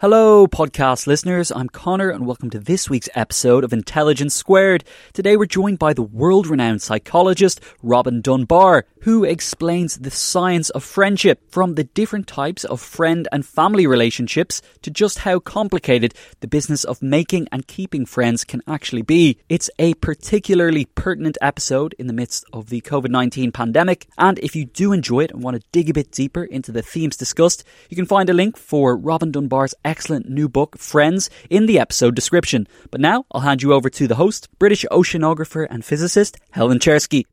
Hello, 0.00 0.48
podcast 0.48 1.06
listeners. 1.06 1.52
I'm 1.52 1.68
Connor, 1.68 2.10
and 2.10 2.26
welcome 2.26 2.50
to 2.50 2.58
this 2.58 2.90
week's 2.90 3.08
episode 3.14 3.62
of 3.62 3.72
Intelligence 3.72 4.34
Squared. 4.34 4.82
Today, 5.12 5.36
we're 5.36 5.46
joined 5.46 5.78
by 5.78 5.94
the 5.94 6.02
world 6.02 6.48
renowned 6.48 6.82
psychologist 6.82 7.60
Robin 7.80 8.20
Dunbar, 8.20 8.86
who 9.02 9.22
explains 9.22 9.98
the 9.98 10.10
science 10.10 10.68
of 10.70 10.82
friendship 10.82 11.48
from 11.48 11.76
the 11.76 11.84
different 11.84 12.26
types 12.26 12.64
of 12.64 12.80
friend 12.80 13.28
and 13.30 13.46
family 13.46 13.86
relationships 13.86 14.60
to 14.82 14.90
just 14.90 15.20
how 15.20 15.38
complicated 15.38 16.12
the 16.40 16.48
business 16.48 16.82
of 16.82 17.00
making 17.00 17.46
and 17.52 17.68
keeping 17.68 18.04
friends 18.04 18.42
can 18.42 18.62
actually 18.66 19.02
be. 19.02 19.38
It's 19.48 19.70
a 19.78 19.94
particularly 19.94 20.86
pertinent 20.86 21.38
episode 21.40 21.94
in 22.00 22.08
the 22.08 22.12
midst 22.12 22.44
of 22.52 22.68
the 22.68 22.80
COVID 22.80 23.10
19 23.10 23.52
pandemic, 23.52 24.08
and 24.18 24.40
if 24.40 24.56
you 24.56 24.64
do 24.64 24.92
enjoy 24.92 25.20
it 25.20 25.30
and 25.30 25.40
want 25.40 25.56
to 25.56 25.68
dig 25.70 25.88
a 25.88 25.94
bit 25.94 26.10
deeper 26.10 26.42
into 26.42 26.72
the 26.72 26.82
themes 26.82 27.16
discussed, 27.16 27.62
you 27.88 27.94
can 27.96 28.06
find 28.06 28.28
a 28.28 28.34
link 28.34 28.56
for 28.56 28.96
Robin 28.96 29.30
Dunbar's 29.30 29.74
excellent 29.84 30.28
new 30.28 30.48
book, 30.48 30.78
Friends, 30.78 31.30
in 31.50 31.66
the 31.66 31.78
episode 31.78 32.14
description. 32.14 32.66
But 32.90 33.00
now 33.00 33.26
I'll 33.32 33.42
hand 33.42 33.62
you 33.62 33.72
over 33.72 33.90
to 33.90 34.06
the 34.06 34.16
host, 34.16 34.48
British 34.58 34.84
oceanographer 34.90 35.66
and 35.68 35.84
physicist 35.84 36.36
Helen 36.50 36.78
Czerski. 36.78 37.24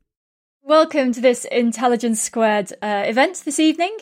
Welcome 0.72 1.12
to 1.12 1.20
this 1.20 1.44
Intelligence 1.44 2.22
Squared 2.22 2.72
uh, 2.80 3.04
event 3.04 3.42
this 3.44 3.60
evening. 3.60 3.94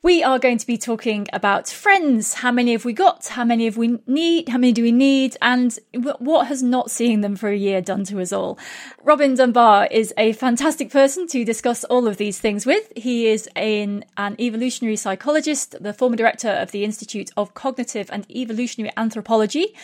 We 0.00 0.22
are 0.22 0.38
going 0.38 0.56
to 0.56 0.66
be 0.66 0.78
talking 0.78 1.26
about 1.34 1.68
friends. 1.68 2.32
How 2.32 2.50
many 2.50 2.72
have 2.72 2.86
we 2.86 2.94
got? 2.94 3.26
How 3.26 3.44
many 3.44 3.66
have 3.66 3.76
we 3.76 3.98
need? 4.06 4.48
How 4.48 4.56
many 4.56 4.72
do 4.72 4.82
we 4.82 4.90
need? 4.90 5.36
And 5.42 5.78
what 5.92 6.46
has 6.46 6.62
not 6.62 6.90
seeing 6.90 7.20
them 7.20 7.36
for 7.36 7.50
a 7.50 7.56
year 7.56 7.82
done 7.82 8.04
to 8.04 8.22
us 8.22 8.32
all? 8.32 8.58
Robin 9.02 9.34
Dunbar 9.34 9.86
is 9.90 10.14
a 10.16 10.32
fantastic 10.32 10.88
person 10.90 11.26
to 11.26 11.44
discuss 11.44 11.84
all 11.84 12.08
of 12.08 12.16
these 12.16 12.38
things 12.38 12.64
with. 12.64 12.90
He 12.96 13.26
is 13.26 13.46
an, 13.54 14.06
an 14.16 14.34
evolutionary 14.40 14.96
psychologist, 14.96 15.76
the 15.78 15.92
former 15.92 16.16
director 16.16 16.48
of 16.48 16.70
the 16.70 16.84
Institute 16.84 17.32
of 17.36 17.52
Cognitive 17.52 18.08
and 18.10 18.24
Evolutionary 18.30 18.94
Anthropology 18.96 19.74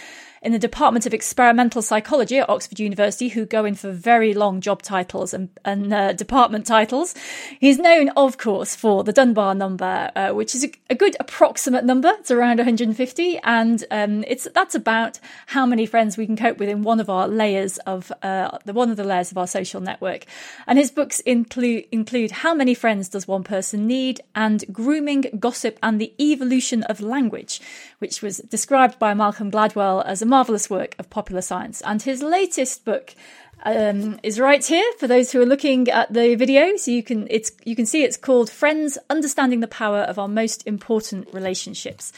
in 0.42 0.52
the 0.52 0.58
Department 0.58 1.04
of 1.04 1.12
Experimental 1.12 1.82
Psychology 1.82 2.38
at 2.38 2.48
Oxford 2.48 2.80
University 2.80 3.28
who 3.28 3.44
go 3.44 3.64
in 3.66 3.74
for 3.74 3.92
very 3.92 4.32
long 4.32 4.60
job 4.60 4.80
titles 4.82 5.34
and, 5.34 5.50
and 5.64 5.92
uh, 5.92 6.12
department 6.14 6.66
titles. 6.66 7.14
He's 7.58 7.78
known, 7.78 8.08
of 8.10 8.38
course, 8.38 8.74
for 8.74 9.04
the 9.04 9.12
Dunbar 9.12 9.54
number, 9.54 10.10
uh, 10.16 10.30
which 10.30 10.54
is 10.54 10.64
a, 10.64 10.72
a, 10.88 10.94
good 10.94 11.14
approximate 11.20 11.84
number. 11.84 12.12
It's 12.20 12.30
around 12.30 12.56
150, 12.56 13.38
and 13.44 13.84
um, 13.90 14.24
it's 14.26 14.48
that's 14.54 14.74
about 14.74 15.20
how 15.46 15.66
many 15.66 15.84
friends 15.84 16.16
we 16.16 16.26
can 16.26 16.36
cope 16.36 16.58
with 16.58 16.68
in 16.68 16.82
one 16.82 17.00
of 17.00 17.10
our 17.10 17.28
layers 17.28 17.76
of 17.78 18.10
uh, 18.22 18.56
the 18.64 18.72
one 18.72 18.90
of 18.90 18.96
the 18.96 19.04
layers 19.04 19.30
of 19.30 19.38
our 19.38 19.46
social 19.46 19.80
network. 19.80 20.24
And 20.66 20.78
his 20.78 20.90
books 20.90 21.20
include 21.20 21.84
include 21.92 22.30
How 22.30 22.54
Many 22.54 22.74
Friends 22.74 23.08
Does 23.08 23.28
One 23.28 23.44
Person 23.44 23.86
Need 23.86 24.22
and 24.34 24.64
Grooming, 24.72 25.26
Gossip, 25.38 25.78
and 25.82 26.00
the 26.00 26.14
Evolution 26.18 26.82
of 26.84 27.00
Language, 27.00 27.60
which 28.00 28.20
was 28.20 28.38
described 28.38 28.98
by 28.98 29.14
Malcolm 29.14 29.50
Gladwell 29.50 30.04
as 30.04 30.20
a 30.20 30.26
marvelous 30.26 30.68
work 30.68 30.96
of 30.98 31.08
popular 31.08 31.40
science. 31.40 31.80
And 31.82 32.02
his 32.02 32.22
latest 32.22 32.84
book 32.84 33.14
um, 33.62 34.18
is 34.22 34.40
right 34.40 34.64
here 34.64 34.90
for 34.98 35.06
those 35.06 35.30
who 35.30 35.40
are 35.40 35.46
looking 35.46 35.88
at 35.88 36.12
the 36.12 36.34
video. 36.34 36.76
So 36.76 36.90
you 36.90 37.02
can 37.02 37.26
it's 37.30 37.52
you 37.64 37.76
can 37.76 37.86
see 37.86 38.02
it's 38.02 38.16
called 38.16 38.50
Friends: 38.50 38.98
Understanding 39.08 39.60
the 39.60 39.68
Power 39.68 40.00
of 40.00 40.18
Our 40.18 40.28
Most 40.28 40.66
Important 40.66 41.28
Relationships. 41.32 42.12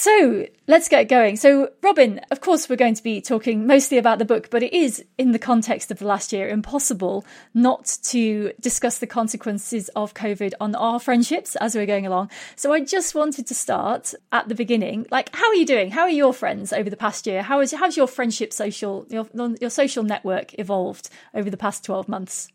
So 0.00 0.46
let's 0.68 0.88
get 0.88 1.08
going. 1.08 1.34
So, 1.34 1.70
Robin, 1.82 2.20
of 2.30 2.40
course, 2.40 2.68
we're 2.68 2.76
going 2.76 2.94
to 2.94 3.02
be 3.02 3.20
talking 3.20 3.66
mostly 3.66 3.98
about 3.98 4.20
the 4.20 4.24
book, 4.24 4.48
but 4.48 4.62
it 4.62 4.72
is, 4.72 5.04
in 5.18 5.32
the 5.32 5.40
context 5.40 5.90
of 5.90 5.98
the 5.98 6.06
last 6.06 6.32
year, 6.32 6.48
impossible 6.48 7.26
not 7.52 7.98
to 8.04 8.52
discuss 8.60 8.98
the 8.98 9.08
consequences 9.08 9.88
of 9.96 10.14
COVID 10.14 10.52
on 10.60 10.76
our 10.76 11.00
friendships 11.00 11.56
as 11.56 11.74
we're 11.74 11.84
going 11.84 12.06
along. 12.06 12.30
So, 12.54 12.72
I 12.72 12.78
just 12.78 13.16
wanted 13.16 13.48
to 13.48 13.56
start 13.56 14.14
at 14.30 14.48
the 14.48 14.54
beginning. 14.54 15.04
Like, 15.10 15.34
how 15.34 15.48
are 15.48 15.56
you 15.56 15.66
doing? 15.66 15.90
How 15.90 16.02
are 16.02 16.10
your 16.10 16.32
friends 16.32 16.72
over 16.72 16.88
the 16.88 16.96
past 16.96 17.26
year? 17.26 17.42
How 17.42 17.58
is 17.58 17.72
how's 17.72 17.96
your 17.96 18.06
friendship 18.06 18.52
social 18.52 19.04
your 19.10 19.26
your 19.60 19.68
social 19.68 20.04
network 20.04 20.56
evolved 20.60 21.10
over 21.34 21.50
the 21.50 21.56
past 21.56 21.84
twelve 21.84 22.08
months? 22.08 22.46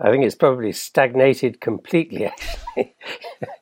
I 0.00 0.10
think 0.10 0.24
it's 0.24 0.34
probably 0.34 0.72
stagnated 0.72 1.60
completely. 1.60 2.24
Actually. 2.24 2.96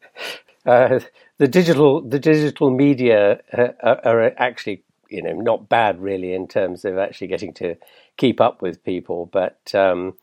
uh, 0.67 1.01
the 1.41 1.49
digital 1.49 2.03
the 2.03 2.19
digital 2.19 2.71
media 2.71 3.41
uh, 3.57 3.97
are 4.05 4.33
actually 4.37 4.83
you 5.09 5.23
know 5.23 5.33
not 5.33 5.71
bad 5.71 5.99
really 6.01 6.35
in 6.35 6.47
terms 6.47 6.85
of 6.85 6.99
actually 6.99 7.29
getting 7.29 7.55
to 7.55 7.77
keep 8.19 8.43
up 8.43 8.61
with 8.61 8.85
people, 8.85 9.25
but 9.33 9.75
um, 9.75 10.19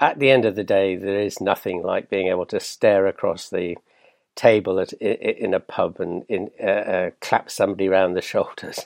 at 0.00 0.18
the 0.18 0.30
end 0.30 0.46
of 0.46 0.56
the 0.56 0.64
day, 0.64 0.96
there 0.96 1.20
is 1.20 1.42
nothing 1.42 1.82
like 1.82 2.08
being 2.08 2.28
able 2.28 2.46
to 2.46 2.58
stare 2.58 3.06
across 3.06 3.50
the 3.50 3.76
table 4.36 4.78
at, 4.78 4.92
in 4.92 5.54
a 5.54 5.60
pub 5.60 5.98
and 5.98 6.24
in, 6.28 6.50
uh, 6.62 6.66
uh, 6.66 7.10
clap 7.20 7.50
somebody 7.50 7.88
around 7.88 8.14
the 8.14 8.22
shoulders. 8.22 8.80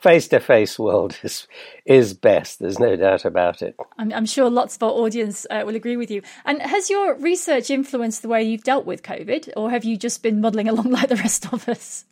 Face 0.00 0.28
to 0.28 0.40
face 0.40 0.78
world 0.78 1.18
is 1.22 1.46
is 1.84 2.14
best. 2.14 2.58
There's 2.58 2.78
no 2.78 2.96
doubt 2.96 3.24
about 3.24 3.62
it. 3.62 3.76
I'm, 3.98 4.12
I'm 4.12 4.26
sure 4.26 4.50
lots 4.50 4.76
of 4.76 4.82
our 4.82 4.90
audience 4.90 5.46
uh, 5.50 5.62
will 5.64 5.74
agree 5.74 5.96
with 5.96 6.10
you. 6.10 6.22
And 6.44 6.60
has 6.60 6.90
your 6.90 7.14
research 7.14 7.70
influenced 7.70 8.22
the 8.22 8.28
way 8.28 8.42
you've 8.42 8.64
dealt 8.64 8.86
with 8.86 9.02
COVID, 9.02 9.50
or 9.56 9.70
have 9.70 9.84
you 9.84 9.96
just 9.96 10.22
been 10.22 10.40
muddling 10.40 10.68
along 10.68 10.90
like 10.90 11.08
the 11.08 11.16
rest 11.16 11.52
of 11.52 11.68
us? 11.68 12.04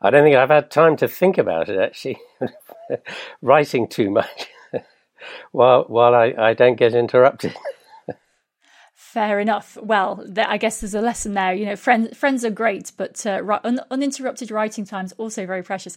I 0.00 0.10
don't 0.10 0.24
think 0.24 0.36
I've 0.36 0.50
had 0.50 0.70
time 0.70 0.96
to 0.98 1.08
think 1.08 1.38
about 1.38 1.68
it 1.68 1.78
actually. 1.78 2.18
Writing 3.42 3.88
too 3.88 4.10
much 4.10 4.46
while 5.52 5.84
while 5.84 6.14
I, 6.14 6.34
I 6.38 6.54
don't 6.54 6.76
get 6.76 6.94
interrupted. 6.94 7.54
Fair 9.12 9.38
enough. 9.38 9.78
Well, 9.80 10.26
I 10.36 10.58
guess 10.58 10.80
there's 10.80 10.94
a 10.94 11.00
lesson 11.00 11.34
there. 11.34 11.54
You 11.54 11.64
know, 11.66 11.76
friends 11.76 12.14
friends 12.18 12.44
are 12.44 12.50
great, 12.50 12.90
but 12.96 13.24
uh, 13.24 13.40
un- 13.62 13.80
uninterrupted 13.90 14.50
writing 14.50 14.84
time 14.84 15.06
is 15.06 15.12
also 15.12 15.46
very 15.46 15.62
precious. 15.62 15.96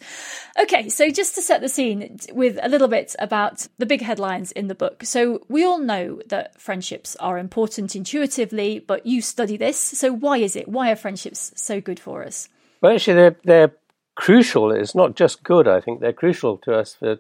Okay, 0.61 0.89
so 0.89 1.09
just 1.09 1.33
to 1.35 1.41
set 1.41 1.59
the 1.59 1.69
scene 1.69 2.19
with 2.31 2.59
a 2.61 2.69
little 2.69 2.87
bit 2.87 3.15
about 3.17 3.67
the 3.79 3.87
big 3.87 4.01
headlines 4.01 4.51
in 4.51 4.67
the 4.67 4.75
book. 4.75 5.03
So 5.03 5.41
we 5.49 5.65
all 5.65 5.79
know 5.79 6.21
that 6.27 6.61
friendships 6.61 7.15
are 7.15 7.39
important 7.39 7.95
intuitively, 7.95 8.79
but 8.79 9.07
you 9.07 9.21
study 9.21 9.57
this. 9.57 9.77
So 9.79 10.13
why 10.13 10.37
is 10.37 10.55
it? 10.55 10.67
Why 10.67 10.91
are 10.91 10.95
friendships 10.95 11.51
so 11.55 11.81
good 11.81 11.99
for 11.99 12.23
us? 12.23 12.47
Well, 12.79 12.93
actually, 12.93 13.15
they're 13.15 13.37
they're 13.43 13.71
crucial. 14.15 14.71
It's 14.71 14.95
not 14.95 15.15
just 15.15 15.43
good. 15.43 15.67
I 15.67 15.81
think 15.81 15.99
they're 15.99 16.13
crucial 16.13 16.57
to 16.59 16.75
us 16.75 16.93
for 16.93 17.17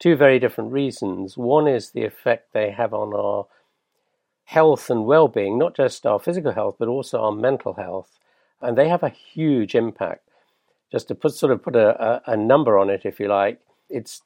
two 0.00 0.16
very 0.16 0.40
different 0.40 0.72
reasons. 0.72 1.38
One 1.38 1.68
is 1.68 1.92
the 1.92 2.04
effect 2.04 2.52
they 2.52 2.72
have 2.72 2.92
on 2.92 3.14
our 3.14 3.46
health 4.48 4.88
and 4.88 5.04
well-being, 5.04 5.58
not 5.58 5.76
just 5.76 6.06
our 6.06 6.18
physical 6.18 6.52
health, 6.52 6.76
but 6.78 6.88
also 6.88 7.20
our 7.20 7.32
mental 7.32 7.74
health, 7.74 8.18
and 8.62 8.78
they 8.78 8.88
have 8.88 9.02
a 9.02 9.10
huge 9.10 9.74
impact. 9.74 10.26
Just 10.90 11.08
to 11.08 11.14
put 11.14 11.34
sort 11.34 11.52
of 11.52 11.62
put 11.62 11.76
a, 11.76 12.02
a, 12.02 12.32
a 12.32 12.36
number 12.36 12.78
on 12.78 12.88
it, 12.88 13.02
if 13.04 13.20
you 13.20 13.28
like, 13.28 13.60
it's 13.90 14.22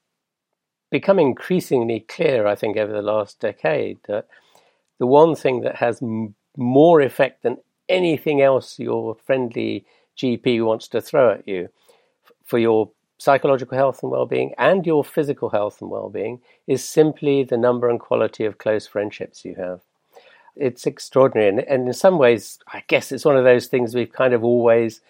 become 0.93 1.19
increasingly 1.19 1.99
clear, 1.99 2.47
I 2.47 2.55
think, 2.55 2.77
over 2.77 2.93
the 2.93 3.03
last 3.03 3.41
decade 3.41 3.99
that 4.07 4.29
the 5.01 5.09
one 5.09 5.35
thing 5.35 5.63
that 5.63 5.77
has 5.77 6.01
m- 6.01 6.37
more 6.57 7.01
effect 7.01 7.43
than 7.43 7.57
anything 7.89 8.41
else 8.41 8.79
your 8.79 9.17
friendly 9.17 9.85
GP 10.17 10.65
wants 10.65 10.87
to 10.89 11.01
throw 11.01 11.33
at 11.33 11.49
you 11.49 11.69
for 12.45 12.61
your 12.61 12.93
psychological 13.19 13.77
health 13.77 14.05
and 14.05 14.13
well-being 14.13 14.55
and 14.57 14.87
your 14.87 15.03
physical 15.03 15.51
health 15.51 15.81
and 15.81 15.91
well-being 15.91 16.41
is 16.69 16.85
simply 16.85 17.43
the 17.43 17.57
number 17.57 17.91
and 17.91 17.99
quality 17.99 18.45
of 18.45 18.59
close 18.59 18.87
friendships 18.87 19.45
you 19.45 19.57
have 19.57 19.81
it's 20.57 20.87
extraordinary. 20.87 21.49
And, 21.49 21.61
and 21.61 21.89
in 21.89 21.95
some 21.95 22.19
ways, 22.19 22.59
I 22.73 22.85
guess 22.87 23.13
it's 23.13 23.25
one 23.25 23.37
of 23.37 23.45
those 23.45 23.67
things 23.67 23.95
we've 23.95 24.13
kind 24.13 24.35
of 24.35 24.45
always 24.45 25.01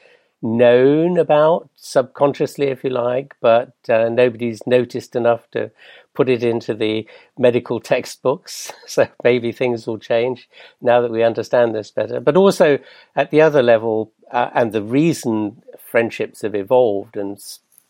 known 0.42 1.18
about 1.18 1.70
subconsciously, 1.76 2.66
if 2.66 2.82
you 2.82 2.90
like, 2.90 3.34
but 3.40 3.74
uh, 3.88 4.08
nobody's 4.08 4.66
noticed 4.66 5.14
enough 5.14 5.48
to 5.52 5.70
put 6.14 6.28
it 6.28 6.42
into 6.42 6.74
the 6.74 7.06
medical 7.38 7.80
textbooks. 7.80 8.72
So 8.86 9.08
maybe 9.24 9.52
things 9.52 9.86
will 9.86 9.98
change 9.98 10.50
now 10.82 11.00
that 11.00 11.10
we 11.10 11.22
understand 11.22 11.74
this 11.74 11.90
better. 11.90 12.20
But 12.20 12.36
also 12.36 12.78
at 13.16 13.30
the 13.30 13.40
other 13.40 13.62
level, 13.62 14.12
uh, 14.30 14.50
and 14.54 14.72
the 14.72 14.82
reason 14.82 15.62
friendships 15.78 16.42
have 16.42 16.54
evolved 16.54 17.16
and 17.16 17.38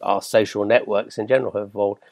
our 0.00 0.22
social 0.22 0.64
networks 0.64 1.18
in 1.18 1.26
general 1.26 1.52
have 1.52 1.68
evolved 1.68 2.02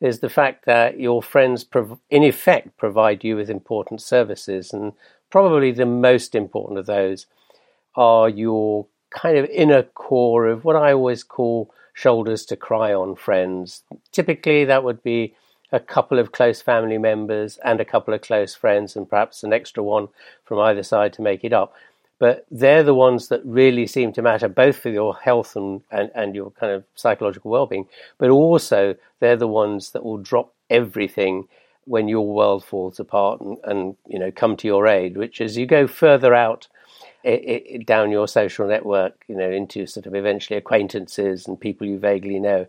is 0.00 0.20
the 0.20 0.28
fact 0.28 0.64
that 0.66 1.00
your 1.00 1.22
friends, 1.22 1.64
prov- 1.64 1.98
in 2.10 2.22
effect, 2.22 2.76
provide 2.76 3.24
you 3.24 3.36
with 3.36 3.50
important 3.50 4.00
services. 4.00 4.72
And 4.72 4.92
probably 5.30 5.72
the 5.72 5.86
most 5.86 6.34
important 6.34 6.78
of 6.78 6.86
those 6.86 7.26
are 7.94 8.28
your 8.28 8.86
kind 9.10 9.36
of 9.36 9.46
inner 9.46 9.82
core 9.82 10.46
of 10.46 10.64
what 10.64 10.76
I 10.76 10.92
always 10.92 11.24
call 11.24 11.72
shoulders 11.92 12.44
to 12.46 12.56
cry 12.56 12.94
on 12.94 13.16
friends. 13.16 13.82
Typically, 14.12 14.64
that 14.64 14.84
would 14.84 15.02
be 15.02 15.34
a 15.72 15.80
couple 15.80 16.18
of 16.18 16.32
close 16.32 16.62
family 16.62 16.96
members 16.96 17.58
and 17.64 17.80
a 17.80 17.84
couple 17.84 18.14
of 18.14 18.22
close 18.22 18.54
friends, 18.54 18.96
and 18.96 19.08
perhaps 19.08 19.42
an 19.42 19.52
extra 19.52 19.82
one 19.82 20.08
from 20.44 20.58
either 20.60 20.82
side 20.82 21.12
to 21.12 21.22
make 21.22 21.44
it 21.44 21.52
up. 21.52 21.74
But 22.18 22.46
they're 22.50 22.82
the 22.82 22.94
ones 22.94 23.28
that 23.28 23.44
really 23.44 23.86
seem 23.86 24.12
to 24.14 24.22
matter, 24.22 24.48
both 24.48 24.76
for 24.76 24.90
your 24.90 25.16
health 25.16 25.54
and, 25.54 25.82
and, 25.90 26.10
and 26.14 26.34
your 26.34 26.50
kind 26.50 26.72
of 26.72 26.84
psychological 26.96 27.50
well 27.50 27.66
being, 27.66 27.86
but 28.18 28.30
also 28.30 28.96
they're 29.20 29.36
the 29.36 29.46
ones 29.46 29.90
that 29.92 30.04
will 30.04 30.18
drop 30.18 30.52
everything 30.68 31.46
when 31.84 32.08
your 32.08 32.26
world 32.26 32.64
falls 32.64 33.00
apart 33.00 33.40
and, 33.40 33.56
and 33.64 33.96
you 34.06 34.18
know 34.18 34.30
come 34.30 34.56
to 34.56 34.66
your 34.66 34.86
aid. 34.86 35.16
Which, 35.16 35.40
as 35.40 35.56
you 35.56 35.66
go 35.66 35.86
further 35.86 36.34
out 36.34 36.68
it, 37.24 37.64
it, 37.66 37.86
down 37.86 38.10
your 38.10 38.28
social 38.28 38.66
network, 38.68 39.24
you 39.28 39.36
know, 39.36 39.50
into 39.50 39.86
sort 39.86 40.06
of 40.06 40.14
eventually 40.14 40.56
acquaintances 40.56 41.46
and 41.46 41.60
people 41.60 41.86
you 41.86 41.98
vaguely 41.98 42.38
know, 42.38 42.66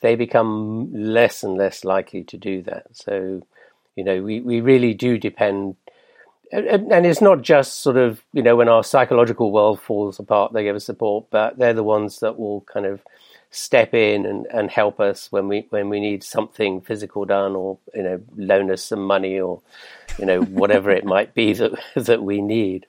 they 0.00 0.16
become 0.16 0.90
less 0.92 1.42
and 1.42 1.56
less 1.56 1.84
likely 1.84 2.24
to 2.24 2.36
do 2.36 2.62
that. 2.62 2.86
So, 2.92 3.42
you 3.94 4.04
know, 4.04 4.22
we, 4.22 4.40
we 4.40 4.60
really 4.60 4.94
do 4.94 5.18
depend. 5.18 5.76
And 6.52 7.06
it's 7.06 7.22
not 7.22 7.40
just 7.40 7.80
sort 7.80 7.96
of, 7.96 8.22
you 8.34 8.42
know, 8.42 8.56
when 8.56 8.68
our 8.68 8.84
psychological 8.84 9.52
world 9.52 9.80
falls 9.80 10.18
apart, 10.18 10.52
they 10.52 10.64
give 10.64 10.76
us 10.76 10.84
support, 10.84 11.26
but 11.30 11.58
they're 11.58 11.72
the 11.72 11.82
ones 11.82 12.20
that 12.20 12.38
will 12.38 12.60
kind 12.72 12.84
of 12.84 13.00
step 13.50 13.94
in 13.94 14.26
and, 14.26 14.46
and 14.46 14.70
help 14.70 14.98
us 14.98 15.30
when 15.30 15.46
we 15.46 15.66
when 15.70 15.90
we 15.90 16.00
need 16.00 16.24
something 16.24 16.80
physical 16.80 17.26
done 17.26 17.54
or 17.54 17.78
you 17.94 18.02
know 18.02 18.18
loan 18.34 18.70
us 18.70 18.82
some 18.82 19.04
money 19.04 19.38
or 19.38 19.60
you 20.18 20.24
know 20.24 20.40
whatever 20.40 20.90
it 20.90 21.04
might 21.04 21.34
be 21.34 21.52
that 21.52 21.72
that 21.94 22.22
we 22.22 22.40
need 22.40 22.86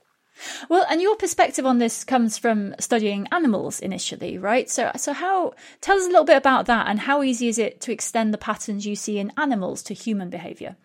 well, 0.68 0.86
and 0.89 1.01
your 1.01 1.16
perspective 1.16 1.66
on 1.66 1.77
this 1.77 2.04
comes 2.04 2.39
from 2.39 2.74
studying 2.80 3.27
animals 3.31 3.80
initially, 3.80 4.38
right? 4.39 4.69
So, 4.69 4.92
so 4.95 5.13
how? 5.13 5.54
Tell 5.80 5.95
us 5.95 6.06
a 6.06 6.09
little 6.09 6.25
bit 6.25 6.38
about 6.38 6.66
that, 6.66 6.88
and 6.88 7.01
how 7.01 7.21
easy 7.21 7.48
is 7.48 7.59
it 7.59 7.80
to 7.81 7.92
extend 7.92 8.33
the 8.33 8.39
patterns 8.39 8.86
you 8.86 8.95
see 8.95 9.19
in 9.19 9.31
animals 9.38 9.83
to 9.83 9.94
human 9.94 10.31
behaviour? 10.31 10.75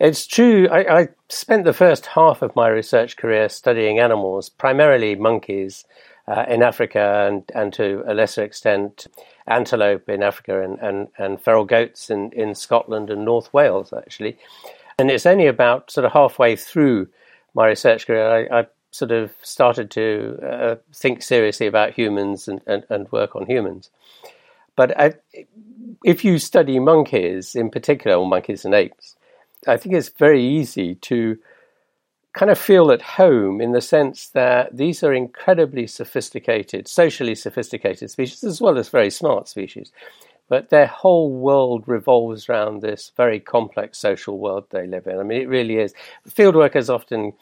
It's 0.00 0.26
true. 0.26 0.68
I, 0.68 1.00
I, 1.00 1.08
spent 1.28 1.64
the 1.64 1.74
first 1.74 2.06
half 2.06 2.40
of 2.40 2.54
my 2.56 2.68
research 2.68 3.16
career 3.16 3.48
studying 3.48 3.98
animals, 3.98 4.48
primarily 4.48 5.14
monkeys 5.14 5.84
uh, 6.26 6.44
in 6.48 6.62
Africa, 6.62 7.26
and, 7.28 7.42
and 7.54 7.72
to 7.74 8.02
a 8.06 8.14
lesser 8.14 8.42
extent 8.42 9.08
antelope 9.46 10.08
in 10.08 10.22
Africa, 10.22 10.62
and, 10.62 10.78
and, 10.78 11.08
and 11.18 11.40
feral 11.40 11.64
goats 11.64 12.10
in, 12.10 12.30
in 12.32 12.54
Scotland 12.54 13.10
and 13.10 13.24
North 13.24 13.52
Wales, 13.52 13.92
actually. 13.92 14.38
And 14.98 15.10
it's 15.10 15.26
only 15.26 15.46
about 15.46 15.90
sort 15.90 16.04
of 16.04 16.12
halfway 16.12 16.54
through 16.56 17.08
my 17.54 17.66
research 17.66 18.06
career, 18.06 18.48
I, 18.50 18.60
I 18.60 18.66
sort 18.90 19.10
of 19.10 19.32
started 19.42 19.90
to 19.90 20.38
uh, 20.42 20.76
think 20.94 21.22
seriously 21.22 21.66
about 21.66 21.92
humans 21.92 22.48
and, 22.48 22.60
and, 22.66 22.84
and 22.88 23.10
work 23.10 23.36
on 23.36 23.46
humans. 23.46 23.90
But 24.76 24.98
I, 24.98 25.14
if 26.04 26.24
you 26.24 26.38
study 26.38 26.78
monkeys 26.78 27.54
in 27.54 27.70
particular, 27.70 28.16
or 28.16 28.26
monkeys 28.26 28.64
and 28.64 28.74
apes, 28.74 29.16
I 29.66 29.76
think 29.76 29.94
it's 29.94 30.08
very 30.08 30.44
easy 30.44 30.94
to 30.96 31.38
kind 32.34 32.50
of 32.50 32.58
feel 32.58 32.92
at 32.92 33.02
home 33.02 33.60
in 33.60 33.72
the 33.72 33.80
sense 33.80 34.28
that 34.28 34.76
these 34.76 35.02
are 35.02 35.12
incredibly 35.12 35.86
sophisticated, 35.86 36.86
socially 36.86 37.34
sophisticated 37.34 38.10
species, 38.10 38.44
as 38.44 38.60
well 38.60 38.78
as 38.78 38.88
very 38.88 39.10
smart 39.10 39.48
species. 39.48 39.90
But 40.48 40.70
their 40.70 40.86
whole 40.86 41.32
world 41.32 41.84
revolves 41.86 42.48
around 42.48 42.80
this 42.80 43.12
very 43.16 43.40
complex 43.40 43.98
social 43.98 44.38
world 44.38 44.66
they 44.70 44.86
live 44.86 45.06
in. 45.06 45.18
I 45.18 45.22
mean, 45.22 45.42
it 45.42 45.48
really 45.48 45.76
is. 45.76 45.94
Field 46.26 46.54
workers 46.54 46.88
often 46.88 47.32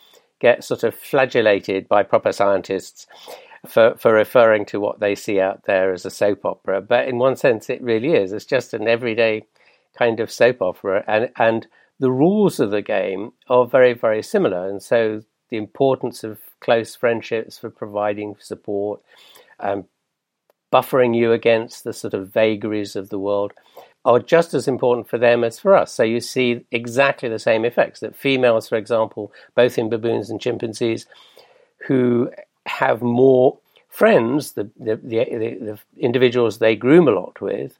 get 0.40 0.64
sort 0.64 0.82
of 0.82 0.94
flagellated 0.94 1.88
by 1.88 2.02
proper 2.02 2.32
scientists 2.32 3.06
for, 3.66 3.94
for 3.96 4.12
referring 4.12 4.64
to 4.66 4.80
what 4.80 5.00
they 5.00 5.14
see 5.14 5.40
out 5.40 5.64
there 5.64 5.92
as 5.92 6.04
a 6.04 6.10
soap 6.10 6.44
opera. 6.44 6.80
But 6.80 7.08
in 7.08 7.18
one 7.18 7.36
sense, 7.36 7.70
it 7.70 7.82
really 7.82 8.14
is. 8.14 8.32
It's 8.32 8.44
just 8.44 8.74
an 8.74 8.88
everyday 8.88 9.44
kind 9.96 10.20
of 10.20 10.30
soap 10.30 10.62
opera. 10.62 11.04
And, 11.06 11.30
and 11.36 11.66
the 11.98 12.10
rules 12.10 12.60
of 12.60 12.70
the 12.70 12.82
game 12.82 13.32
are 13.48 13.66
very, 13.66 13.92
very 13.92 14.22
similar. 14.22 14.68
And 14.68 14.82
so 14.82 15.22
the 15.48 15.56
importance 15.56 16.24
of 16.24 16.38
close 16.60 16.94
friendships 16.94 17.58
for 17.58 17.70
providing 17.70 18.36
support, 18.40 19.00
um, 19.60 19.84
buffering 20.72 21.16
you 21.16 21.32
against 21.32 21.84
the 21.84 21.92
sort 21.92 22.14
of 22.14 22.30
vagaries 22.32 22.96
of 22.96 23.08
the 23.08 23.18
world 23.18 23.52
are 24.04 24.20
just 24.20 24.54
as 24.54 24.68
important 24.68 25.08
for 25.08 25.18
them 25.18 25.42
as 25.42 25.58
for 25.58 25.74
us. 25.74 25.92
So 25.92 26.02
you 26.02 26.20
see 26.20 26.64
exactly 26.70 27.28
the 27.28 27.38
same 27.38 27.64
effects 27.64 28.00
that 28.00 28.16
females, 28.16 28.68
for 28.68 28.76
example, 28.76 29.32
both 29.54 29.78
in 29.78 29.88
baboons 29.88 30.30
and 30.30 30.40
chimpanzees, 30.40 31.06
who 31.86 32.30
have 32.66 33.02
more 33.02 33.58
friends, 33.88 34.52
the, 34.52 34.70
the, 34.78 34.96
the, 34.96 35.24
the 35.24 35.78
individuals 35.98 36.58
they 36.58 36.76
groom 36.76 37.08
a 37.08 37.12
lot 37.12 37.40
with, 37.40 37.78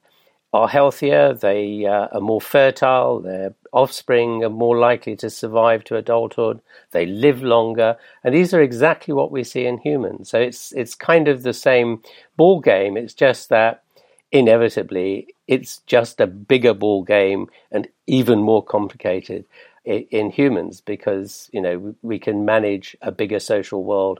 are 0.53 0.67
healthier, 0.67 1.33
they 1.33 1.85
uh, 1.85 2.07
are 2.11 2.21
more 2.21 2.41
fertile, 2.41 3.19
their 3.19 3.53
offspring 3.73 4.43
are 4.43 4.49
more 4.49 4.77
likely 4.77 5.15
to 5.17 5.29
survive 5.29 5.83
to 5.83 5.97
adulthood, 5.97 6.61
they 6.91 7.05
live 7.05 7.43
longer, 7.43 7.97
and 8.23 8.33
these 8.33 8.53
are 8.53 8.61
exactly 8.61 9.13
what 9.13 9.31
we 9.31 9.43
see 9.43 9.65
in 9.65 9.77
humans. 9.77 10.29
So 10.29 10.39
it's 10.39 10.71
it's 10.71 10.95
kind 10.95 11.27
of 11.27 11.43
the 11.43 11.53
same 11.53 12.01
ball 12.37 12.61
game. 12.61 12.95
It's 12.95 13.13
just 13.13 13.49
that 13.49 13.83
inevitably 14.31 15.27
it's 15.47 15.79
just 15.87 16.19
a 16.19 16.27
bigger 16.27 16.73
ball 16.73 17.03
game 17.03 17.47
and 17.71 17.87
even 18.07 18.39
more 18.39 18.63
complicated 18.63 19.45
in, 19.85 20.05
in 20.11 20.29
humans 20.29 20.81
because 20.81 21.49
you 21.53 21.61
know 21.61 21.95
we 22.01 22.19
can 22.19 22.45
manage 22.45 22.95
a 23.01 23.11
bigger 23.11 23.39
social 23.39 23.83
world 23.83 24.19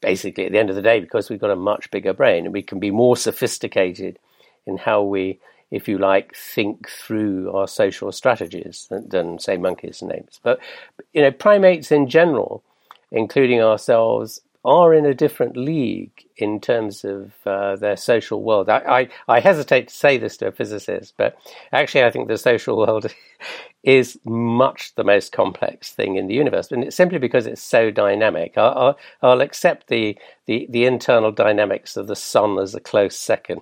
basically 0.00 0.44
at 0.44 0.52
the 0.52 0.58
end 0.58 0.68
of 0.68 0.76
the 0.76 0.82
day 0.82 1.00
because 1.00 1.30
we've 1.30 1.40
got 1.40 1.50
a 1.50 1.56
much 1.56 1.90
bigger 1.90 2.12
brain 2.12 2.44
and 2.44 2.52
we 2.52 2.62
can 2.62 2.78
be 2.78 2.90
more 2.90 3.16
sophisticated 3.16 4.18
in 4.66 4.78
how 4.78 5.02
we, 5.02 5.38
if 5.70 5.88
you 5.88 5.98
like, 5.98 6.34
think 6.34 6.88
through 6.88 7.52
our 7.52 7.68
social 7.68 8.12
strategies 8.12 8.88
than, 8.90 9.38
say 9.38 9.56
monkeys 9.56 10.02
and 10.02 10.12
apes. 10.12 10.40
But 10.42 10.58
you 11.12 11.22
know, 11.22 11.30
primates 11.30 11.90
in 11.92 12.08
general, 12.08 12.62
including 13.10 13.60
ourselves, 13.60 14.40
are 14.64 14.94
in 14.94 15.04
a 15.04 15.14
different 15.14 15.56
league 15.56 16.24
in 16.38 16.58
terms 16.58 17.04
of 17.04 17.32
uh, 17.44 17.76
their 17.76 17.96
social 17.96 18.42
world. 18.42 18.68
I, 18.70 18.78
I, 18.78 19.08
I, 19.36 19.40
hesitate 19.40 19.88
to 19.88 19.94
say 19.94 20.16
this 20.16 20.38
to 20.38 20.46
a 20.48 20.52
physicist, 20.52 21.14
but 21.18 21.36
actually, 21.70 22.04
I 22.04 22.10
think 22.10 22.28
the 22.28 22.38
social 22.38 22.78
world 22.86 23.12
is 23.82 24.18
much 24.24 24.94
the 24.94 25.04
most 25.04 25.32
complex 25.32 25.92
thing 25.92 26.16
in 26.16 26.28
the 26.28 26.34
universe, 26.34 26.72
and 26.72 26.82
it's 26.82 26.96
simply 26.96 27.18
because 27.18 27.46
it's 27.46 27.62
so 27.62 27.90
dynamic. 27.90 28.56
I'll, 28.56 28.78
I'll, 28.78 28.98
I'll 29.22 29.40
accept 29.42 29.88
the, 29.88 30.16
the, 30.46 30.66
the 30.70 30.86
internal 30.86 31.30
dynamics 31.30 31.96
of 31.98 32.06
the 32.06 32.16
sun 32.16 32.58
as 32.58 32.74
a 32.74 32.80
close 32.80 33.16
second 33.16 33.60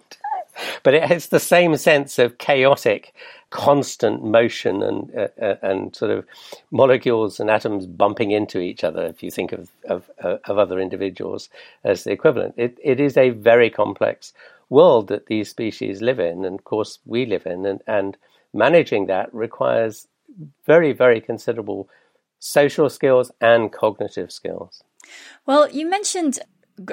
but 0.82 0.94
it 0.94 1.04
has 1.04 1.28
the 1.28 1.40
same 1.40 1.76
sense 1.76 2.18
of 2.18 2.38
chaotic, 2.38 3.14
constant 3.50 4.24
motion 4.24 4.82
and 4.82 5.14
uh, 5.16 5.28
uh, 5.40 5.56
and 5.62 5.94
sort 5.94 6.10
of 6.10 6.24
molecules 6.70 7.40
and 7.40 7.50
atoms 7.50 7.86
bumping 7.86 8.30
into 8.30 8.60
each 8.60 8.84
other. 8.84 9.04
If 9.04 9.22
you 9.22 9.30
think 9.30 9.52
of 9.52 9.70
of, 9.88 10.10
uh, 10.22 10.38
of 10.44 10.58
other 10.58 10.78
individuals 10.78 11.48
as 11.84 12.04
the 12.04 12.12
equivalent, 12.12 12.54
it 12.56 12.78
it 12.82 13.00
is 13.00 13.16
a 13.16 13.30
very 13.30 13.70
complex 13.70 14.32
world 14.68 15.08
that 15.08 15.26
these 15.26 15.50
species 15.50 16.00
live 16.00 16.18
in, 16.18 16.44
and 16.44 16.58
of 16.58 16.64
course 16.64 16.98
we 17.04 17.26
live 17.26 17.46
in, 17.46 17.66
and 17.66 17.82
and 17.86 18.16
managing 18.52 19.06
that 19.06 19.32
requires 19.34 20.08
very 20.66 20.92
very 20.92 21.20
considerable 21.20 21.88
social 22.38 22.90
skills 22.90 23.30
and 23.40 23.72
cognitive 23.72 24.32
skills. 24.32 24.82
Well, 25.46 25.70
you 25.70 25.88
mentioned 25.88 26.40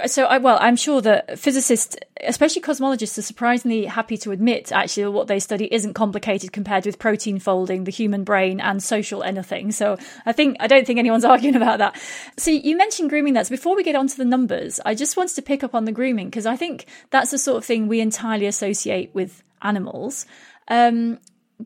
so 0.06 0.26
I, 0.26 0.38
well 0.38 0.58
i'm 0.62 0.76
sure 0.76 1.02
that 1.02 1.40
physicists 1.40 1.96
especially 2.22 2.62
cosmologists 2.62 3.18
are 3.18 3.24
surprisingly 3.24 3.86
happy 3.86 4.18
to 4.18 4.32
admit 4.32 4.72
actually 4.72 5.08
what 5.08 5.28
they 5.28 5.40
study 5.40 5.68
isn't 5.72 5.94
complicated 5.94 6.52
compared 6.52 6.86
with 6.86 7.00
protein 7.00 7.40
folding 7.40 7.84
the 7.84 7.92
human 7.92 8.24
brain 8.24 8.60
and 8.60 8.82
social 8.82 9.24
anything 9.24 9.72
so 9.72 9.98
i 10.26 10.32
think 10.32 10.58
i 10.60 10.68
don't 10.68 10.86
think 10.86 11.00
anyone's 11.00 11.26
arguing 11.34 11.56
about 11.56 11.80
that 11.80 12.00
so 12.38 12.52
you 12.52 12.78
mentioned 12.78 13.10
grooming 13.10 13.34
that's 13.34 13.50
before 13.50 13.76
we 13.76 13.84
get 13.84 13.96
on 13.96 14.08
to 14.08 14.18
the 14.18 14.26
numbers 14.26 14.80
i 14.86 14.94
just 14.94 15.18
wanted 15.18 15.36
to 15.36 15.42
pick 15.42 15.64
up 15.64 15.76
on 15.76 15.86
the 15.86 15.92
grooming 15.92 16.28
because 16.28 16.46
i 16.46 16.56
think 16.56 16.86
that's 17.10 17.32
the 17.32 17.38
sort 17.38 17.58
of 17.58 17.66
thing 17.66 17.88
we 17.88 18.00
entirely 18.00 18.46
associate 18.46 19.10
with 19.14 19.44
animals 19.62 20.26
um, 20.70 21.20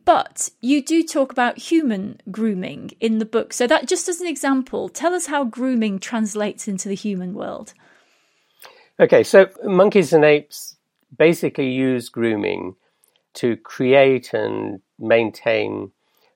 but 0.04 0.48
you 0.60 0.82
do 0.82 1.04
talk 1.04 1.30
about 1.30 1.58
human 1.58 2.20
grooming 2.30 2.90
in 2.98 3.18
the 3.18 3.24
book. 3.24 3.52
So, 3.52 3.66
that 3.68 3.86
just 3.86 4.08
as 4.08 4.20
an 4.20 4.26
example, 4.26 4.88
tell 4.88 5.14
us 5.14 5.26
how 5.26 5.44
grooming 5.44 6.00
translates 6.00 6.66
into 6.66 6.88
the 6.88 6.96
human 6.96 7.32
world. 7.32 7.74
Okay, 9.00 9.24
so 9.24 9.48
monkeys 9.64 10.12
and 10.12 10.24
apes 10.24 10.76
basically 11.16 11.70
use 11.70 12.08
grooming 12.08 12.76
to 13.34 13.56
create 13.56 14.32
and 14.32 14.80
maintain 14.98 15.90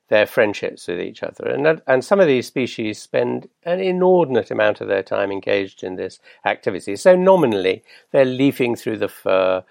their 0.09 0.25
friendships 0.25 0.87
with 0.87 0.99
each 0.99 1.23
other. 1.23 1.47
And, 1.47 1.81
and 1.87 2.03
some 2.03 2.19
of 2.19 2.27
these 2.27 2.47
species 2.47 3.01
spend 3.01 3.47
an 3.63 3.79
inordinate 3.79 4.51
amount 4.51 4.81
of 4.81 4.87
their 4.87 5.03
time 5.03 5.31
engaged 5.31 5.83
in 5.83 5.95
this 5.95 6.19
activity. 6.45 6.95
So 6.95 7.15
nominally, 7.15 7.83
they're 8.11 8.25
leafing 8.25 8.75
through 8.75 8.97
the 8.97 9.07
fur, 9.07 9.63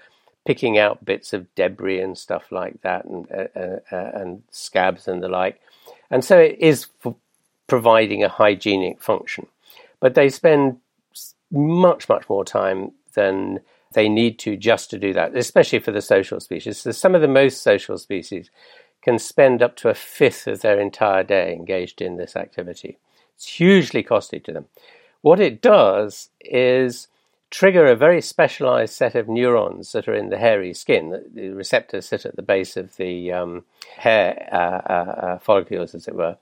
picking 0.46 0.78
out 0.78 1.04
bits 1.04 1.32
of 1.32 1.52
debris 1.56 2.00
and 2.00 2.16
stuff 2.16 2.50
like 2.50 2.80
that, 2.82 3.04
and, 3.04 3.30
uh, 3.30 3.48
uh, 3.58 3.78
uh 3.92 4.10
and 4.14 4.42
scabs 4.50 5.08
and 5.08 5.22
the 5.22 5.28
like. 5.28 5.60
And 6.10 6.24
so 6.24 6.38
it 6.38 6.56
is 6.58 6.86
providing 7.66 8.22
a 8.24 8.28
hygienic 8.28 9.02
function. 9.02 9.46
But 10.00 10.14
they 10.14 10.30
spend 10.30 10.78
much, 11.50 12.08
much 12.08 12.28
more 12.28 12.44
time 12.44 12.92
than 13.14 13.60
they 13.92 14.08
need 14.08 14.38
to 14.40 14.56
just 14.56 14.90
to 14.90 14.98
do 14.98 15.12
that, 15.14 15.36
especially 15.36 15.78
for 15.78 15.92
the 15.92 16.02
social 16.02 16.40
species. 16.40 16.78
So 16.78 16.92
some 16.92 17.14
of 17.14 17.22
the 17.22 17.28
most 17.28 17.62
social 17.62 17.96
species 17.98 18.50
can 19.02 19.18
spend 19.18 19.62
up 19.62 19.76
to 19.76 19.88
a 19.88 19.94
fifth 19.94 20.46
of 20.46 20.60
their 20.60 20.78
entire 20.78 21.24
day 21.24 21.54
engaged 21.54 22.02
in 22.02 22.16
this 22.16 22.36
activity. 22.36 22.98
It's 23.34 23.46
hugely 23.46 24.02
costly 24.02 24.40
to 24.40 24.52
them. 24.52 24.66
What 25.22 25.40
it 25.40 25.62
does 25.62 26.30
is 26.40 27.08
trigger 27.50 27.86
a 27.86 27.96
very 27.96 28.20
specialized 28.20 28.94
set 28.94 29.14
of 29.14 29.28
neurons 29.28 29.92
that 29.92 30.06
are 30.08 30.14
in 30.14 30.28
the 30.28 30.38
hairy 30.38 30.74
skin. 30.74 31.24
The 31.32 31.50
receptors 31.50 32.06
sit 32.06 32.26
at 32.26 32.36
the 32.36 32.42
base 32.42 32.76
of 32.76 32.96
the 32.96 33.32
um, 33.32 33.64
hair 33.96 34.48
uh, 34.52 34.92
uh, 34.92 35.26
uh, 35.26 35.38
follicles, 35.38 35.94
as 35.94 36.08
it 36.08 36.14
were. 36.14 36.36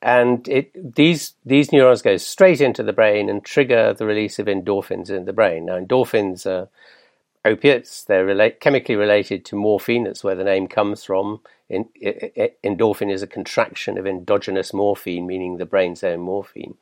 And 0.00 0.46
it, 0.48 0.94
these 0.94 1.34
these 1.44 1.72
neurons 1.72 2.02
go 2.02 2.16
straight 2.18 2.60
into 2.60 2.82
the 2.82 2.92
brain 2.92 3.28
and 3.28 3.44
trigger 3.44 3.92
the 3.92 4.06
release 4.06 4.38
of 4.38 4.46
endorphins 4.46 5.10
in 5.10 5.24
the 5.24 5.32
brain. 5.32 5.66
Now, 5.66 5.78
endorphins 5.78 6.46
are 6.46 6.68
opiates. 7.44 8.04
They're 8.04 8.24
relate, 8.24 8.60
chemically 8.60 8.96
related 8.96 9.44
to 9.46 9.56
morphine. 9.56 10.04
That's 10.04 10.22
where 10.22 10.36
the 10.36 10.44
name 10.44 10.68
comes 10.68 11.04
from. 11.04 11.40
In, 11.68 11.86
endorphin 12.64 13.12
is 13.12 13.22
a 13.22 13.26
contraction 13.26 13.98
of 13.98 14.06
endogenous 14.06 14.72
morphine, 14.72 15.26
meaning 15.26 15.56
the 15.56 15.66
brain's 15.66 16.04
own 16.04 16.20
morphine. 16.20 16.74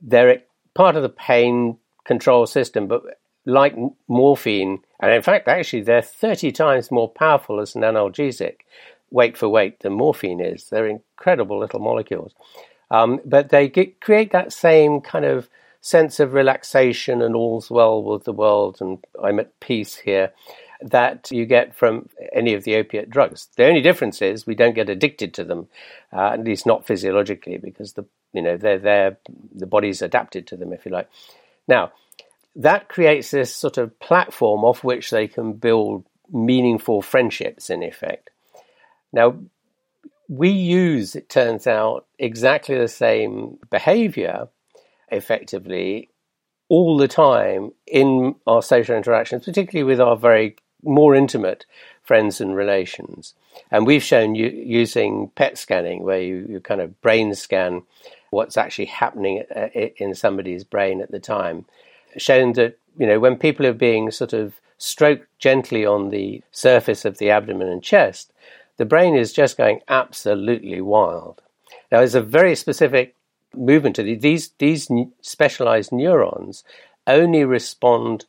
They're 0.00 0.42
part 0.74 0.96
of 0.96 1.02
the 1.02 1.08
pain 1.08 1.78
control 2.04 2.46
system, 2.46 2.86
but 2.86 3.02
like 3.44 3.76
morphine, 4.08 4.80
and 5.00 5.12
in 5.12 5.22
fact, 5.22 5.48
actually, 5.48 5.82
they're 5.82 6.02
30 6.02 6.52
times 6.52 6.90
more 6.90 7.08
powerful 7.08 7.60
as 7.60 7.74
an 7.74 7.82
analgesic, 7.82 8.58
weight 9.12 9.36
for 9.36 9.48
weight, 9.48 9.80
than 9.80 9.92
morphine 9.92 10.40
is. 10.40 10.68
They're 10.68 10.88
incredible 10.88 11.58
little 11.58 11.80
molecules. 11.80 12.34
Um, 12.90 13.20
but 13.24 13.50
they 13.50 13.68
get, 13.68 14.00
create 14.00 14.32
that 14.32 14.52
same 14.52 15.00
kind 15.00 15.24
of 15.24 15.48
sense 15.80 16.20
of 16.20 16.32
relaxation 16.32 17.22
and 17.22 17.34
all's 17.34 17.70
well 17.70 18.02
with 18.02 18.24
the 18.24 18.32
world 18.32 18.78
and 18.80 19.04
I'm 19.22 19.40
at 19.40 19.58
peace 19.58 19.96
here 19.96 20.32
that 20.90 21.30
you 21.30 21.46
get 21.46 21.74
from 21.74 22.08
any 22.32 22.54
of 22.54 22.64
the 22.64 22.76
opiate 22.76 23.10
drugs. 23.10 23.48
The 23.56 23.66
only 23.66 23.80
difference 23.80 24.20
is 24.20 24.46
we 24.46 24.54
don't 24.54 24.74
get 24.74 24.88
addicted 24.88 25.34
to 25.34 25.44
them, 25.44 25.68
uh, 26.12 26.30
at 26.30 26.44
least 26.44 26.66
not 26.66 26.86
physiologically, 26.86 27.58
because 27.58 27.92
the 27.92 28.04
you 28.32 28.42
know 28.42 28.56
they're 28.56 28.78
there, 28.78 29.18
the 29.54 29.66
body's 29.66 30.02
adapted 30.02 30.46
to 30.48 30.56
them, 30.56 30.72
if 30.72 30.84
you 30.84 30.92
like. 30.92 31.08
Now, 31.68 31.92
that 32.56 32.88
creates 32.88 33.30
this 33.30 33.54
sort 33.54 33.78
of 33.78 33.98
platform 34.00 34.64
off 34.64 34.82
which 34.82 35.10
they 35.10 35.28
can 35.28 35.52
build 35.54 36.04
meaningful 36.30 37.02
friendships. 37.02 37.70
In 37.70 37.82
effect, 37.82 38.30
now 39.12 39.36
we 40.28 40.48
use, 40.48 41.14
it 41.14 41.28
turns 41.28 41.66
out, 41.66 42.06
exactly 42.18 42.78
the 42.78 42.88
same 42.88 43.58
behavior 43.70 44.48
effectively 45.10 46.08
all 46.68 46.96
the 46.96 47.08
time 47.08 47.72
in 47.86 48.34
our 48.46 48.62
social 48.62 48.96
interactions, 48.96 49.44
particularly 49.44 49.84
with 49.84 50.00
our 50.00 50.16
very 50.16 50.56
more 50.82 51.14
intimate 51.14 51.66
friends 52.02 52.40
and 52.40 52.56
relations. 52.56 53.34
And 53.70 53.86
we've 53.86 54.02
shown 54.02 54.34
you 54.34 54.48
using 54.48 55.30
PET 55.34 55.58
scanning, 55.58 56.02
where 56.02 56.20
you, 56.20 56.46
you 56.48 56.60
kind 56.60 56.80
of 56.80 57.00
brain 57.02 57.34
scan 57.34 57.82
what's 58.30 58.56
actually 58.56 58.86
happening 58.86 59.44
uh, 59.54 59.68
in 59.74 60.14
somebody's 60.14 60.64
brain 60.64 61.02
at 61.02 61.10
the 61.10 61.20
time, 61.20 61.66
shown 62.16 62.54
that 62.54 62.78
you 62.98 63.06
know 63.06 63.20
when 63.20 63.36
people 63.36 63.66
are 63.66 63.74
being 63.74 64.10
sort 64.10 64.32
of 64.32 64.54
stroked 64.78 65.26
gently 65.38 65.84
on 65.84 66.08
the 66.08 66.42
surface 66.50 67.04
of 67.04 67.18
the 67.18 67.30
abdomen 67.30 67.68
and 67.68 67.82
chest, 67.82 68.32
the 68.76 68.84
brain 68.84 69.14
is 69.14 69.32
just 69.32 69.56
going 69.56 69.80
absolutely 69.88 70.80
wild. 70.80 71.42
Now, 71.90 71.98
there's 71.98 72.14
a 72.14 72.22
very 72.22 72.56
specific 72.56 73.16
movement 73.54 73.96
to 73.96 74.02
these 74.02 74.50
these 74.58 74.88
specialized 75.20 75.92
neurons 75.92 76.64
only 77.06 77.44
respond 77.44 78.24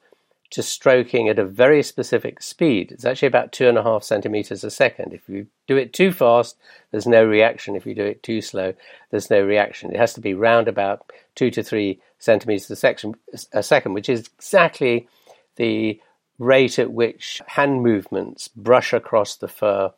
to 0.53 0.61
stroking 0.61 1.27
at 1.29 1.39
a 1.39 1.45
very 1.45 1.81
specific 1.81 2.39
speed. 2.39 2.91
It's 2.91 3.05
actually 3.05 3.27
about 3.27 3.51
two 3.51 3.67
and 3.67 3.75
a 3.75 3.81
half 3.81 4.03
centimeters 4.03 4.63
a 4.63 4.69
second. 4.69 5.11
If 5.11 5.27
you 5.27 5.47
do 5.65 5.77
it 5.77 5.93
too 5.93 6.11
fast, 6.11 6.57
there's 6.91 7.07
no 7.07 7.25
reaction. 7.25 7.75
If 7.75 7.87
you 7.87 7.95
do 7.95 8.05
it 8.05 8.21
too 8.21 8.39
slow, 8.39 8.75
there's 9.09 9.31
no 9.31 9.41
reaction. 9.41 9.91
It 9.91 9.97
has 9.97 10.13
to 10.13 10.21
be 10.21 10.35
round 10.35 10.67
about 10.67 11.11
two 11.33 11.49
to 11.49 11.63
three 11.63 11.99
centimeters 12.19 12.69
a 12.69 12.75
second, 12.75 13.15
a 13.51 13.63
second 13.63 13.93
which 13.93 14.09
is 14.09 14.29
exactly 14.37 15.07
the 15.55 15.99
rate 16.37 16.77
at 16.77 16.91
which 16.91 17.41
hand 17.47 17.81
movements 17.81 18.47
brush 18.49 18.93
across 18.93 19.35
the 19.35 19.47
fur 19.47 19.91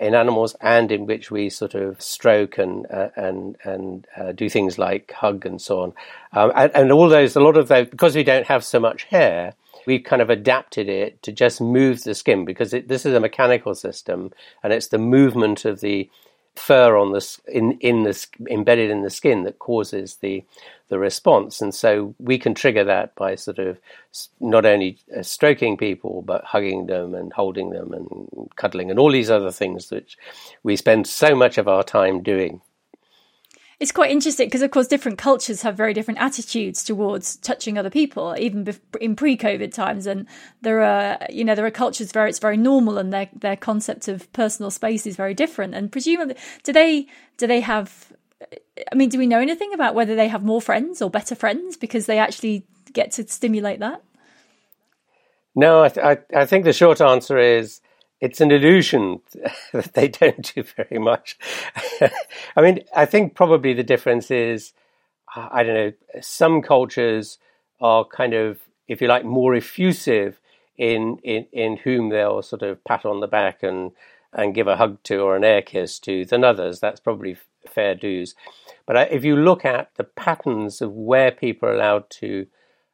in 0.00 0.14
animals 0.14 0.54
and 0.60 0.90
in 0.92 1.06
which 1.06 1.30
we 1.30 1.50
sort 1.50 1.74
of 1.74 2.00
stroke 2.00 2.58
and 2.58 2.86
uh, 2.90 3.08
and 3.16 3.56
and 3.64 4.06
uh, 4.16 4.32
do 4.32 4.48
things 4.48 4.78
like 4.78 5.12
hug 5.12 5.46
and 5.46 5.60
so 5.60 5.80
on. 5.80 5.92
Um, 6.32 6.52
and, 6.54 6.72
and, 6.74 6.92
all 6.92 7.08
those, 7.08 7.36
a 7.36 7.40
lot 7.40 7.56
of 7.56 7.68
those, 7.68 7.88
because 7.88 8.14
we 8.14 8.24
don't 8.24 8.46
have 8.46 8.64
so 8.64 8.78
much 8.78 9.04
hair, 9.04 9.54
we've 9.86 10.04
kind 10.04 10.20
of 10.20 10.28
adapted 10.28 10.88
it 10.88 11.22
to 11.22 11.32
just 11.32 11.60
move 11.60 12.04
the 12.04 12.14
skin 12.14 12.44
because 12.44 12.74
it, 12.74 12.88
this 12.88 13.06
is 13.06 13.14
a 13.14 13.20
mechanical 13.20 13.74
system 13.74 14.32
and 14.62 14.72
it's 14.72 14.88
the 14.88 14.98
movement 14.98 15.64
of 15.64 15.80
the 15.80 16.10
fur 16.56 16.96
on 16.96 17.12
the 17.12 17.38
in 17.48 17.72
in 17.80 18.02
the 18.02 18.26
embedded 18.48 18.90
in 18.90 19.02
the 19.02 19.10
skin 19.10 19.44
that 19.44 19.58
causes 19.58 20.16
the 20.16 20.44
the 20.88 20.98
response, 20.98 21.60
and 21.60 21.74
so 21.74 22.14
we 22.18 22.38
can 22.38 22.54
trigger 22.54 22.84
that 22.84 23.14
by 23.16 23.34
sort 23.34 23.58
of 23.58 23.78
not 24.40 24.64
only 24.64 24.98
uh, 25.16 25.22
stroking 25.22 25.76
people 25.76 26.22
but 26.22 26.44
hugging 26.44 26.86
them 26.86 27.14
and 27.14 27.32
holding 27.32 27.70
them 27.70 27.92
and 27.92 28.50
cuddling 28.56 28.90
and 28.90 28.98
all 28.98 29.10
these 29.10 29.30
other 29.30 29.50
things 29.50 29.90
which 29.90 30.16
we 30.62 30.76
spend 30.76 31.06
so 31.06 31.34
much 31.34 31.58
of 31.58 31.68
our 31.68 31.82
time 31.82 32.22
doing 32.22 32.60
it's 33.78 33.92
quite 33.92 34.10
interesting 34.10 34.46
because, 34.46 34.62
of 34.62 34.70
course, 34.70 34.86
different 34.86 35.18
cultures 35.18 35.60
have 35.62 35.76
very 35.76 35.92
different 35.92 36.18
attitudes 36.20 36.82
towards 36.82 37.36
touching 37.36 37.76
other 37.76 37.90
people, 37.90 38.34
even 38.38 38.74
in 39.00 39.14
pre-COVID 39.14 39.72
times. 39.72 40.06
And 40.06 40.26
there 40.62 40.80
are, 40.80 41.18
you 41.28 41.44
know, 41.44 41.54
there 41.54 41.66
are 41.66 41.70
cultures 41.70 42.10
where 42.12 42.26
it's 42.26 42.38
very 42.38 42.56
normal, 42.56 42.96
and 42.96 43.12
their 43.12 43.28
their 43.34 43.56
concept 43.56 44.08
of 44.08 44.32
personal 44.32 44.70
space 44.70 45.06
is 45.06 45.16
very 45.16 45.34
different. 45.34 45.74
And 45.74 45.92
presumably, 45.92 46.36
do 46.62 46.72
they 46.72 47.06
do 47.36 47.46
they 47.46 47.60
have? 47.60 48.12
I 48.90 48.94
mean, 48.94 49.10
do 49.10 49.18
we 49.18 49.26
know 49.26 49.40
anything 49.40 49.74
about 49.74 49.94
whether 49.94 50.16
they 50.16 50.28
have 50.28 50.42
more 50.42 50.62
friends 50.62 51.02
or 51.02 51.10
better 51.10 51.34
friends 51.34 51.76
because 51.76 52.06
they 52.06 52.18
actually 52.18 52.66
get 52.92 53.12
to 53.12 53.28
stimulate 53.28 53.80
that? 53.80 54.02
No, 55.54 55.82
I, 55.82 55.88
th- 55.88 56.04
I, 56.04 56.18
I 56.40 56.46
think 56.46 56.64
the 56.64 56.72
short 56.72 57.00
answer 57.00 57.38
is 57.38 57.80
it's 58.20 58.40
an 58.40 58.50
illusion 58.50 59.20
that 59.72 59.94
they 59.94 60.08
don't 60.08 60.54
do 60.54 60.62
very 60.62 60.98
much. 60.98 61.38
I 62.56 62.62
mean, 62.62 62.80
I 62.94 63.04
think 63.06 63.34
probably 63.34 63.74
the 63.74 63.82
difference 63.82 64.30
is, 64.30 64.72
uh, 65.34 65.48
I 65.50 65.62
don't 65.62 65.74
know, 65.74 65.92
some 66.20 66.62
cultures 66.62 67.38
are 67.80 68.04
kind 68.04 68.34
of, 68.34 68.60
if 68.88 69.00
you 69.00 69.08
like, 69.08 69.24
more 69.24 69.54
effusive 69.54 70.40
in, 70.78 71.18
in, 71.22 71.46
in 71.52 71.76
whom 71.78 72.08
they'll 72.08 72.42
sort 72.42 72.62
of 72.62 72.82
pat 72.84 73.04
on 73.04 73.20
the 73.20 73.26
back 73.26 73.62
and, 73.62 73.92
and 74.32 74.54
give 74.54 74.66
a 74.66 74.76
hug 74.76 75.02
to 75.04 75.18
or 75.18 75.36
an 75.36 75.44
air 75.44 75.62
kiss 75.62 75.98
to 76.00 76.24
than 76.24 76.44
others. 76.44 76.80
That's 76.80 77.00
probably 77.00 77.36
fair 77.68 77.94
dues. 77.94 78.34
But 78.86 78.96
uh, 78.96 79.06
if 79.10 79.24
you 79.24 79.36
look 79.36 79.64
at 79.64 79.90
the 79.96 80.04
patterns 80.04 80.80
of 80.80 80.92
where 80.92 81.30
people 81.30 81.68
are 81.68 81.74
allowed 81.74 82.08
to 82.10 82.46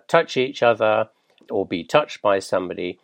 touch 0.08 0.36
each 0.36 0.62
other 0.62 1.08
or 1.50 1.66
be 1.66 1.84
touched 1.84 2.22
by 2.22 2.38
somebody, 2.38 2.98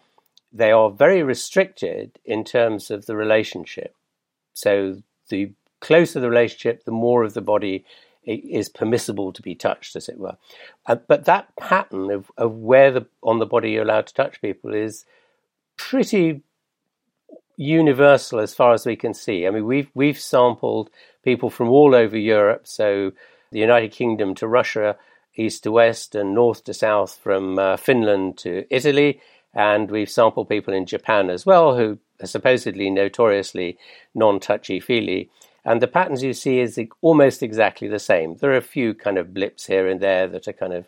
they 0.52 0.72
are 0.72 0.90
very 0.90 1.22
restricted 1.22 2.18
in 2.24 2.44
terms 2.44 2.90
of 2.90 3.06
the 3.06 3.16
relationship. 3.16 3.94
So 4.54 5.02
the 5.28 5.52
closer 5.80 6.20
the 6.20 6.30
relationship, 6.30 6.84
the 6.84 6.90
more 6.90 7.24
of 7.24 7.34
the 7.34 7.40
body 7.40 7.84
is 8.24 8.68
permissible 8.68 9.32
to 9.32 9.42
be 9.42 9.54
touched, 9.54 9.96
as 9.96 10.08
it 10.08 10.18
were. 10.18 10.36
Uh, 10.86 10.96
but 11.06 11.24
that 11.24 11.48
pattern 11.56 12.10
of, 12.10 12.30
of 12.36 12.52
where 12.52 12.90
the, 12.90 13.06
on 13.22 13.38
the 13.38 13.46
body 13.46 13.70
you're 13.70 13.84
allowed 13.84 14.06
to 14.06 14.14
touch 14.14 14.40
people 14.42 14.74
is 14.74 15.06
pretty 15.76 16.42
universal 17.56 18.38
as 18.38 18.54
far 18.54 18.72
as 18.72 18.84
we 18.84 18.96
can 18.96 19.14
see. 19.14 19.46
I 19.46 19.50
mean, 19.50 19.64
we've 19.64 19.90
we've 19.94 20.18
sampled 20.18 20.90
people 21.24 21.50
from 21.50 21.68
all 21.68 21.94
over 21.94 22.16
Europe, 22.16 22.66
so 22.66 23.12
the 23.50 23.58
United 23.58 23.92
Kingdom 23.92 24.34
to 24.36 24.46
Russia, 24.46 24.96
east 25.34 25.62
to 25.64 25.72
west, 25.72 26.14
and 26.14 26.34
north 26.34 26.64
to 26.64 26.74
south, 26.74 27.18
from 27.22 27.58
uh, 27.58 27.76
Finland 27.76 28.38
to 28.38 28.64
Italy, 28.70 29.20
and 29.58 29.90
we've 29.90 30.08
sampled 30.08 30.48
people 30.48 30.72
in 30.72 30.86
Japan 30.86 31.28
as 31.28 31.44
well 31.44 31.76
who 31.76 31.98
are 32.22 32.28
supposedly 32.28 32.90
notoriously 32.90 33.76
non 34.14 34.38
touchy 34.38 34.78
feely. 34.78 35.30
And 35.64 35.82
the 35.82 35.88
patterns 35.88 36.22
you 36.22 36.32
see 36.32 36.60
is 36.60 36.80
almost 37.00 37.42
exactly 37.42 37.88
the 37.88 37.98
same. 37.98 38.36
There 38.36 38.52
are 38.52 38.56
a 38.56 38.62
few 38.62 38.94
kind 38.94 39.18
of 39.18 39.34
blips 39.34 39.66
here 39.66 39.88
and 39.88 40.00
there 40.00 40.28
that 40.28 40.46
are 40.46 40.52
kind 40.52 40.72
of 40.72 40.86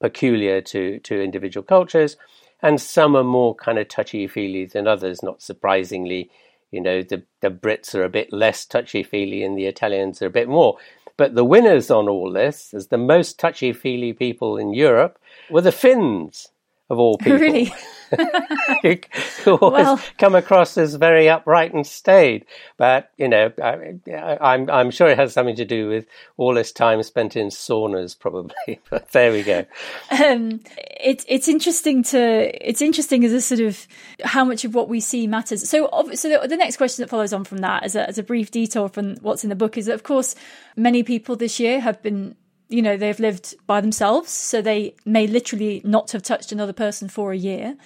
peculiar 0.00 0.60
to, 0.60 1.00
to 1.00 1.20
individual 1.20 1.64
cultures, 1.64 2.16
and 2.62 2.80
some 2.80 3.16
are 3.16 3.24
more 3.24 3.56
kind 3.56 3.80
of 3.80 3.88
touchy 3.88 4.28
feely 4.28 4.66
than 4.66 4.86
others, 4.86 5.24
not 5.24 5.42
surprisingly. 5.42 6.30
You 6.70 6.80
know, 6.80 7.02
the, 7.02 7.24
the 7.40 7.50
Brits 7.50 7.92
are 7.92 8.04
a 8.04 8.08
bit 8.08 8.32
less 8.32 8.64
touchy 8.64 9.02
feely 9.02 9.42
and 9.42 9.58
the 9.58 9.66
Italians 9.66 10.22
are 10.22 10.26
a 10.26 10.30
bit 10.30 10.48
more. 10.48 10.78
But 11.16 11.34
the 11.34 11.44
winners 11.44 11.90
on 11.90 12.08
all 12.08 12.32
this, 12.32 12.72
as 12.72 12.86
the 12.86 12.98
most 12.98 13.40
touchy 13.40 13.72
feely 13.72 14.12
people 14.12 14.56
in 14.56 14.72
Europe, 14.72 15.18
were 15.50 15.60
the 15.60 15.72
Finns 15.72 16.52
of 16.92 16.98
all 16.98 17.18
people. 17.18 17.38
Really? 17.38 17.74
who 18.82 19.54
always 19.56 19.84
well, 19.84 20.00
come 20.18 20.34
across 20.34 20.76
as 20.76 20.94
very 20.96 21.28
upright 21.30 21.72
and 21.72 21.86
staid. 21.86 22.44
But 22.76 23.10
you 23.16 23.28
know, 23.28 23.50
I, 23.62 24.36
I'm 24.40 24.70
I'm 24.70 24.90
sure 24.90 25.08
it 25.08 25.18
has 25.18 25.32
something 25.32 25.56
to 25.56 25.64
do 25.64 25.88
with 25.88 26.06
all 26.36 26.54
this 26.54 26.72
time 26.72 27.02
spent 27.02 27.36
in 27.36 27.48
saunas, 27.48 28.18
probably. 28.18 28.80
but 28.90 29.10
there 29.12 29.32
we 29.32 29.42
go. 29.42 29.64
Um, 30.10 30.60
it's 31.00 31.24
it's 31.26 31.48
interesting 31.48 32.02
to 32.04 32.68
it's 32.68 32.82
interesting 32.82 33.24
as 33.24 33.32
a 33.32 33.40
sort 33.40 33.60
of 33.60 33.86
how 34.22 34.44
much 34.44 34.64
of 34.64 34.74
what 34.74 34.88
we 34.88 35.00
see 35.00 35.26
matters. 35.26 35.68
So 35.68 35.88
so 36.12 36.28
the, 36.28 36.46
the 36.46 36.56
next 36.56 36.76
question 36.76 37.02
that 37.02 37.08
follows 37.08 37.32
on 37.32 37.44
from 37.44 37.58
that, 37.58 37.84
as 37.84 37.96
a 37.96 38.06
as 38.06 38.18
a 38.18 38.22
brief 38.22 38.50
detour 38.50 38.88
from 38.88 39.16
what's 39.16 39.42
in 39.42 39.50
the 39.50 39.56
book, 39.56 39.78
is 39.78 39.86
that 39.86 39.94
of 39.94 40.02
course 40.02 40.34
many 40.76 41.02
people 41.02 41.36
this 41.36 41.58
year 41.58 41.80
have 41.80 42.02
been 42.02 42.36
you 42.72 42.82
know 42.82 42.96
they've 42.96 43.20
lived 43.20 43.54
by 43.66 43.80
themselves 43.80 44.30
so 44.30 44.62
they 44.62 44.94
may 45.04 45.26
literally 45.26 45.80
not 45.84 46.10
have 46.12 46.22
touched 46.22 46.52
another 46.52 46.72
person 46.72 47.08
for 47.08 47.32
a 47.32 47.36
year 47.36 47.76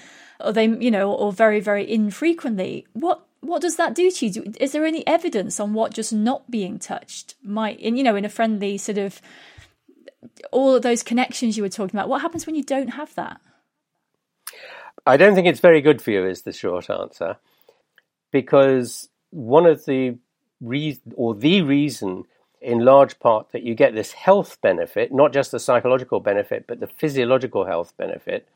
or 0.40 0.52
they 0.52 0.66
you 0.66 0.90
know 0.90 1.12
or 1.12 1.32
very 1.32 1.60
very 1.60 1.90
infrequently. 1.90 2.86
What 2.92 3.22
what 3.40 3.62
does 3.62 3.76
that 3.76 3.94
do 3.94 4.10
to 4.10 4.26
you? 4.26 4.52
Is 4.60 4.72
there 4.72 4.84
any 4.84 5.06
evidence 5.06 5.60
on 5.60 5.72
what 5.72 5.94
just 5.94 6.12
not 6.12 6.50
being 6.50 6.78
touched 6.78 7.34
might 7.42 7.78
in 7.80 7.96
you 7.96 8.04
know 8.04 8.16
in 8.16 8.24
a 8.24 8.30
friendly 8.30 8.78
sort 8.78 8.98
of 8.98 9.20
all 10.50 10.74
of 10.74 10.82
those 10.82 11.02
connections 11.02 11.56
you 11.56 11.62
were 11.62 11.68
talking 11.68 11.96
about 11.96 12.08
what 12.08 12.22
happens 12.22 12.46
when 12.46 12.54
you 12.54 12.64
don't 12.64 12.88
have 12.88 13.14
that? 13.14 13.40
I 15.06 15.16
don't 15.16 15.34
think 15.34 15.46
it's 15.46 15.60
very 15.60 15.80
good 15.80 16.02
for 16.02 16.10
you 16.10 16.26
is 16.26 16.42
the 16.42 16.52
short 16.52 16.90
answer 16.90 17.36
because 18.32 19.08
one 19.30 19.66
of 19.66 19.84
the 19.84 20.18
reason 20.60 21.12
or 21.14 21.34
the 21.34 21.62
reason 21.62 22.24
in 22.66 22.84
large 22.84 23.20
part 23.20 23.52
that 23.52 23.62
you 23.62 23.76
get 23.76 23.94
this 23.94 24.10
health 24.10 24.60
benefit, 24.60 25.12
not 25.12 25.32
just 25.32 25.52
the 25.52 25.60
psychological 25.60 26.18
benefit, 26.18 26.66
but 26.66 26.80
the 26.80 26.88
physiological 26.88 27.64
health 27.64 27.96
benefit, 27.96 28.48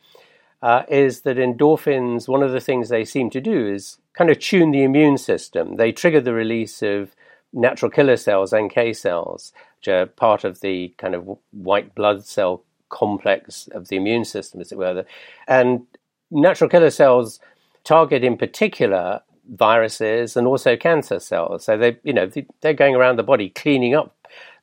uh, 0.62 0.82
is 0.88 1.20
that 1.20 1.36
endorphins, 1.36 2.26
one 2.26 2.42
of 2.42 2.50
the 2.50 2.60
things 2.60 2.88
they 2.88 3.04
seem 3.04 3.30
to 3.30 3.40
do 3.40 3.68
is 3.68 3.98
kind 4.14 4.28
of 4.28 4.40
tune 4.40 4.72
the 4.72 4.82
immune 4.82 5.16
system. 5.16 5.76
They 5.76 5.92
trigger 5.92 6.20
the 6.20 6.34
release 6.34 6.82
of 6.82 7.14
natural 7.52 7.88
killer 7.88 8.16
cells, 8.16 8.52
NK 8.52 8.96
cells, 8.96 9.52
which 9.78 9.86
are 9.86 10.06
part 10.06 10.42
of 10.42 10.60
the 10.60 10.92
kind 10.98 11.14
of 11.14 11.38
white 11.52 11.94
blood 11.94 12.26
cell 12.26 12.64
complex 12.88 13.68
of 13.68 13.88
the 13.88 13.96
immune 13.96 14.24
system, 14.24 14.60
as 14.60 14.72
it 14.72 14.78
were. 14.78 15.04
And 15.46 15.86
natural 16.32 16.68
killer 16.68 16.90
cells 16.90 17.38
target 17.84 18.24
in 18.24 18.36
particular 18.36 19.22
viruses 19.50 20.36
and 20.36 20.46
also 20.46 20.76
cancer 20.76 21.20
cells. 21.20 21.64
So 21.64 21.76
they, 21.76 21.98
you 22.02 22.12
know, 22.12 22.30
they're 22.60 22.74
going 22.74 22.94
around 22.94 23.16
the 23.16 23.22
body 23.22 23.50
cleaning 23.50 23.94
up 23.94 24.14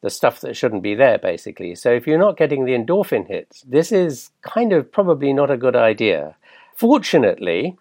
the 0.02 0.10
stuff 0.10 0.42
that 0.42 0.56
shouldn't 0.56 0.84
be 0.84 0.96
there, 0.96 1.18
basically. 1.18 1.76
So 1.76 1.92
if 1.92 2.08
you're 2.08 2.20
not 2.20 2.38
getting 2.38 2.66
the 2.66 2.74
endorphin 2.74 3.28
hits, 3.28 3.62
this 3.62 3.92
is 3.92 4.30
kind 4.42 4.72
of 4.72 4.92
probably 4.92 5.34
not 5.34 5.52
a 5.52 5.58
good 5.58 5.76
idea. 5.76 6.36
Fortunately, 6.76 7.78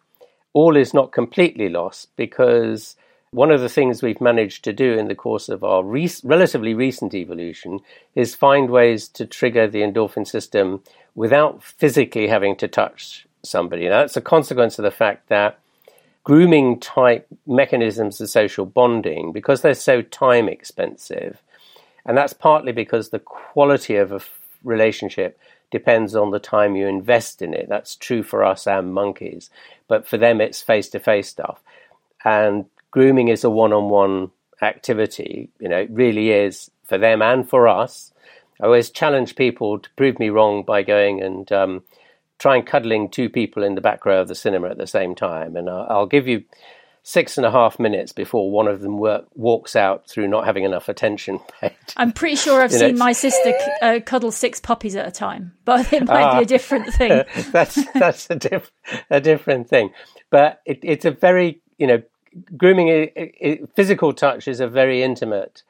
all 0.53 0.77
is 0.77 0.95
not 0.95 1.13
completely 1.13 1.69
lost 1.69 2.09
because 2.17 2.97
one 3.31 3.51
of 3.51 3.61
the 3.61 3.69
things 3.69 4.03
we've 4.03 4.21
managed 4.21 4.65
to 4.65 4.73
do 4.73 4.95
in 4.99 5.09
the 5.09 5.15
course 5.15 5.51
of 5.51 5.63
our 5.63 5.85
re- 5.85 6.11
relatively 6.25 6.73
recent 6.73 7.13
evolution 7.13 7.81
is 8.15 8.35
find 8.35 8.71
ways 8.71 9.09
to 9.09 9.27
trigger 9.27 9.69
the 9.69 9.83
endorphin 9.83 10.27
system 10.27 10.83
without 11.15 11.63
physically 11.63 12.29
having 12.29 12.57
to 12.57 12.69
touch 12.69 13.27
somebody. 13.43 13.89
Now, 13.89 14.01
that's 14.01 14.17
a 14.17 14.23
consequence 14.23 14.79
of 14.79 14.85
the 14.85 14.91
fact 14.91 15.29
that 15.29 15.59
grooming 16.27 16.81
type 16.81 17.25
mechanisms 17.47 18.21
of 18.21 18.29
social 18.29 18.67
bonding, 18.67 19.31
because 19.31 19.63
they're 19.63 19.75
so 19.75 20.03
time 20.03 20.49
expensive, 20.49 21.41
and 22.05 22.19
that's 22.19 22.33
partly 22.33 22.73
because 22.73 23.11
the 23.11 23.21
quality 23.21 23.95
of 23.95 24.11
a 24.11 24.21
relationship 24.65 25.39
depends 25.71 26.17
on 26.17 26.33
the 26.33 26.41
time 26.41 26.75
you 26.75 26.89
invest 26.89 27.43
in 27.43 27.55
it. 27.55 27.69
That's 27.69 27.95
true 27.95 28.25
for 28.25 28.43
us 28.43 28.67
and 28.67 28.93
monkeys, 28.93 29.51
but 29.87 30.09
for 30.09 30.17
them, 30.17 30.41
it's 30.41 30.61
face 30.61 30.89
to 30.91 30.99
face 30.99 31.29
stuff. 31.29 31.63
And 32.25 32.65
grooming 32.91 33.29
is 33.29 33.45
a 33.45 33.51
one 33.51 33.73
on 33.73 33.89
one 33.89 34.33
activity. 34.61 35.49
You 35.61 35.69
know, 35.69 35.79
it 35.79 35.91
really 35.93 36.33
is 36.33 36.73
for 36.83 36.99
them 36.99 37.23
and 37.23 37.49
for 37.49 37.69
us. 37.69 38.13
I 38.61 38.65
always 38.65 38.91
challenge 38.91 39.37
people 39.37 39.79
to 39.79 39.91
prove 39.95 40.19
me 40.19 40.31
wrong 40.31 40.65
by 40.65 40.83
going 40.83 41.23
and 41.23 41.53
um, 41.53 41.83
try 42.39 42.57
and 42.57 42.67
cuddling 42.67 43.09
two 43.09 43.29
people 43.29 43.63
in 43.63 43.75
the 43.75 43.81
back 43.81 44.05
row 44.05 44.21
of 44.21 44.29
the 44.29 44.35
cinema 44.35 44.69
at 44.69 44.79
the 44.79 44.87
same 44.87 45.15
time. 45.15 45.57
And 45.57 45.69
I'll, 45.69 45.87
I'll 45.89 46.07
give 46.07 46.29
you 46.29 46.45
six 47.03 47.37
and 47.37 47.47
a 47.47 47.51
half 47.53 47.79
minutes 47.79 48.11
before 48.11 48.51
one 48.51 48.67
of 48.67 48.81
them 48.81 48.99
work, 48.99 49.27
walks 49.37 49.77
out 49.77 50.09
through 50.09 50.27
not 50.27 50.45
having 50.45 50.65
enough 50.65 50.89
attention 50.89 51.39
paid. 51.61 51.73
I'm 51.97 52.13
pretty 52.13 52.35
sure 52.35 52.61
I've 52.61 52.73
you 52.73 52.79
seen 52.79 52.97
know, 52.97 52.99
my 52.99 53.13
sister 53.13 53.53
uh, 53.81 54.01
cuddle 54.05 54.33
six 54.33 54.59
puppies 54.59 54.97
at 54.97 55.07
a 55.07 55.13
time, 55.13 55.53
but 55.65 55.93
it 55.93 56.05
might 56.05 56.33
be 56.33 56.39
a 56.39 56.41
ah. 56.41 56.45
different 56.45 56.93
thing. 56.93 57.23
that's 57.53 57.79
that's 57.93 58.29
a, 58.29 58.35
diff- 58.35 58.73
a 59.09 59.21
different 59.21 59.69
thing. 59.69 59.93
But 60.31 60.61
it, 60.67 60.81
it's 60.83 61.05
a 61.05 61.13
very, 61.13 61.61
you 61.79 61.87
know, 61.87 62.03
grooming, 62.57 62.89
it, 62.89 63.13
it, 63.15 63.71
physical 63.77 64.13
touch 64.13 64.49
is 64.49 64.59
a 64.59 64.67
very 64.67 65.03
intimate 65.03 65.63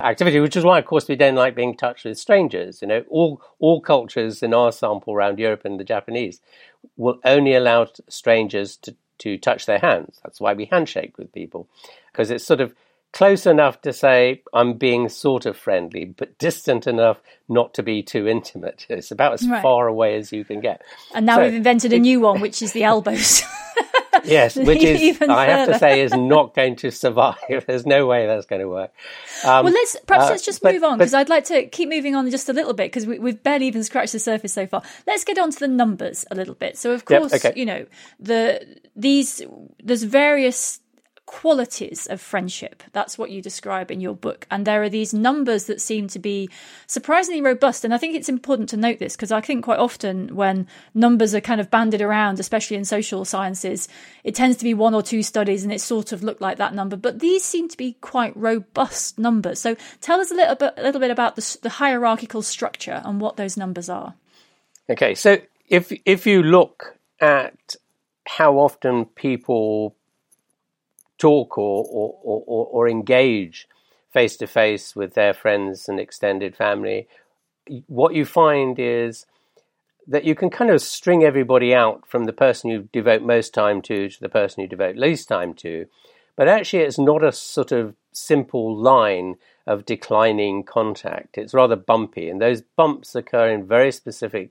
activity, 0.00 0.40
which 0.40 0.56
is 0.56 0.64
why, 0.64 0.78
of 0.78 0.86
course, 0.86 1.08
we 1.08 1.16
don't 1.16 1.34
like 1.34 1.54
being 1.54 1.76
touched 1.76 2.04
with 2.04 2.18
strangers. 2.18 2.82
You 2.82 2.88
know, 2.88 3.04
all 3.08 3.42
all 3.58 3.80
cultures 3.80 4.42
in 4.42 4.54
our 4.54 4.72
sample 4.72 5.14
around 5.14 5.38
Europe 5.38 5.64
and 5.64 5.78
the 5.78 5.84
Japanese 5.84 6.40
will 6.96 7.18
only 7.24 7.54
allow 7.54 7.86
strangers 8.08 8.76
to 8.78 8.96
to 9.18 9.38
touch 9.38 9.66
their 9.66 9.78
hands. 9.78 10.20
That's 10.24 10.40
why 10.40 10.54
we 10.54 10.66
handshake 10.66 11.18
with 11.18 11.32
people, 11.32 11.68
because 12.12 12.30
it's 12.30 12.44
sort 12.44 12.60
of 12.60 12.74
close 13.12 13.46
enough 13.46 13.80
to 13.82 13.92
say 13.92 14.42
I'm 14.52 14.74
being 14.74 15.08
sort 15.08 15.46
of 15.46 15.56
friendly, 15.56 16.04
but 16.04 16.36
distant 16.36 16.86
enough 16.86 17.20
not 17.48 17.72
to 17.74 17.82
be 17.82 18.02
too 18.02 18.26
intimate. 18.26 18.86
It's 18.90 19.12
about 19.12 19.34
as 19.34 19.48
right. 19.48 19.62
far 19.62 19.86
away 19.86 20.16
as 20.16 20.32
you 20.32 20.44
can 20.44 20.60
get. 20.60 20.82
And 21.14 21.24
now 21.24 21.36
so, 21.36 21.44
we've 21.44 21.54
invented 21.54 21.92
a 21.92 21.98
new 21.98 22.20
one, 22.20 22.40
which 22.40 22.60
is 22.60 22.72
the 22.72 22.84
elbows. 22.84 23.42
yes, 24.30 24.56
which 24.56 24.82
is 24.82 25.20
I 25.22 25.46
have 25.46 25.68
to 25.68 25.78
say 25.78 26.00
is 26.00 26.12
not 26.12 26.54
going 26.54 26.76
to 26.76 26.90
survive. 26.90 27.36
There's 27.66 27.86
no 27.86 28.06
way 28.06 28.26
that's 28.26 28.46
going 28.46 28.60
to 28.60 28.68
work. 28.68 28.92
Um, 29.44 29.64
well, 29.64 29.74
let's 29.74 29.96
perhaps 30.06 30.26
uh, 30.26 30.30
let's 30.30 30.44
just 30.44 30.62
but, 30.62 30.74
move 30.74 30.84
on 30.84 30.98
because 30.98 31.14
I'd 31.14 31.28
like 31.28 31.44
to 31.46 31.66
keep 31.66 31.88
moving 31.88 32.14
on 32.14 32.30
just 32.30 32.48
a 32.48 32.52
little 32.52 32.74
bit 32.74 32.92
because 32.92 33.06
we, 33.06 33.18
have 33.18 33.42
barely 33.42 33.66
even 33.66 33.84
scratched 33.84 34.12
the 34.12 34.18
surface 34.18 34.52
so 34.52 34.66
far. 34.66 34.82
Let's 35.06 35.24
get 35.24 35.38
on 35.38 35.50
to 35.50 35.58
the 35.58 35.68
numbers 35.68 36.24
a 36.30 36.34
little 36.34 36.54
bit. 36.54 36.78
So, 36.78 36.92
of 36.92 37.04
course, 37.04 37.32
yep, 37.32 37.44
okay. 37.44 37.58
you 37.58 37.66
know 37.66 37.86
the 38.18 38.80
these 38.96 39.42
there's 39.82 40.02
various 40.02 40.80
qualities 41.34 42.06
of 42.06 42.20
friendship. 42.20 42.84
That's 42.92 43.18
what 43.18 43.28
you 43.32 43.42
describe 43.42 43.90
in 43.90 44.00
your 44.00 44.14
book. 44.14 44.46
And 44.52 44.64
there 44.64 44.84
are 44.84 44.88
these 44.88 45.12
numbers 45.12 45.64
that 45.64 45.80
seem 45.80 46.06
to 46.08 46.20
be 46.20 46.48
surprisingly 46.86 47.40
robust. 47.40 47.84
And 47.84 47.92
I 47.92 47.98
think 47.98 48.14
it's 48.14 48.28
important 48.28 48.68
to 48.68 48.76
note 48.76 49.00
this 49.00 49.16
because 49.16 49.32
I 49.32 49.40
think 49.40 49.64
quite 49.64 49.80
often 49.80 50.36
when 50.36 50.68
numbers 50.94 51.34
are 51.34 51.40
kind 51.40 51.60
of 51.60 51.72
banded 51.72 52.00
around, 52.00 52.38
especially 52.38 52.76
in 52.76 52.84
social 52.84 53.24
sciences, 53.24 53.88
it 54.22 54.36
tends 54.36 54.56
to 54.58 54.64
be 54.64 54.74
one 54.74 54.94
or 54.94 55.02
two 55.02 55.24
studies 55.24 55.64
and 55.64 55.72
it 55.72 55.80
sort 55.80 56.12
of 56.12 56.22
looked 56.22 56.40
like 56.40 56.58
that 56.58 56.72
number. 56.72 56.96
But 56.96 57.18
these 57.18 57.42
seem 57.42 57.68
to 57.68 57.76
be 57.76 57.94
quite 58.00 58.36
robust 58.36 59.18
numbers. 59.18 59.58
So 59.58 59.74
tell 60.00 60.20
us 60.20 60.30
a 60.30 60.34
little 60.34 60.54
bit, 60.54 60.74
a 60.76 60.82
little 60.84 61.00
bit 61.00 61.10
about 61.10 61.34
the, 61.34 61.58
the 61.62 61.68
hierarchical 61.68 62.42
structure 62.42 63.02
and 63.04 63.20
what 63.20 63.36
those 63.36 63.56
numbers 63.56 63.88
are. 63.88 64.14
Okay, 64.88 65.16
so 65.16 65.38
if 65.68 65.92
if 66.04 66.28
you 66.28 66.44
look 66.44 66.96
at 67.20 67.74
how 68.24 68.58
often 68.58 69.06
people 69.06 69.96
talk 71.24 71.56
or, 71.56 71.86
or, 71.90 72.18
or, 72.22 72.66
or 72.66 72.88
engage 72.88 73.66
face 74.12 74.36
to 74.36 74.46
face 74.46 74.94
with 74.94 75.14
their 75.14 75.32
friends 75.32 75.88
and 75.88 75.98
extended 75.98 76.54
family, 76.54 77.08
what 77.86 78.14
you 78.14 78.26
find 78.26 78.78
is 78.78 79.24
that 80.06 80.24
you 80.24 80.34
can 80.34 80.50
kind 80.50 80.70
of 80.70 80.82
string 80.82 81.24
everybody 81.24 81.74
out 81.74 82.06
from 82.06 82.24
the 82.24 82.32
person 82.32 82.70
you 82.70 82.90
devote 82.92 83.22
most 83.22 83.54
time 83.54 83.80
to 83.80 84.10
to 84.10 84.20
the 84.20 84.28
person 84.28 84.60
you 84.60 84.68
devote 84.68 84.96
least 84.96 85.26
time 85.26 85.54
to. 85.54 85.86
But 86.36 86.46
actually, 86.46 86.82
it's 86.82 86.98
not 86.98 87.24
a 87.24 87.32
sort 87.32 87.72
of 87.72 87.94
simple 88.12 88.76
line 88.76 89.36
of 89.66 89.86
declining 89.86 90.62
contact. 90.62 91.38
It's 91.38 91.54
rather 91.54 91.76
bumpy, 91.76 92.28
and 92.28 92.38
those 92.38 92.60
bumps 92.60 93.14
occur 93.14 93.48
in 93.48 93.66
very 93.66 93.92
specific 93.92 94.50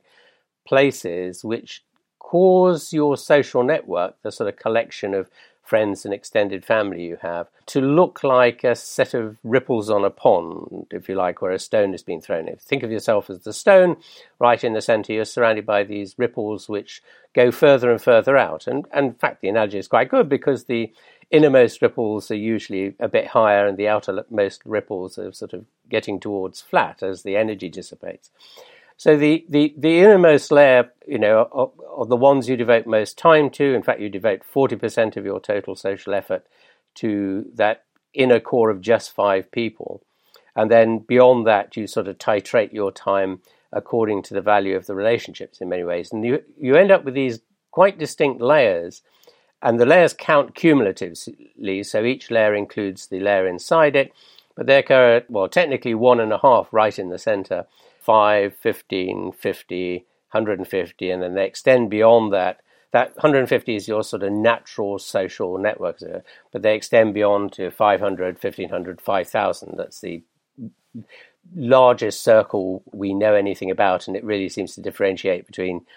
places 0.68 1.44
which 1.44 1.84
cause 2.18 2.92
your 2.94 3.16
social 3.16 3.64
network, 3.64 4.16
the 4.24 4.32
sort 4.32 4.50
of 4.50 4.56
collection 4.56 5.14
of 5.14 5.30
friends 5.64 6.06
and 6.06 6.14
extended 6.14 6.66
family 6.66 7.04
you 7.04 7.18
have 7.22 7.48
to 7.66 7.80
look 7.80 8.24
like 8.24 8.64
a 8.64 8.76
set 8.76 9.14
of 9.14 9.38
ripples 9.44 9.90
on 9.90 10.04
a 10.04 10.10
pond, 10.10 10.88
if 10.92 11.08
you 11.08 11.16
like, 11.16 11.42
where 11.42 11.52
a 11.52 11.60
stone 11.60 11.92
has 11.92 12.04
been 12.04 12.22
thrown 12.22 12.48
in. 12.48 12.58
Think 12.58 12.84
of 12.84 12.92
yourself 12.92 13.30
as 13.30 13.40
the 13.40 13.54
stone, 13.54 13.96
right 14.40 14.62
in 14.64 14.74
the 14.74 14.82
center. 14.82 15.14
You're 15.14 15.26
surrounded 15.26 15.66
by 15.66 15.84
these 15.84 16.16
ripples 16.18 16.68
which 16.68 17.02
go 17.34 17.50
further 17.52 17.92
and 17.92 18.02
further 18.02 18.38
out. 18.38 18.68
And, 18.68 18.86
and 18.92 19.08
in 19.08 19.14
fact, 19.14 19.42
the 19.42 19.50
analogy 19.50 19.78
is 19.78 19.88
quite 19.88 20.10
good 20.10 20.28
because 20.28 20.66
the 20.66 20.92
innermost 21.32 21.82
ripples 21.82 22.30
are 22.30 22.36
usually 22.36 22.94
a 23.00 23.08
bit 23.08 23.28
higher 23.28 23.66
and 23.66 23.78
the 23.78 23.88
outermost 23.88 24.62
ripples 24.66 25.18
are 25.18 25.32
sort 25.32 25.54
of 25.54 25.66
getting 25.90 26.20
towards 26.20 26.62
flat 26.62 27.02
as 27.02 27.24
the 27.24 27.38
energy 27.38 27.70
dissipates. 27.70 28.30
So 29.04 29.18
the, 29.18 29.46
the, 29.50 29.74
the 29.78 30.00
innermost 30.00 30.50
layer, 30.50 30.90
you 31.06 31.20
know, 31.20 31.50
are, 31.52 31.72
are 31.94 32.06
the 32.06 32.16
ones 32.16 32.48
you 32.48 32.56
devote 32.56 32.88
most 32.88 33.18
time 33.18 33.50
to. 33.50 33.76
In 33.76 33.84
fact, 33.84 34.00
you 34.00 34.08
devote 34.08 34.44
40% 34.50 35.18
of 35.18 35.26
your 35.26 35.42
total 35.42 35.76
social 35.76 36.14
effort 36.14 36.48
to 36.96 37.52
that 37.54 37.84
inner 38.14 38.40
core 38.40 38.70
of 38.70 38.80
just 38.80 39.14
five 39.14 39.52
people. 39.52 40.06
And 40.56 40.72
then 40.72 41.00
beyond 41.00 41.46
that, 41.48 41.76
you 41.76 41.86
sort 41.86 42.08
of 42.08 42.18
titrate 42.18 42.72
your 42.72 42.94
time 42.94 43.42
according 43.74 44.24
to 44.24 44.34
the 44.34 44.40
value 44.40 44.78
of 44.78 44.86
the 44.86 44.96
relationships 44.96 45.60
in 45.60 45.68
many 45.68 45.84
ways. 45.84 46.14
And 46.14 46.24
you, 46.24 46.42
you 46.58 46.78
end 46.78 46.90
up 46.90 47.04
with 47.04 47.14
these 47.14 47.42
quite 47.72 48.00
distinct 48.00 48.42
layers. 48.42 49.02
And 49.62 49.82
the 49.82 49.86
layers 49.86 50.14
count 50.14 50.56
cumulatively. 50.56 51.84
So 51.84 52.06
each 52.06 52.32
layer 52.32 52.56
includes 52.56 53.08
the 53.08 53.20
layer 53.20 53.50
inside 53.50 53.98
it. 53.98 54.14
But 54.56 54.68
they're, 54.68 55.26
well, 55.28 55.50
technically 55.50 55.94
one 55.94 56.22
and 56.22 56.32
a 56.32 56.40
half 56.40 56.70
right 56.72 56.98
in 56.98 57.10
the 57.10 57.20
center 57.20 57.66
5, 58.04 58.56
15, 58.56 59.32
50, 59.32 59.96
150. 59.96 61.10
And 61.10 61.24
then 61.24 61.36
they 61.36 61.46
extend 61.46 61.90
beyond 61.90 62.34
that 62.34 62.60
that 62.94 63.16
150 63.16 63.76
is 63.76 63.88
your 63.88 64.04
sort 64.04 64.22
of 64.22 64.32
natural 64.32 65.00
social 65.00 65.58
network, 65.58 65.98
but 66.52 66.62
they 66.62 66.76
extend 66.76 67.16
beyond 67.16 67.52
to 67.54 67.72
500, 67.72 68.42
1500, 68.42 69.02
5000. 69.02 69.74
That's 69.76 70.00
the 70.00 70.22
largest 71.56 72.24
circle 72.24 72.84
we 72.94 73.16
know 73.16 73.34
anything 73.34 73.72
about, 73.72 74.08
and 74.08 74.16
it 74.16 74.24
really 74.24 74.48
seems 74.48 74.76
to 74.76 74.82
differentiate 74.82 75.48
between 75.48 75.88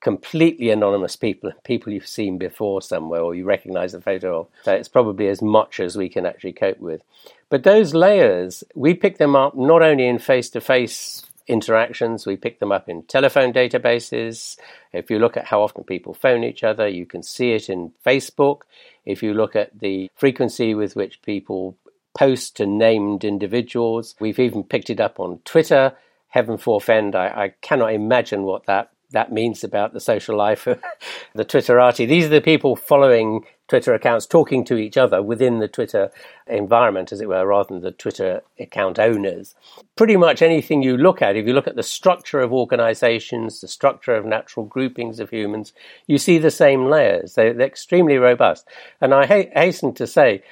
completely 0.00 0.70
anonymous 0.70 1.14
people 1.14 1.48
and 1.48 1.62
people 1.62 1.92
you've 1.92 2.08
seen 2.08 2.38
before 2.38 2.82
somewhere 2.82 3.20
or 3.20 3.36
you 3.36 3.44
recognize 3.44 3.92
the 3.92 4.00
photo 4.00 4.40
of. 4.40 4.48
So 4.64 4.74
it's 4.74 4.88
probably 4.88 5.28
as 5.28 5.40
much 5.40 5.78
as 5.78 5.96
we 5.96 6.08
can 6.08 6.26
actually 6.26 6.54
cope 6.54 6.80
with. 6.80 7.02
But 7.50 7.62
those 7.62 7.94
layers, 7.94 8.64
we 8.74 8.94
pick 8.94 9.18
them 9.18 9.36
up 9.36 9.56
not 9.56 9.80
only 9.80 10.08
in 10.08 10.18
face 10.18 10.50
to 10.50 10.60
face 10.60 11.22
interactions. 11.46 12.26
We 12.26 12.36
pick 12.36 12.60
them 12.60 12.72
up 12.72 12.88
in 12.88 13.02
telephone 13.04 13.52
databases. 13.52 14.56
If 14.92 15.10
you 15.10 15.18
look 15.18 15.36
at 15.36 15.46
how 15.46 15.62
often 15.62 15.84
people 15.84 16.14
phone 16.14 16.44
each 16.44 16.64
other, 16.64 16.88
you 16.88 17.06
can 17.06 17.22
see 17.22 17.52
it 17.52 17.68
in 17.68 17.92
Facebook. 18.04 18.62
If 19.04 19.22
you 19.22 19.34
look 19.34 19.56
at 19.56 19.78
the 19.78 20.10
frequency 20.16 20.74
with 20.74 20.96
which 20.96 21.22
people 21.22 21.76
post 22.14 22.56
to 22.56 22.66
named 22.66 23.24
individuals, 23.24 24.14
we've 24.20 24.38
even 24.38 24.62
picked 24.64 24.90
it 24.90 25.00
up 25.00 25.18
on 25.18 25.40
Twitter. 25.44 25.94
Heaven 26.28 26.56
forfend, 26.56 27.14
I, 27.14 27.26
I 27.26 27.54
cannot 27.60 27.92
imagine 27.92 28.44
what 28.44 28.66
that 28.66 28.90
that 29.12 29.32
means 29.32 29.64
about 29.64 29.92
the 29.92 30.00
social 30.00 30.36
life 30.36 30.66
of 30.66 30.80
the 31.34 31.44
Twitterati. 31.44 32.06
These 32.06 32.26
are 32.26 32.30
the 32.30 32.40
people 32.40 32.76
following 32.76 33.44
Twitter 33.68 33.94
accounts 33.94 34.26
talking 34.26 34.64
to 34.66 34.76
each 34.76 34.98
other 34.98 35.22
within 35.22 35.58
the 35.58 35.68
Twitter 35.68 36.10
environment, 36.46 37.12
as 37.12 37.22
it 37.22 37.28
were, 37.28 37.46
rather 37.46 37.68
than 37.68 37.82
the 37.82 37.92
Twitter 37.92 38.42
account 38.58 38.98
owners. 38.98 39.54
Pretty 39.96 40.16
much 40.16 40.42
anything 40.42 40.82
you 40.82 40.96
look 40.96 41.22
at, 41.22 41.36
if 41.36 41.46
you 41.46 41.54
look 41.54 41.66
at 41.68 41.76
the 41.76 41.82
structure 41.82 42.40
of 42.40 42.52
organizations, 42.52 43.60
the 43.60 43.68
structure 43.68 44.14
of 44.14 44.26
natural 44.26 44.66
groupings 44.66 45.20
of 45.20 45.30
humans, 45.30 45.72
you 46.06 46.18
see 46.18 46.36
the 46.36 46.50
same 46.50 46.86
layers. 46.86 47.34
They're, 47.34 47.58
extremely 47.62 48.18
robust. 48.18 48.68
And 49.00 49.14
I 49.14 49.24
ha- 49.24 49.50
hasten 49.54 49.94
to 49.94 50.06
say, 50.06 50.42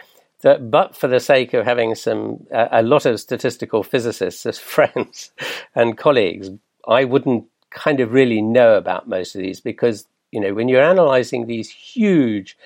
that 0.42 0.70
but 0.70 0.96
for 0.96 1.06
the 1.06 1.20
sake 1.20 1.52
of 1.52 1.66
having 1.66 1.94
some 1.94 2.46
uh, 2.50 2.68
a 2.72 2.82
lot 2.82 3.04
of 3.04 3.20
statistical 3.20 3.82
physicists 3.82 4.46
as 4.46 4.58
friends 4.74 5.32
and 5.74 5.98
colleagues, 5.98 6.48
I 6.88 7.04
wouldn't 7.04 7.49
kind 7.70 8.00
of 8.00 8.12
really 8.12 8.42
know 8.42 8.74
about 8.74 9.08
most 9.08 9.34
of 9.34 9.40
these 9.40 9.60
because 9.60 10.06
you 10.32 10.40
know 10.40 10.54
when 10.54 10.68
you're 10.68 10.82
analyzing 10.82 11.46
these 11.46 11.70
huge 11.70 12.56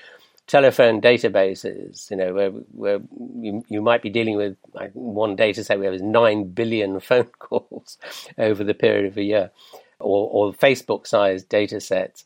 telephone 0.47 1.01
databases, 1.01 2.11
you 2.11 2.17
know, 2.17 2.35
where, 2.35 2.51
where 2.51 3.01
you, 3.41 3.65
you 3.69 3.81
might 3.81 4.03
be 4.03 4.11
dealing 4.11 4.37
with 4.37 4.57
like 4.75 4.93
one 4.93 5.37
data 5.37 5.65
set 5.65 5.79
where 5.79 5.91
there's 5.91 6.03
9 6.03 6.45
billion 6.51 7.01
phone 7.09 7.31
calls 7.39 7.99
over 8.39 8.63
the 8.63 8.75
period 8.75 9.07
of 9.07 9.17
a 9.17 9.23
year, 9.23 9.51
or, 10.01 10.29
or 10.31 10.53
Facebook 10.53 11.07
sized 11.07 11.49
data 11.49 11.81
sets 11.81 12.25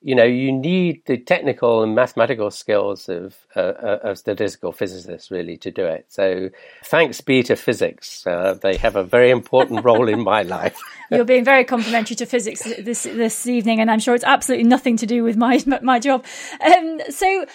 you 0.00 0.14
know, 0.14 0.24
you 0.24 0.52
need 0.52 1.02
the 1.06 1.18
technical 1.18 1.82
and 1.82 1.94
mathematical 1.94 2.52
skills 2.52 3.08
of, 3.08 3.36
uh, 3.56 3.98
of 4.02 4.16
statistical 4.16 4.70
physicists 4.70 5.30
really 5.30 5.56
to 5.56 5.72
do 5.72 5.84
it. 5.84 6.06
So, 6.08 6.50
thanks 6.84 7.20
be 7.20 7.42
to 7.44 7.56
physics. 7.56 8.24
Uh, 8.24 8.56
they 8.62 8.76
have 8.76 8.94
a 8.94 9.02
very 9.02 9.30
important 9.30 9.84
role 9.84 10.08
in 10.08 10.22
my 10.22 10.42
life. 10.42 10.78
You're 11.10 11.24
being 11.24 11.44
very 11.44 11.64
complimentary 11.64 12.14
to 12.16 12.26
physics 12.26 12.62
this 12.62 13.02
this 13.02 13.46
evening, 13.46 13.80
and 13.80 13.90
I'm 13.90 13.98
sure 13.98 14.14
it's 14.14 14.24
absolutely 14.24 14.68
nothing 14.68 14.96
to 14.98 15.06
do 15.06 15.24
with 15.24 15.36
my 15.36 15.60
my 15.82 15.98
job. 15.98 16.24
Um, 16.64 17.00
so, 17.10 17.42
uh, 17.42 17.46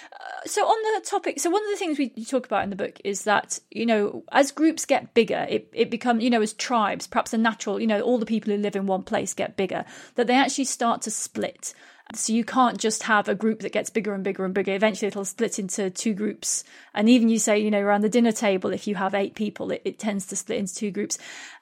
so 0.46 0.66
on 0.66 1.02
the 1.02 1.08
topic, 1.08 1.40
so 1.40 1.50
one 1.50 1.64
of 1.64 1.70
the 1.70 1.78
things 1.78 1.98
we 1.98 2.10
talk 2.26 2.46
about 2.46 2.66
in 2.66 2.72
the 2.72 2.76
book 2.76 3.00
is 3.06 3.24
that 3.24 3.60
you 3.72 3.86
know, 3.86 4.24
as 4.34 4.52
groups 4.52 4.86
get 4.86 5.14
bigger, 5.14 5.46
it 5.50 5.70
it 5.72 5.90
becomes 5.90 6.24
you 6.24 6.30
know, 6.30 6.42
as 6.42 6.52
tribes, 6.52 7.08
perhaps 7.08 7.34
a 7.34 7.38
natural, 7.38 7.80
you 7.80 7.88
know, 7.88 8.02
all 8.02 8.18
the 8.18 8.26
people 8.26 8.52
who 8.52 8.60
live 8.60 8.76
in 8.76 8.86
one 8.86 9.04
place 9.04 9.34
get 9.34 9.56
bigger, 9.56 9.86
that 10.16 10.28
they 10.28 10.36
actually 10.36 10.66
start 10.66 11.02
to 11.04 11.12
split. 11.12 11.74
So 12.16 12.34
you 12.34 12.44
can't 12.44 12.78
just 12.78 13.04
have 13.04 13.28
a 13.28 13.36
group 13.36 13.62
that 13.62 13.72
gets 13.72 13.90
bigger 13.90 14.14
and 14.14 14.24
bigger 14.24 14.46
and 14.46 14.54
bigger. 14.54 14.74
Eventually, 14.74 15.08
it'll 15.08 15.26
split 15.26 15.58
into 15.58 15.90
two 15.90 16.14
groups. 16.14 16.64
And 16.94 17.10
even 17.10 17.30
you 17.30 17.40
say, 17.40 17.58
you 17.60 17.72
know, 17.72 17.80
around 17.80 18.02
the 18.02 18.10
dinner 18.10 18.32
table, 18.32 18.72
if 18.72 18.88
you 18.88 18.96
have 18.96 19.16
eight 19.16 19.36
people, 19.36 19.72
it, 19.72 19.82
it 19.86 20.00
tends 20.00 20.28
to 20.28 20.36
split 20.36 20.60
into 20.60 20.76
two 20.76 20.92
groups. 20.92 21.18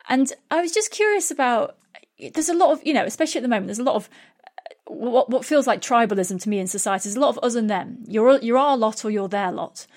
And 0.10 0.32
I 0.50 0.62
was 0.62 0.72
just 0.72 0.92
curious 0.92 1.32
about. 1.32 1.78
There's 2.34 2.50
a 2.50 2.54
lot 2.54 2.72
of, 2.72 2.86
you 2.86 2.94
know, 2.94 3.06
especially 3.06 3.40
at 3.40 3.44
the 3.44 3.48
moment, 3.48 3.68
there's 3.68 3.80
a 3.80 3.84
lot 3.84 3.96
of 3.96 4.10
uh, 4.48 4.94
what 4.94 5.30
what 5.30 5.46
feels 5.46 5.68
like 5.68 5.82
tribalism 5.82 6.42
to 6.42 6.50
me 6.50 6.60
in 6.60 6.68
society. 6.68 7.04
There's 7.04 7.16
a 7.16 7.20
lot 7.20 7.36
of 7.36 7.44
us 7.44 7.56
and 7.56 7.70
them. 7.70 8.04
You're 8.08 8.38
you're 8.40 8.58
our 8.58 8.78
lot 8.78 9.06
or 9.06 9.10
you're 9.10 9.30
their 9.30 9.52
lot. 9.52 9.88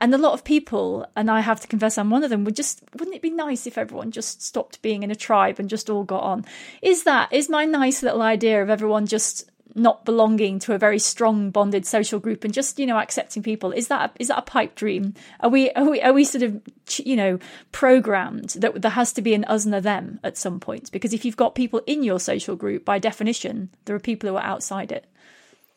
And 0.00 0.14
a 0.14 0.18
lot 0.18 0.32
of 0.32 0.44
people, 0.44 1.06
and 1.14 1.30
I 1.30 1.40
have 1.40 1.60
to 1.60 1.68
confess 1.68 1.98
I'm 1.98 2.10
one 2.10 2.24
of 2.24 2.30
them, 2.30 2.44
would 2.44 2.56
just 2.56 2.82
wouldn't 2.94 3.16
it 3.16 3.22
be 3.22 3.30
nice 3.30 3.66
if 3.66 3.78
everyone 3.78 4.10
just 4.10 4.42
stopped 4.42 4.82
being 4.82 5.02
in 5.02 5.10
a 5.10 5.16
tribe 5.16 5.58
and 5.58 5.68
just 5.68 5.88
all 5.88 6.04
got 6.04 6.22
on? 6.22 6.44
Is 6.82 7.04
that 7.04 7.32
is 7.32 7.48
my 7.48 7.64
nice 7.64 8.02
little 8.02 8.22
idea 8.22 8.62
of 8.62 8.70
everyone 8.70 9.06
just 9.06 9.50
not 9.74 10.04
belonging 10.04 10.58
to 10.60 10.74
a 10.74 10.78
very 10.78 10.98
strong 10.98 11.50
bonded 11.50 11.86
social 11.86 12.18
group 12.18 12.44
and 12.44 12.54
just 12.54 12.78
you 12.78 12.86
know 12.86 12.98
accepting 12.98 13.42
people 13.42 13.72
is 13.72 13.88
that 13.88 14.10
a, 14.10 14.12
is 14.20 14.28
that 14.28 14.38
a 14.38 14.42
pipe 14.42 14.74
dream? 14.74 15.14
Are 15.40 15.50
we 15.50 15.70
are 15.72 15.88
we 15.88 16.00
are 16.00 16.12
we 16.12 16.24
sort 16.24 16.42
of 16.42 16.60
you 16.96 17.16
know 17.16 17.38
programmed 17.72 18.50
that 18.50 18.80
there 18.80 18.90
has 18.90 19.12
to 19.14 19.22
be 19.22 19.34
an 19.34 19.44
us 19.44 19.64
and 19.64 19.74
a 19.74 19.80
them 19.80 20.20
at 20.22 20.36
some 20.36 20.60
point? 20.60 20.90
Because 20.92 21.12
if 21.12 21.24
you've 21.24 21.36
got 21.36 21.54
people 21.54 21.82
in 21.86 22.02
your 22.02 22.20
social 22.20 22.56
group 22.56 22.84
by 22.84 22.98
definition 22.98 23.70
there 23.84 23.96
are 23.96 24.00
people 24.00 24.28
who 24.28 24.36
are 24.36 24.44
outside 24.44 24.92
it. 24.92 25.06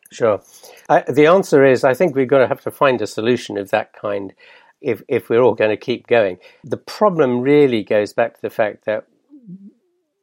Sure. 0.10 0.41
I, 0.88 1.01
the 1.01 1.25
answer 1.25 1.65
is 1.65 1.83
i 1.83 1.93
think 1.93 2.15
we're 2.15 2.25
going 2.25 2.41
to 2.41 2.47
have 2.47 2.62
to 2.62 2.71
find 2.71 3.01
a 3.01 3.07
solution 3.07 3.57
of 3.57 3.71
that 3.71 3.91
kind 3.91 4.33
if 4.81 5.01
if 5.07 5.29
we're 5.29 5.41
all 5.41 5.55
going 5.55 5.71
to 5.71 5.77
keep 5.77 6.07
going. 6.07 6.38
The 6.63 6.77
problem 6.77 7.41
really 7.41 7.83
goes 7.83 8.13
back 8.13 8.36
to 8.36 8.41
the 8.41 8.49
fact 8.49 8.86
that 8.86 9.07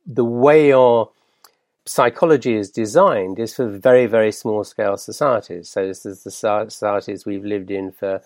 the 0.06 0.24
way 0.24 0.72
our 0.72 1.10
psychology 1.86 2.56
is 2.56 2.70
designed 2.70 3.38
is 3.38 3.54
for 3.54 3.68
very, 3.68 4.06
very 4.06 4.32
small 4.32 4.64
scale 4.64 4.96
societies. 4.96 5.68
So 5.68 5.86
this 5.86 6.06
is 6.06 6.24
the 6.24 6.30
societies 6.30 7.26
we've 7.26 7.44
lived 7.44 7.70
in 7.70 7.92
for 7.92 8.22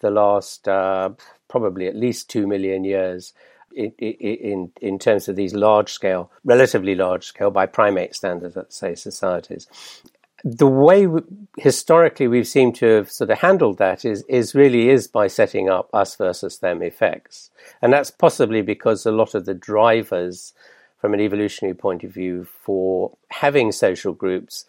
the 0.00 0.10
last 0.10 0.68
uh, 0.68 1.10
probably 1.48 1.86
at 1.86 1.96
least 1.96 2.30
two 2.30 2.46
million 2.46 2.84
years. 2.84 3.32
In, 3.74 3.92
in 3.98 4.72
in 4.80 4.98
terms 4.98 5.28
of 5.28 5.36
these 5.36 5.54
large 5.54 5.92
scale, 5.92 6.32
relatively 6.42 6.94
large 6.94 7.26
scale 7.26 7.50
by 7.50 7.66
primate 7.66 8.14
standards, 8.14 8.56
let's 8.56 8.76
say 8.76 8.94
societies, 8.94 9.68
the 10.42 10.66
way 10.66 11.06
we, 11.06 11.20
historically 11.58 12.28
we've 12.28 12.48
seemed 12.48 12.74
to 12.76 12.86
have 12.86 13.10
sort 13.10 13.30
of 13.30 13.38
handled 13.38 13.78
that 13.78 14.04
is 14.06 14.24
is 14.28 14.54
really 14.54 14.88
is 14.88 15.06
by 15.06 15.26
setting 15.26 15.68
up 15.68 15.90
us 15.92 16.16
versus 16.16 16.58
them 16.58 16.82
effects, 16.82 17.50
and 17.82 17.92
that's 17.92 18.10
possibly 18.10 18.62
because 18.62 19.04
a 19.04 19.12
lot 19.12 19.34
of 19.34 19.44
the 19.44 19.54
drivers 19.54 20.54
from 20.98 21.14
an 21.14 21.20
evolutionary 21.20 21.74
point 21.74 22.04
of 22.04 22.10
view 22.10 22.44
for 22.44 23.16
having 23.30 23.72
social 23.72 24.12
groups 24.12 24.66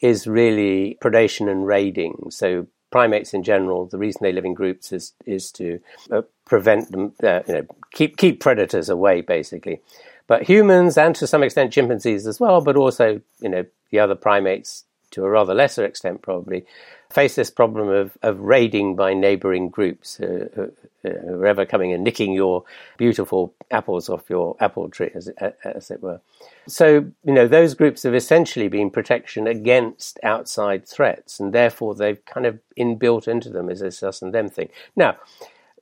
is 0.00 0.26
really 0.26 0.98
predation 1.00 1.50
and 1.50 1.66
raiding. 1.66 2.30
So 2.30 2.66
primates 2.90 3.34
in 3.34 3.42
general, 3.42 3.86
the 3.86 3.98
reason 3.98 4.20
they 4.22 4.32
live 4.32 4.44
in 4.44 4.54
groups 4.54 4.92
is 4.92 5.12
is 5.24 5.50
to 5.52 5.80
uh, 6.10 6.22
prevent 6.44 6.90
them, 6.92 7.12
uh, 7.22 7.42
you 7.46 7.54
know, 7.54 7.66
keep 7.92 8.16
keep 8.16 8.40
predators 8.40 8.88
away, 8.88 9.20
basically. 9.20 9.80
But 10.26 10.42
humans 10.42 10.98
and 10.98 11.14
to 11.16 11.26
some 11.26 11.42
extent 11.42 11.72
chimpanzees 11.72 12.26
as 12.26 12.40
well, 12.40 12.60
but 12.60 12.76
also 12.76 13.20
you 13.40 13.48
know 13.48 13.64
the 13.90 14.00
other 14.00 14.14
primates 14.14 14.84
to 15.10 15.24
a 15.24 15.30
rather 15.30 15.54
lesser 15.54 15.84
extent 15.84 16.22
probably 16.22 16.64
face 17.12 17.36
this 17.36 17.50
problem 17.50 17.88
of, 17.88 18.18
of 18.22 18.40
raiding 18.40 18.96
by 18.96 19.14
neighboring 19.14 19.68
groups 19.68 20.18
uh, 20.20 20.48
who, 20.54 20.72
who 21.02 21.40
are 21.40 21.46
ever 21.46 21.64
coming 21.64 21.92
and 21.92 22.02
nicking 22.02 22.32
your 22.32 22.64
beautiful 22.98 23.54
apples 23.70 24.08
off 24.08 24.28
your 24.28 24.56
apple 24.58 24.88
tree, 24.88 25.10
as 25.14 25.28
it, 25.28 25.58
as 25.64 25.90
it 25.90 26.02
were. 26.02 26.20
So, 26.66 27.06
you 27.24 27.32
know, 27.32 27.46
those 27.46 27.74
groups 27.74 28.02
have 28.02 28.14
essentially 28.14 28.68
been 28.68 28.90
protection 28.90 29.46
against 29.46 30.18
outside 30.24 30.86
threats, 30.86 31.38
and 31.38 31.52
therefore 31.52 31.94
they've 31.94 32.24
kind 32.24 32.44
of 32.44 32.58
inbuilt 32.76 33.28
into 33.28 33.50
them 33.50 33.70
as 33.70 33.80
this 33.80 34.02
us 34.02 34.20
and 34.20 34.34
them 34.34 34.48
thing. 34.48 34.68
Now, 34.96 35.16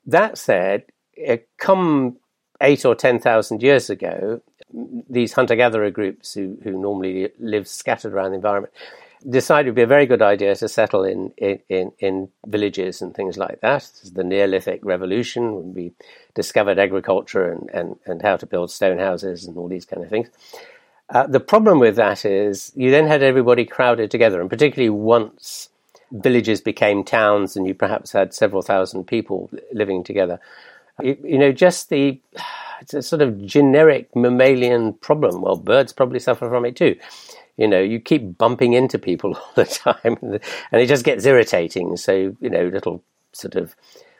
that 0.06 0.36
said, 0.36 0.84
come 1.56 2.18
eight 2.60 2.84
or 2.84 2.94
ten 2.94 3.18
thousand 3.18 3.62
years 3.62 3.88
ago, 3.88 4.42
these 5.08 5.32
hunter 5.32 5.56
gatherer 5.56 5.90
groups 5.90 6.34
who, 6.34 6.58
who 6.62 6.72
normally 6.72 7.30
live 7.38 7.66
scattered 7.66 8.12
around 8.12 8.30
the 8.30 8.36
environment 8.36 8.74
decided 9.28 9.68
it 9.68 9.70
would 9.70 9.76
be 9.76 9.82
a 9.82 9.86
very 9.86 10.06
good 10.06 10.22
idea 10.22 10.54
to 10.56 10.68
settle 10.68 11.04
in, 11.04 11.32
in, 11.68 11.92
in 11.98 12.28
villages 12.46 13.00
and 13.02 13.14
things 13.14 13.36
like 13.36 13.60
that. 13.60 13.90
The 14.12 14.24
Neolithic 14.24 14.84
revolution, 14.84 15.54
when 15.54 15.74
we 15.74 15.92
discovered 16.34 16.78
agriculture 16.78 17.50
and, 17.50 17.70
and, 17.70 17.96
and 18.06 18.22
how 18.22 18.36
to 18.36 18.46
build 18.46 18.70
stone 18.70 18.98
houses 18.98 19.44
and 19.44 19.56
all 19.56 19.68
these 19.68 19.84
kind 19.84 20.02
of 20.02 20.10
things. 20.10 20.28
Uh, 21.10 21.26
the 21.26 21.40
problem 21.40 21.78
with 21.78 21.96
that 21.96 22.24
is 22.24 22.72
you 22.74 22.90
then 22.90 23.06
had 23.06 23.22
everybody 23.22 23.64
crowded 23.64 24.10
together, 24.10 24.40
and 24.40 24.50
particularly 24.50 24.90
once 24.90 25.68
villages 26.10 26.60
became 26.60 27.04
towns 27.04 27.56
and 27.56 27.66
you 27.66 27.74
perhaps 27.74 28.12
had 28.12 28.32
several 28.32 28.62
thousand 28.62 29.04
people 29.04 29.50
living 29.72 30.04
together. 30.04 30.40
You, 31.02 31.18
you 31.22 31.38
know, 31.38 31.52
just 31.52 31.88
the 31.88 32.20
it's 32.80 32.94
a 32.94 33.02
sort 33.02 33.22
of 33.22 33.44
generic 33.44 34.14
mammalian 34.14 34.94
problem. 34.94 35.42
Well, 35.42 35.56
birds 35.56 35.92
probably 35.92 36.18
suffer 36.18 36.48
from 36.48 36.64
it 36.64 36.76
too. 36.76 36.96
You 37.56 37.68
know, 37.68 37.80
you 37.80 38.00
keep 38.00 38.36
bumping 38.36 38.72
into 38.72 38.98
people 38.98 39.34
all 39.36 39.52
the 39.54 39.64
time, 39.64 40.18
and 40.20 40.82
it 40.82 40.86
just 40.86 41.04
gets 41.04 41.24
irritating. 41.24 41.96
So, 41.96 42.36
you 42.40 42.50
know, 42.50 42.68
little 42.68 43.02
sort 43.32 43.54
of 43.56 43.74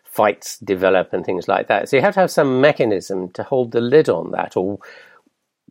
fights 0.04 0.58
develop 0.58 1.12
and 1.12 1.24
things 1.24 1.48
like 1.48 1.66
that. 1.68 1.88
So 1.88 1.96
you 1.96 2.02
have 2.02 2.14
to 2.14 2.20
have 2.20 2.30
some 2.30 2.60
mechanism 2.60 3.30
to 3.30 3.42
hold 3.42 3.72
the 3.72 3.80
lid 3.80 4.08
on 4.08 4.30
that, 4.30 4.56
or 4.56 4.78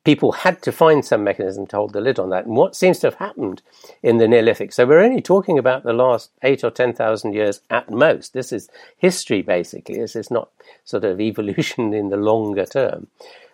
people 0.03 0.33
had 0.33 0.61
to 0.61 0.71
find 0.71 1.05
some 1.05 1.23
mechanism 1.23 1.65
to 1.67 1.77
hold 1.77 1.93
the 1.93 2.01
lid 2.01 2.19
on 2.19 2.29
that. 2.29 2.45
And 2.45 2.55
what 2.55 2.75
seems 2.75 2.99
to 2.99 3.07
have 3.07 3.15
happened 3.15 3.61
in 4.01 4.17
the 4.17 4.27
Neolithic? 4.27 4.73
So 4.73 4.85
we're 4.85 4.99
only 4.99 5.21
talking 5.21 5.57
about 5.57 5.83
the 5.83 5.93
last 5.93 6.31
eight 6.43 6.63
or 6.63 6.71
ten 6.71 6.93
thousand 6.93 7.33
years 7.33 7.61
at 7.69 7.89
most. 7.89 8.33
This 8.33 8.51
is 8.51 8.69
history, 8.97 9.41
basically. 9.41 9.95
This 9.95 10.15
is 10.15 10.29
not 10.29 10.49
sort 10.83 11.05
of 11.05 11.21
evolution 11.21 11.93
in 11.93 12.09
the 12.09 12.17
longer 12.17 12.65
term. 12.65 13.07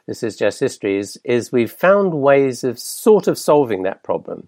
This 0.10 0.24
is 0.24 0.36
just 0.36 0.60
history. 0.60 0.98
Is 0.98 1.20
is 1.24 1.52
we've 1.52 1.72
found 1.72 2.16
ways 2.16 2.64
of 2.64 2.80
sort 2.80 3.28
of 3.28 3.38
solving 3.38 3.84
that 3.84 4.02
problem, 4.02 4.48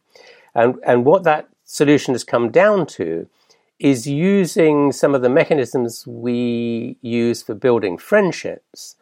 and 0.55 0.73
and 0.83 1.05
what 1.05 1.23
that 1.23 1.49
solution 1.65 2.15
has 2.15 2.23
come 2.23 2.49
down 2.49 2.87
to 2.87 3.27
is 3.77 4.07
using 4.07 4.91
some 4.91 5.13
of 5.13 5.21
the 5.21 5.29
mechanisms 5.29 6.07
we 6.07 6.97
use 7.01 7.43
for 7.43 7.53
building 7.53 7.99
friendships 7.99 8.95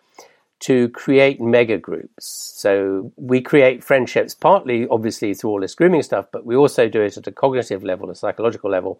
to 0.59 0.89
create 0.89 1.39
mega 1.39 1.77
groups. 1.77 2.25
So 2.57 3.13
we 3.15 3.39
create 3.39 3.81
friendships 3.81 4.35
partly, 4.35 4.85
obviously, 4.89 5.33
through 5.33 5.51
all 5.51 5.61
this 5.61 5.75
grooming 5.75 6.03
stuff, 6.03 6.25
but 6.29 6.45
we 6.45 6.57
also 6.57 6.89
do 6.89 7.01
it 7.01 7.15
at 7.15 7.27
a 7.27 7.31
cognitive 7.31 7.85
level, 7.85 8.09
a 8.09 8.15
psychological 8.15 8.69
level, 8.69 8.99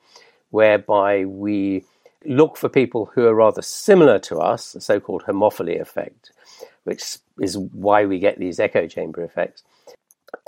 whereby 0.52 1.26
we 1.26 1.84
look 2.24 2.56
for 2.56 2.70
people 2.70 3.12
who 3.14 3.26
are 3.26 3.36
rather 3.36 3.62
similar 3.62 4.18
to 4.20 4.38
us, 4.38 4.72
the 4.72 4.80
so 4.80 5.00
called 5.02 5.24
homophily 5.24 5.80
effect, 5.80 6.32
which 6.84 7.18
is 7.40 7.58
why 7.58 8.06
we 8.06 8.20
get 8.20 8.40
these 8.40 8.60
echo 8.60 8.88
chamber 8.88 9.24
effects 9.24 9.64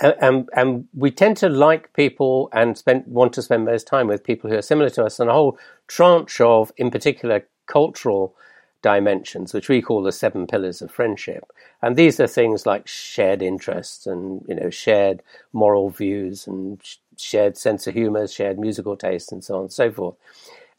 and, 0.00 0.48
and 0.54 0.88
we 0.94 1.10
tend 1.10 1.36
to 1.38 1.48
like 1.48 1.92
people 1.92 2.48
and 2.52 2.76
spend, 2.76 3.04
want 3.06 3.32
to 3.34 3.42
spend 3.42 3.64
most 3.64 3.86
time 3.86 4.06
with 4.06 4.24
people 4.24 4.50
who 4.50 4.56
are 4.56 4.62
similar 4.62 4.90
to 4.90 5.04
us 5.04 5.18
and 5.20 5.30
a 5.30 5.32
whole 5.32 5.58
tranche 5.88 6.40
of, 6.40 6.72
in 6.76 6.90
particular, 6.90 7.46
cultural 7.66 8.34
dimensions, 8.82 9.54
which 9.54 9.68
we 9.68 9.80
call 9.80 10.02
the 10.02 10.12
seven 10.12 10.46
pillars 10.46 10.82
of 10.82 10.90
friendship. 10.90 11.44
And 11.80 11.96
these 11.96 12.18
are 12.20 12.26
things 12.26 12.66
like 12.66 12.86
shared 12.86 13.42
interests 13.42 14.06
and, 14.06 14.44
you 14.48 14.56
know, 14.56 14.70
shared 14.70 15.22
moral 15.52 15.90
views 15.90 16.46
and 16.46 16.80
shared 17.16 17.56
sense 17.56 17.86
of 17.86 17.94
humor, 17.94 18.26
shared 18.26 18.58
musical 18.58 18.96
tastes, 18.96 19.30
and 19.30 19.44
so 19.44 19.56
on 19.56 19.60
and 19.62 19.72
so 19.72 19.90
forth. 19.92 20.16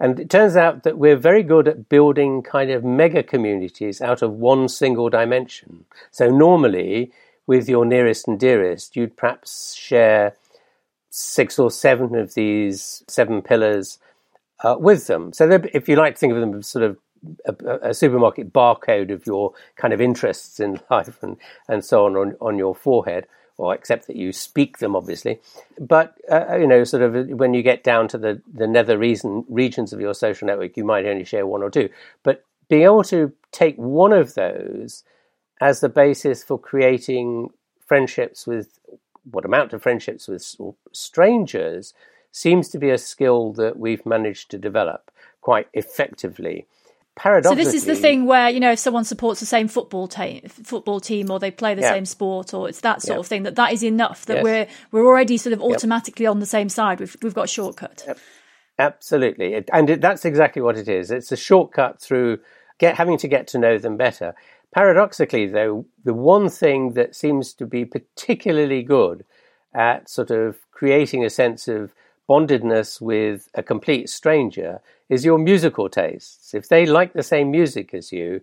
And 0.03 0.19
it 0.19 0.29
turns 0.29 0.57
out 0.57 0.83
that 0.83 0.97
we're 0.97 1.15
very 1.15 1.43
good 1.43 1.65
at 1.65 1.87
building 1.87 2.43
kind 2.43 2.69
of 2.69 2.83
mega 2.83 3.23
communities 3.23 4.01
out 4.01 4.21
of 4.21 4.33
one 4.33 4.67
single 4.67 5.09
dimension. 5.09 5.85
So 6.11 6.29
normally, 6.29 7.13
with 7.47 7.69
your 7.69 7.85
nearest 7.85 8.27
and 8.27 8.37
dearest, 8.37 8.97
you'd 8.97 9.15
perhaps 9.15 9.73
share 9.75 10.35
six 11.09 11.57
or 11.57 11.71
seven 11.71 12.15
of 12.15 12.33
these 12.33 13.05
seven 13.07 13.41
pillars 13.41 13.97
uh, 14.61 14.75
with 14.77 15.07
them. 15.07 15.31
So, 15.31 15.49
if 15.73 15.87
you 15.87 15.95
like 15.95 16.15
to 16.15 16.19
think 16.19 16.33
of 16.33 16.41
them 16.41 16.55
as 16.55 16.67
sort 16.67 16.83
of 16.83 16.97
a, 17.45 17.89
a, 17.91 17.93
supermarket 17.93 18.51
barcode 18.51 19.09
of 19.09 19.25
your 19.25 19.53
kind 19.77 19.93
of 19.93 20.01
interests 20.01 20.59
in 20.59 20.81
life 20.91 21.23
and, 21.23 21.37
and 21.69 21.85
so 21.85 22.05
on, 22.05 22.17
on 22.17 22.35
on 22.41 22.57
your 22.57 22.75
forehead, 22.75 23.25
or 23.57 23.73
except 23.73 24.07
that 24.07 24.15
you 24.15 24.31
speak 24.31 24.79
them, 24.79 24.95
obviously. 24.95 25.39
But 25.79 26.17
uh, 26.31 26.57
you 26.57 26.67
know, 26.67 26.83
sort 26.83 27.03
of 27.03 27.29
when 27.29 27.53
you 27.53 27.61
get 27.61 27.83
down 27.83 28.07
to 28.09 28.17
the 28.17 28.41
the 28.51 28.67
nether 28.67 28.97
reason, 28.97 29.45
regions 29.47 29.93
of 29.93 30.01
your 30.01 30.13
social 30.13 30.47
network, 30.47 30.77
you 30.77 30.83
might 30.83 31.05
only 31.05 31.25
share 31.25 31.45
one 31.45 31.63
or 31.63 31.69
two. 31.69 31.89
But 32.23 32.43
being 32.69 32.83
able 32.83 33.03
to 33.03 33.33
take 33.51 33.75
one 33.75 34.13
of 34.13 34.33
those 34.33 35.03
as 35.61 35.79
the 35.79 35.89
basis 35.89 36.43
for 36.43 36.59
creating 36.59 37.49
friendships 37.85 38.47
with 38.47 38.79
what 39.29 39.45
amount 39.45 39.73
of 39.73 39.81
friendships 39.81 40.27
with 40.27 40.55
strangers 40.91 41.93
seems 42.31 42.67
to 42.69 42.79
be 42.79 42.89
a 42.89 42.97
skill 42.97 43.53
that 43.53 43.77
we've 43.77 44.05
managed 44.05 44.49
to 44.51 44.57
develop 44.57 45.11
quite 45.41 45.67
effectively. 45.73 46.65
So 47.21 47.53
this 47.53 47.75
is 47.75 47.85
the 47.85 47.95
thing 47.95 48.25
where 48.25 48.49
you 48.49 48.59
know 48.59 48.71
if 48.71 48.79
someone 48.79 49.03
supports 49.03 49.39
the 49.39 49.45
same 49.45 49.67
football 49.67 50.07
team, 50.07 50.41
football 50.49 50.99
team, 50.99 51.29
or 51.29 51.39
they 51.39 51.51
play 51.51 51.75
the 51.75 51.81
yeah. 51.81 51.91
same 51.91 52.05
sport, 52.05 52.53
or 52.55 52.67
it's 52.67 52.81
that 52.81 53.03
sort 53.03 53.17
yeah. 53.17 53.19
of 53.19 53.27
thing. 53.27 53.43
That 53.43 53.55
that 53.55 53.71
is 53.71 53.83
enough. 53.83 54.25
That 54.25 54.37
yes. 54.37 54.43
we're 54.43 54.67
we're 54.91 55.05
already 55.05 55.37
sort 55.37 55.53
of 55.53 55.61
automatically 55.61 56.23
yep. 56.23 56.31
on 56.31 56.39
the 56.39 56.47
same 56.47 56.69
side. 56.69 56.99
We've 56.99 57.15
we've 57.21 57.35
got 57.35 57.45
a 57.45 57.47
shortcut. 57.47 58.03
Yep. 58.07 58.17
Absolutely, 58.79 59.63
and 59.71 59.89
it, 59.91 60.01
that's 60.01 60.25
exactly 60.25 60.61
what 60.61 60.75
it 60.75 60.87
is. 60.87 61.11
It's 61.11 61.31
a 61.31 61.37
shortcut 61.37 62.01
through 62.01 62.39
get 62.79 62.95
having 62.95 63.19
to 63.19 63.27
get 63.27 63.47
to 63.49 63.59
know 63.59 63.77
them 63.77 63.95
better. 63.95 64.33
Paradoxically, 64.73 65.45
though, 65.45 65.85
the 66.03 66.15
one 66.15 66.49
thing 66.49 66.93
that 66.93 67.15
seems 67.15 67.53
to 67.53 67.67
be 67.67 67.85
particularly 67.85 68.81
good 68.81 69.23
at 69.75 70.09
sort 70.09 70.31
of 70.31 70.57
creating 70.71 71.23
a 71.23 71.29
sense 71.29 71.67
of 71.67 71.93
bondedness 72.27 73.01
with 73.01 73.49
a 73.53 73.63
complete 73.63 74.09
stranger 74.09 74.81
is 75.09 75.25
your 75.25 75.37
musical 75.37 75.89
tastes. 75.89 76.53
If 76.53 76.69
they 76.69 76.85
like 76.85 77.13
the 77.13 77.23
same 77.23 77.51
music 77.51 77.93
as 77.93 78.11
you, 78.11 78.41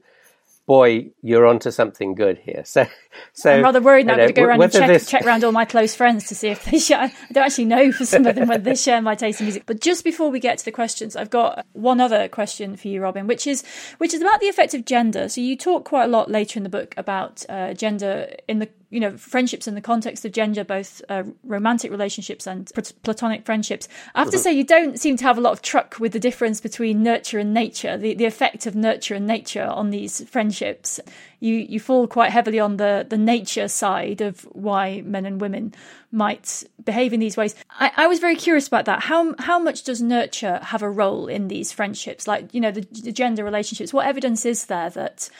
boy, 0.66 1.10
you're 1.20 1.46
onto 1.46 1.70
something 1.72 2.14
good 2.14 2.38
here. 2.38 2.64
So, 2.72 2.86
so 3.32 3.52
I'm 3.52 3.62
rather 3.64 3.80
worried 3.80 4.06
now. 4.06 4.12
I'm 4.12 4.18
going 4.18 4.28
to 4.28 4.34
go 4.34 4.44
around 4.44 4.62
and 4.62 4.72
check, 4.72 4.86
this... 4.86 5.10
check 5.10 5.26
around 5.26 5.42
all 5.42 5.50
my 5.50 5.64
close 5.64 5.96
friends 5.96 6.28
to 6.28 6.36
see 6.36 6.48
if 6.48 6.64
they 6.64 6.78
share. 6.78 7.00
I 7.00 7.12
don't 7.32 7.44
actually 7.44 7.64
know 7.64 7.90
for 7.90 8.06
some 8.06 8.24
of 8.24 8.36
them 8.36 8.46
whether 8.46 8.62
they 8.62 8.76
share 8.76 9.02
my 9.02 9.16
taste 9.16 9.40
in 9.40 9.46
music. 9.46 9.64
But 9.66 9.80
just 9.80 10.04
before 10.04 10.30
we 10.30 10.38
get 10.38 10.58
to 10.58 10.64
the 10.64 10.70
questions, 10.70 11.16
I've 11.16 11.28
got 11.30 11.66
one 11.72 12.00
other 12.00 12.28
question 12.28 12.76
for 12.76 12.86
you, 12.86 13.02
Robin, 13.02 13.26
which 13.26 13.48
is 13.48 13.64
which 13.98 14.14
is 14.14 14.20
about 14.20 14.40
the 14.40 14.48
effect 14.48 14.74
of 14.74 14.84
gender. 14.84 15.28
So 15.28 15.40
you 15.40 15.56
talk 15.56 15.84
quite 15.84 16.04
a 16.04 16.08
lot 16.08 16.30
later 16.30 16.58
in 16.58 16.62
the 16.62 16.68
book 16.68 16.94
about 16.96 17.44
uh, 17.48 17.74
gender 17.74 18.32
in 18.46 18.60
the 18.60 18.68
you 18.90 18.98
know 18.98 19.16
friendships 19.16 19.66
in 19.66 19.74
the 19.74 19.80
context 19.80 20.24
of 20.24 20.32
gender, 20.32 20.64
both 20.64 21.00
uh, 21.08 21.22
romantic 21.44 21.90
relationships 21.90 22.46
and 22.46 22.70
platonic 23.02 23.46
friendships. 23.46 23.88
I 24.14 24.20
have 24.20 24.30
to 24.30 24.36
mm-hmm. 24.36 24.42
say, 24.42 24.52
you 24.52 24.64
don't 24.64 25.00
seem 25.00 25.16
to 25.16 25.24
have 25.24 25.38
a 25.38 25.40
lot 25.40 25.52
of 25.52 25.62
truck 25.62 25.98
with 26.00 26.12
the 26.12 26.20
difference 26.20 26.60
between 26.60 27.02
nurture 27.02 27.38
and 27.38 27.54
nature, 27.54 27.96
the, 27.96 28.14
the 28.14 28.24
effect 28.24 28.66
of 28.66 28.74
nurture 28.74 29.14
and 29.14 29.26
nature 29.26 29.64
on 29.64 29.90
these 29.90 30.28
friendships. 30.28 31.00
You 31.38 31.54
you 31.54 31.80
fall 31.80 32.06
quite 32.06 32.32
heavily 32.32 32.58
on 32.58 32.76
the 32.76 33.06
the 33.08 33.16
nature 33.16 33.68
side 33.68 34.20
of 34.20 34.40
why 34.52 35.02
men 35.02 35.24
and 35.24 35.40
women 35.40 35.72
might 36.12 36.64
behave 36.84 37.12
in 37.12 37.20
these 37.20 37.36
ways. 37.36 37.54
I, 37.70 37.92
I 37.96 38.06
was 38.08 38.18
very 38.18 38.36
curious 38.36 38.66
about 38.66 38.86
that. 38.86 39.04
How 39.04 39.34
how 39.38 39.58
much 39.58 39.84
does 39.84 40.02
nurture 40.02 40.58
have 40.64 40.82
a 40.82 40.90
role 40.90 41.28
in 41.28 41.46
these 41.48 41.72
friendships? 41.72 42.26
Like 42.26 42.52
you 42.52 42.60
know 42.60 42.72
the, 42.72 42.86
the 42.90 43.12
gender 43.12 43.44
relationships. 43.44 43.92
What 43.92 44.06
evidence 44.06 44.44
is 44.44 44.66
there 44.66 44.90
that 44.90 45.30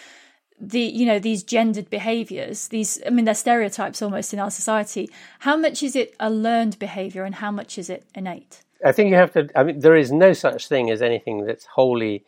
the 0.61 0.81
you 0.81 1.07
know 1.07 1.18
these 1.18 1.42
gendered 1.42 1.88
behaviors 1.88 2.68
these 2.68 3.01
i 3.07 3.11
mean 3.11 3.25
they're 3.25 3.35
stereotypes 3.35 4.03
almost 4.03 4.33
in 4.33 4.38
our 4.38 4.51
society. 4.51 5.11
How 5.40 5.57
much 5.57 5.83
is 5.83 5.96
it 5.96 6.14
a 6.20 6.31
learned 6.31 6.79
behavior 6.79 7.25
and 7.25 7.37
how 7.37 7.51
much 7.51 7.79
is 7.79 7.88
it 7.88 8.05
innate? 8.14 8.62
I 8.85 8.92
think 8.92 9.11
you 9.11 9.16
have 9.16 9.33
to 9.33 9.49
i 9.57 9.62
mean 9.62 9.81
there 9.81 9.96
is 9.96 10.12
no 10.12 10.33
such 10.33 10.68
thing 10.68 10.90
as 10.90 11.01
anything 11.01 11.46
that's 11.46 11.66
wholly 11.66 12.25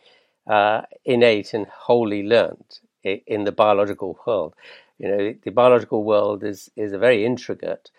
uh, 0.47 0.81
innate 1.05 1.53
and 1.53 1.67
wholly 1.67 2.23
learned 2.23 2.79
in 3.03 3.43
the 3.43 3.51
biological 3.51 4.19
world. 4.25 4.55
You 4.97 5.07
know 5.09 5.35
the 5.43 5.51
biological 5.51 6.03
world 6.03 6.43
is 6.43 6.71
is 6.75 6.93
a 6.93 6.97
very 6.97 7.25
intricate 7.25 7.91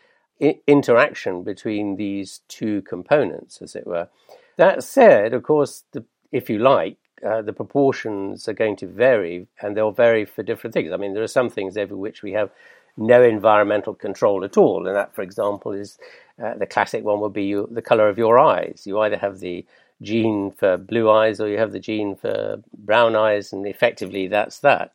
interaction 0.66 1.44
between 1.44 1.96
these 1.96 2.40
two 2.48 2.82
components 2.82 3.62
as 3.62 3.76
it 3.76 3.86
were. 3.86 4.08
That 4.56 4.82
said 4.82 5.32
of 5.32 5.42
course 5.44 5.84
the, 5.92 6.04
if 6.32 6.50
you 6.50 6.58
like 6.58 6.98
uh, 7.26 7.42
the 7.42 7.52
proportions 7.52 8.48
are 8.48 8.54
going 8.54 8.76
to 8.76 8.86
vary, 8.86 9.46
and 9.60 9.76
they'll 9.76 9.92
vary 9.92 10.24
for 10.24 10.42
different 10.42 10.74
things. 10.74 10.92
I 10.92 10.96
mean, 10.96 11.14
there 11.14 11.22
are 11.22 11.28
some 11.28 11.50
things 11.50 11.76
over 11.76 11.96
which 11.96 12.22
we 12.22 12.32
have 12.32 12.50
no 12.96 13.22
environmental 13.22 13.94
control 13.94 14.44
at 14.44 14.56
all, 14.56 14.86
and 14.86 14.96
that, 14.96 15.14
for 15.14 15.22
example, 15.22 15.72
is 15.72 15.98
uh, 16.42 16.54
the 16.54 16.66
classic 16.66 17.04
one 17.04 17.20
would 17.20 17.32
be 17.32 17.44
you, 17.44 17.68
the 17.70 17.82
color 17.82 18.08
of 18.08 18.18
your 18.18 18.38
eyes. 18.38 18.82
You 18.84 19.00
either 19.00 19.16
have 19.16 19.40
the 19.40 19.64
gene 20.02 20.50
for 20.50 20.76
blue 20.76 21.10
eyes 21.10 21.40
or 21.40 21.48
you 21.48 21.58
have 21.58 21.72
the 21.72 21.80
gene 21.80 22.16
for 22.16 22.62
brown 22.78 23.16
eyes, 23.16 23.52
and 23.52 23.66
effectively 23.66 24.26
that's 24.28 24.58
that. 24.60 24.92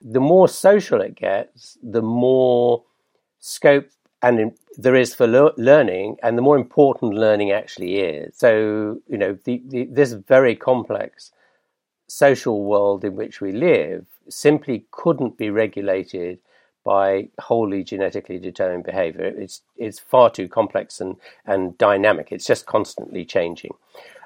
The 0.00 0.20
more 0.20 0.48
social 0.48 1.00
it 1.00 1.14
gets, 1.14 1.78
the 1.82 2.02
more 2.02 2.82
scope 3.38 3.88
and 4.22 4.38
in, 4.38 4.54
there 4.76 4.96
is 4.96 5.14
for 5.14 5.26
le- 5.26 5.52
learning, 5.56 6.16
and 6.22 6.38
the 6.38 6.42
more 6.42 6.56
important 6.56 7.14
learning 7.14 7.52
actually 7.52 7.96
is. 7.96 8.36
So, 8.36 9.00
you 9.08 9.18
know, 9.18 9.38
the, 9.44 9.62
the, 9.66 9.84
this 9.84 10.12
very 10.12 10.56
complex 10.56 11.32
social 12.12 12.62
world 12.62 13.04
in 13.04 13.16
which 13.16 13.40
we 13.40 13.52
live 13.52 14.04
simply 14.28 14.84
couldn't 14.90 15.38
be 15.38 15.48
regulated 15.48 16.38
by 16.84 17.28
wholly 17.40 17.82
genetically 17.82 18.38
determined 18.38 18.84
behavior. 18.84 19.24
It's 19.24 19.62
it's 19.78 19.98
far 19.98 20.28
too 20.28 20.46
complex 20.48 21.00
and, 21.00 21.16
and 21.46 21.78
dynamic. 21.78 22.28
It's 22.30 22.44
just 22.44 22.66
constantly 22.66 23.24
changing. 23.24 23.72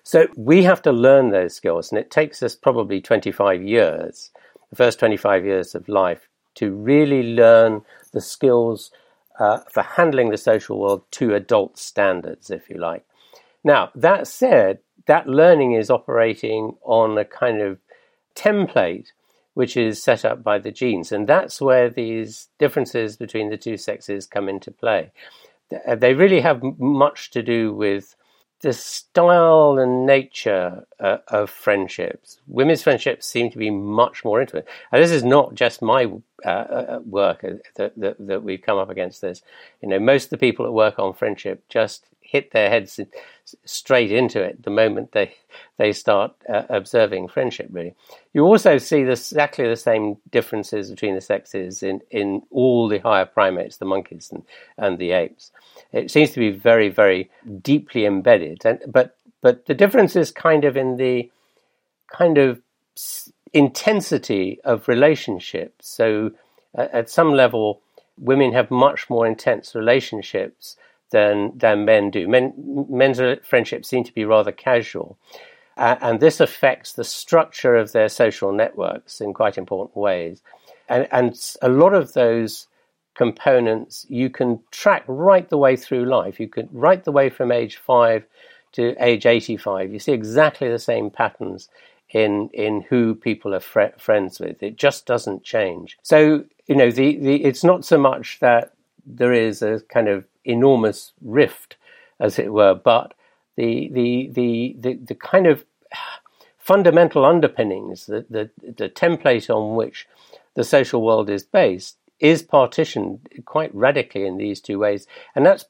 So 0.02 0.26
we 0.36 0.64
have 0.64 0.82
to 0.82 0.92
learn 0.92 1.30
those 1.30 1.54
skills, 1.54 1.90
and 1.90 1.98
it 1.98 2.10
takes 2.10 2.42
us 2.42 2.56
probably 2.56 3.00
25 3.00 3.62
years, 3.62 4.30
the 4.70 4.76
first 4.76 4.98
25 4.98 5.44
years 5.44 5.74
of 5.74 5.88
life, 5.88 6.28
to 6.56 6.72
really 6.72 7.34
learn 7.34 7.82
the 8.12 8.20
skills 8.20 8.90
uh, 9.38 9.58
for 9.70 9.82
handling 9.82 10.30
the 10.30 10.38
social 10.38 10.78
world 10.78 11.02
to 11.12 11.34
adult 11.34 11.78
standards, 11.78 12.50
if 12.50 12.68
you 12.70 12.78
like. 12.78 13.04
Now, 13.62 13.90
that 13.94 14.26
said, 14.26 14.78
that 15.06 15.28
learning 15.28 15.72
is 15.72 15.90
operating 15.90 16.76
on 16.82 17.16
a 17.18 17.24
kind 17.24 17.60
of 17.60 17.78
template 18.34 19.08
which 19.56 19.74
is 19.74 20.02
set 20.02 20.22
up 20.22 20.42
by 20.42 20.58
the 20.58 20.70
genes. 20.70 21.10
And 21.10 21.26
that's 21.26 21.62
where 21.62 21.88
these 21.88 22.48
differences 22.58 23.16
between 23.16 23.48
the 23.48 23.56
two 23.56 23.78
sexes 23.78 24.26
come 24.26 24.50
into 24.50 24.70
play. 24.70 25.12
They 25.96 26.12
really 26.12 26.40
have 26.40 26.62
much 26.78 27.30
to 27.30 27.42
do 27.42 27.72
with 27.72 28.16
the 28.60 28.74
style 28.74 29.78
and 29.78 30.04
nature 30.04 30.86
uh, 31.00 31.18
of 31.28 31.48
friendships. 31.48 32.38
Women's 32.46 32.82
friendships 32.82 33.26
seem 33.26 33.50
to 33.50 33.56
be 33.56 33.70
much 33.70 34.26
more 34.26 34.42
intimate. 34.42 34.68
And 34.92 35.02
this 35.02 35.10
is 35.10 35.24
not 35.24 35.54
just 35.54 35.80
my 35.80 36.06
uh, 36.44 36.48
uh 36.48 37.00
work 37.06 37.42
uh, 37.42 37.54
that, 37.76 37.98
that, 37.98 38.16
that, 38.26 38.42
we've 38.42 38.60
come 38.60 38.76
up 38.76 38.90
against 38.90 39.22
this. 39.22 39.40
You 39.80 39.88
know, 39.88 39.98
most 39.98 40.24
of 40.24 40.30
the 40.30 40.38
people 40.38 40.66
that 40.66 40.72
work 40.72 40.98
on 40.98 41.14
friendship 41.14 41.64
just 41.70 42.04
hit 42.26 42.50
their 42.52 42.68
heads 42.68 43.00
straight 43.64 44.10
into 44.10 44.42
it 44.42 44.62
the 44.62 44.70
moment 44.70 45.12
they 45.12 45.34
they 45.78 45.92
start 45.92 46.34
uh, 46.48 46.62
observing 46.68 47.28
friendship. 47.28 47.68
Really, 47.70 47.94
you 48.32 48.44
also 48.44 48.78
see 48.78 49.00
exactly 49.00 49.68
the 49.68 49.76
same 49.76 50.16
differences 50.30 50.90
between 50.90 51.14
the 51.14 51.20
sexes 51.20 51.82
in 51.82 52.00
in 52.10 52.42
all 52.50 52.88
the 52.88 52.98
higher 52.98 53.26
primates, 53.26 53.76
the 53.76 53.84
monkeys 53.84 54.30
and 54.32 54.42
and 54.76 54.98
the 54.98 55.12
apes. 55.12 55.52
It 55.92 56.10
seems 56.10 56.30
to 56.32 56.40
be 56.40 56.50
very 56.50 56.88
very 56.88 57.30
deeply 57.62 58.04
embedded, 58.06 58.64
and 58.64 58.80
but 58.86 59.16
but 59.40 59.66
the 59.66 59.74
difference 59.74 60.16
is 60.16 60.30
kind 60.30 60.64
of 60.64 60.76
in 60.76 60.96
the 60.96 61.30
kind 62.12 62.38
of 62.38 62.60
intensity 63.52 64.60
of 64.64 64.88
relationships. 64.88 65.88
So 65.88 66.32
at 66.74 67.08
some 67.08 67.32
level, 67.32 67.80
women 68.18 68.52
have 68.52 68.70
much 68.70 69.08
more 69.08 69.26
intense 69.26 69.74
relationships 69.74 70.76
than 71.10 71.56
than 71.56 71.84
men 71.84 72.10
do. 72.10 72.28
Men, 72.28 72.52
men's 72.88 73.20
friendships 73.44 73.88
seem 73.88 74.04
to 74.04 74.12
be 74.12 74.24
rather 74.24 74.52
casual, 74.52 75.18
uh, 75.76 75.96
and 76.00 76.20
this 76.20 76.40
affects 76.40 76.92
the 76.92 77.04
structure 77.04 77.76
of 77.76 77.92
their 77.92 78.08
social 78.08 78.52
networks 78.52 79.20
in 79.20 79.34
quite 79.34 79.58
important 79.58 79.96
ways. 79.96 80.42
And 80.88 81.08
and 81.10 81.56
a 81.62 81.68
lot 81.68 81.94
of 81.94 82.12
those 82.12 82.66
components 83.14 84.04
you 84.10 84.28
can 84.28 84.60
track 84.70 85.02
right 85.06 85.48
the 85.48 85.58
way 85.58 85.76
through 85.76 86.04
life. 86.04 86.38
You 86.38 86.48
can 86.48 86.68
right 86.72 87.02
the 87.02 87.12
way 87.12 87.30
from 87.30 87.50
age 87.50 87.76
five 87.76 88.26
to 88.72 88.94
age 88.98 89.26
eighty-five. 89.26 89.92
You 89.92 89.98
see 89.98 90.12
exactly 90.12 90.68
the 90.68 90.78
same 90.78 91.10
patterns 91.10 91.68
in 92.10 92.50
in 92.52 92.82
who 92.82 93.14
people 93.14 93.54
are 93.54 93.60
fr- 93.60 93.98
friends 93.98 94.38
with. 94.38 94.62
It 94.62 94.76
just 94.76 95.06
doesn't 95.06 95.44
change. 95.44 95.98
So 96.02 96.44
you 96.66 96.76
know 96.76 96.90
the, 96.90 97.16
the 97.16 97.44
it's 97.44 97.64
not 97.64 97.84
so 97.84 97.98
much 97.98 98.38
that 98.40 98.74
there 99.06 99.32
is 99.32 99.62
a 99.62 99.80
kind 99.88 100.08
of 100.08 100.24
enormous 100.46 101.12
rift, 101.20 101.76
as 102.18 102.38
it 102.38 102.52
were, 102.52 102.74
but 102.74 103.14
the 103.56 103.88
the 103.92 104.30
the 104.32 104.76
the, 104.78 104.94
the 104.94 105.14
kind 105.14 105.46
of 105.46 105.64
fundamental 106.58 107.24
underpinnings, 107.24 108.06
the, 108.06 108.24
the 108.30 108.50
the 108.60 108.88
template 108.88 109.50
on 109.50 109.76
which 109.76 110.06
the 110.54 110.64
social 110.64 111.02
world 111.02 111.28
is 111.28 111.42
based, 111.42 111.96
is 112.18 112.42
partitioned 112.42 113.28
quite 113.44 113.74
radically 113.74 114.26
in 114.26 114.36
these 114.38 114.60
two 114.60 114.78
ways, 114.78 115.06
and 115.34 115.44
that's 115.44 115.66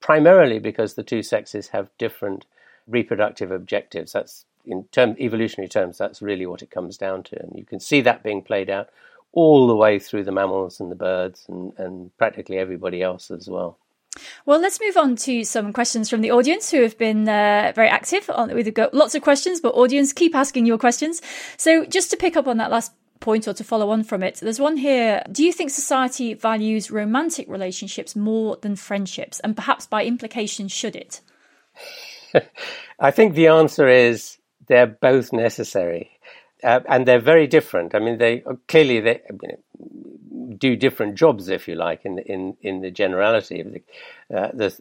primarily 0.00 0.58
because 0.58 0.94
the 0.94 1.02
two 1.02 1.22
sexes 1.22 1.68
have 1.68 1.90
different 1.98 2.46
reproductive 2.86 3.50
objectives. 3.50 4.12
That's 4.12 4.44
in 4.64 4.84
term, 4.92 5.16
evolutionary 5.18 5.68
terms, 5.68 5.98
that's 5.98 6.22
really 6.22 6.46
what 6.46 6.62
it 6.62 6.70
comes 6.70 6.96
down 6.96 7.22
to, 7.24 7.42
and 7.42 7.52
you 7.54 7.64
can 7.64 7.80
see 7.80 8.00
that 8.02 8.22
being 8.22 8.42
played 8.42 8.70
out 8.70 8.88
all 9.32 9.66
the 9.66 9.76
way 9.76 9.98
through 9.98 10.24
the 10.24 10.32
mammals 10.32 10.80
and 10.80 10.90
the 10.90 10.96
birds 10.96 11.44
and, 11.48 11.72
and 11.78 12.16
practically 12.18 12.58
everybody 12.58 13.02
else 13.02 13.30
as 13.30 13.48
well. 13.48 13.78
Well, 14.46 14.60
let's 14.60 14.80
move 14.80 14.96
on 14.96 15.16
to 15.16 15.44
some 15.44 15.72
questions 15.72 16.08
from 16.08 16.20
the 16.20 16.30
audience 16.30 16.70
who 16.70 16.82
have 16.82 16.96
been 16.98 17.28
uh, 17.28 17.72
very 17.74 17.88
active. 17.88 18.30
We've 18.52 18.72
got 18.72 18.94
lots 18.94 19.14
of 19.14 19.22
questions, 19.22 19.60
but 19.60 19.70
audience, 19.70 20.12
keep 20.12 20.34
asking 20.34 20.66
your 20.66 20.78
questions. 20.78 21.22
So, 21.56 21.84
just 21.84 22.10
to 22.10 22.16
pick 22.16 22.36
up 22.36 22.46
on 22.46 22.56
that 22.58 22.70
last 22.70 22.92
point 23.20 23.46
or 23.46 23.52
to 23.54 23.64
follow 23.64 23.90
on 23.90 24.02
from 24.02 24.22
it, 24.22 24.36
there's 24.36 24.60
one 24.60 24.78
here. 24.78 25.22
Do 25.30 25.44
you 25.44 25.52
think 25.52 25.70
society 25.70 26.34
values 26.34 26.90
romantic 26.90 27.48
relationships 27.48 28.16
more 28.16 28.56
than 28.62 28.76
friendships? 28.76 29.40
And 29.40 29.56
perhaps 29.56 29.86
by 29.86 30.04
implication, 30.04 30.68
should 30.68 30.96
it? 30.96 31.20
I 33.00 33.10
think 33.10 33.34
the 33.34 33.48
answer 33.48 33.88
is 33.88 34.38
they're 34.68 34.86
both 34.86 35.32
necessary 35.32 36.10
uh, 36.62 36.80
and 36.88 37.06
they're 37.06 37.20
very 37.20 37.46
different. 37.46 37.94
I 37.94 37.98
mean, 37.98 38.18
they 38.18 38.42
clearly 38.68 39.00
they 39.00 39.20
you 39.42 39.48
know, 39.48 39.58
do 40.58 40.76
different 40.76 41.14
jobs, 41.14 41.48
if 41.48 41.68
you 41.68 41.74
like, 41.74 42.04
in 42.04 42.16
the, 42.16 42.26
in 42.26 42.56
in 42.62 42.80
the 42.80 42.90
generality 42.90 43.60
of 43.60 43.72
the, 43.72 43.82
uh, 44.34 44.50
the, 44.52 44.76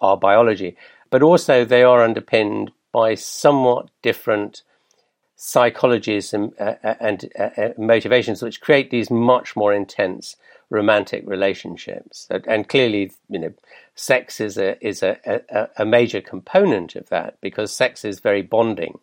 our 0.00 0.16
biology, 0.16 0.76
but 1.10 1.22
also 1.22 1.64
they 1.64 1.82
are 1.82 2.02
underpinned 2.02 2.72
by 2.92 3.14
somewhat 3.14 3.88
different 4.02 4.62
psychologies 5.36 6.32
and, 6.32 6.52
uh, 6.60 6.74
uh 6.84 6.94
and 7.00 7.30
uh, 7.38 7.50
uh, 7.56 7.68
motivations, 7.76 8.42
which 8.42 8.60
create 8.60 8.90
these 8.90 9.10
much 9.10 9.56
more 9.56 9.72
intense 9.72 10.36
romantic 10.70 11.22
relationships. 11.26 12.28
And 12.46 12.68
clearly, 12.68 13.12
you 13.28 13.38
know, 13.38 13.52
sex 13.94 14.40
is 14.40 14.56
a 14.58 14.84
is 14.86 15.02
a, 15.02 15.18
a, 15.50 15.68
a 15.78 15.84
major 15.84 16.20
component 16.20 16.96
of 16.96 17.08
that 17.08 17.40
because 17.40 17.72
sex 17.72 18.04
is 18.04 18.20
very 18.20 18.42
bonding. 18.42 18.98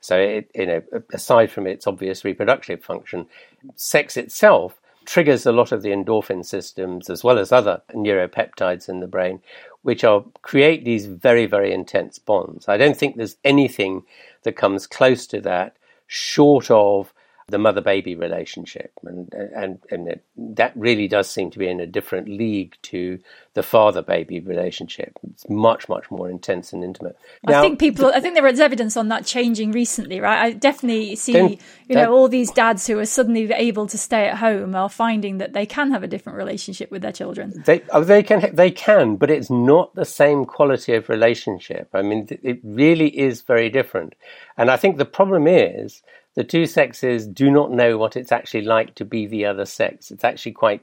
So, 0.00 0.16
it, 0.18 0.50
you 0.54 0.66
know, 0.66 0.82
aside 1.12 1.50
from 1.50 1.66
its 1.66 1.86
obvious 1.86 2.24
reproductive 2.24 2.84
function, 2.84 3.26
sex 3.74 4.16
itself 4.16 4.80
triggers 5.08 5.46
a 5.46 5.52
lot 5.52 5.72
of 5.72 5.80
the 5.80 5.88
endorphin 5.88 6.44
systems 6.44 7.08
as 7.08 7.24
well 7.24 7.38
as 7.38 7.50
other 7.50 7.80
neuropeptides 7.94 8.90
in 8.90 9.00
the 9.00 9.06
brain, 9.06 9.40
which 9.80 10.04
are 10.04 10.22
create 10.42 10.84
these 10.84 11.06
very, 11.06 11.46
very 11.46 11.72
intense 11.72 12.18
bonds. 12.18 12.68
I 12.68 12.76
don't 12.76 12.96
think 12.96 13.16
there's 13.16 13.38
anything 13.42 14.02
that 14.42 14.56
comes 14.56 14.86
close 14.86 15.26
to 15.28 15.40
that 15.40 15.76
short 16.06 16.70
of 16.70 17.14
the 17.48 17.58
mother 17.58 17.80
baby 17.80 18.14
relationship. 18.14 18.92
And, 19.04 19.32
and, 19.32 19.78
and 19.90 20.20
that 20.36 20.72
really 20.76 21.08
does 21.08 21.30
seem 21.30 21.50
to 21.50 21.58
be 21.58 21.66
in 21.66 21.80
a 21.80 21.86
different 21.86 22.28
league 22.28 22.76
to 22.82 23.18
the 23.54 23.62
father 23.62 24.02
baby 24.02 24.38
relationship. 24.38 25.18
It's 25.30 25.48
much, 25.48 25.88
much 25.88 26.10
more 26.10 26.28
intense 26.28 26.74
and 26.74 26.84
intimate. 26.84 27.16
Now, 27.42 27.58
I 27.58 27.62
think 27.62 27.78
people, 27.78 28.12
I 28.14 28.20
think 28.20 28.34
there 28.34 28.46
is 28.46 28.60
evidence 28.60 28.96
on 28.96 29.08
that 29.08 29.24
changing 29.24 29.72
recently, 29.72 30.20
right? 30.20 30.38
I 30.38 30.52
definitely 30.52 31.16
see, 31.16 31.32
you 31.32 31.58
know, 31.88 32.02
that, 32.02 32.08
all 32.10 32.28
these 32.28 32.50
dads 32.52 32.86
who 32.86 32.98
are 32.98 33.06
suddenly 33.06 33.50
able 33.50 33.86
to 33.86 33.98
stay 33.98 34.28
at 34.28 34.36
home 34.36 34.74
are 34.74 34.90
finding 34.90 35.38
that 35.38 35.54
they 35.54 35.64
can 35.64 35.90
have 35.90 36.02
a 36.02 36.06
different 36.06 36.36
relationship 36.36 36.90
with 36.90 37.00
their 37.00 37.12
children. 37.12 37.62
They, 37.64 37.82
oh, 37.90 38.04
they 38.04 38.22
can, 38.22 38.54
they 38.54 38.70
can, 38.70 39.16
but 39.16 39.30
it's 39.30 39.50
not 39.50 39.94
the 39.94 40.04
same 40.04 40.44
quality 40.44 40.94
of 40.94 41.08
relationship. 41.08 41.88
I 41.94 42.02
mean, 42.02 42.28
it 42.30 42.60
really 42.62 43.08
is 43.18 43.40
very 43.40 43.70
different. 43.70 44.14
And 44.58 44.70
I 44.70 44.76
think 44.76 44.98
the 44.98 45.04
problem 45.06 45.46
is, 45.46 46.02
the 46.38 46.44
two 46.44 46.66
sexes 46.66 47.26
do 47.26 47.50
not 47.50 47.72
know 47.72 47.98
what 47.98 48.16
it's 48.16 48.30
actually 48.30 48.62
like 48.62 48.94
to 48.94 49.04
be 49.04 49.26
the 49.26 49.44
other 49.44 49.64
sex. 49.64 50.12
It's 50.12 50.22
actually 50.22 50.52
quite, 50.52 50.82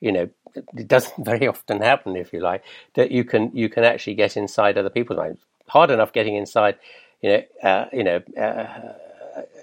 you 0.00 0.10
know, 0.10 0.28
it 0.76 0.88
doesn't 0.88 1.24
very 1.24 1.46
often 1.46 1.80
happen, 1.80 2.16
if 2.16 2.32
you 2.32 2.40
like, 2.40 2.64
that 2.94 3.12
you 3.12 3.22
can 3.22 3.52
you 3.54 3.68
can 3.68 3.84
actually 3.84 4.14
get 4.14 4.36
inside 4.36 4.76
other 4.76 4.90
people's 4.90 5.18
minds. 5.18 5.38
Hard 5.68 5.92
enough 5.92 6.12
getting 6.12 6.34
inside, 6.34 6.76
you 7.22 7.30
know, 7.30 7.42
uh, 7.62 7.84
you 7.92 8.02
know, 8.02 8.20
uh, 8.36 8.94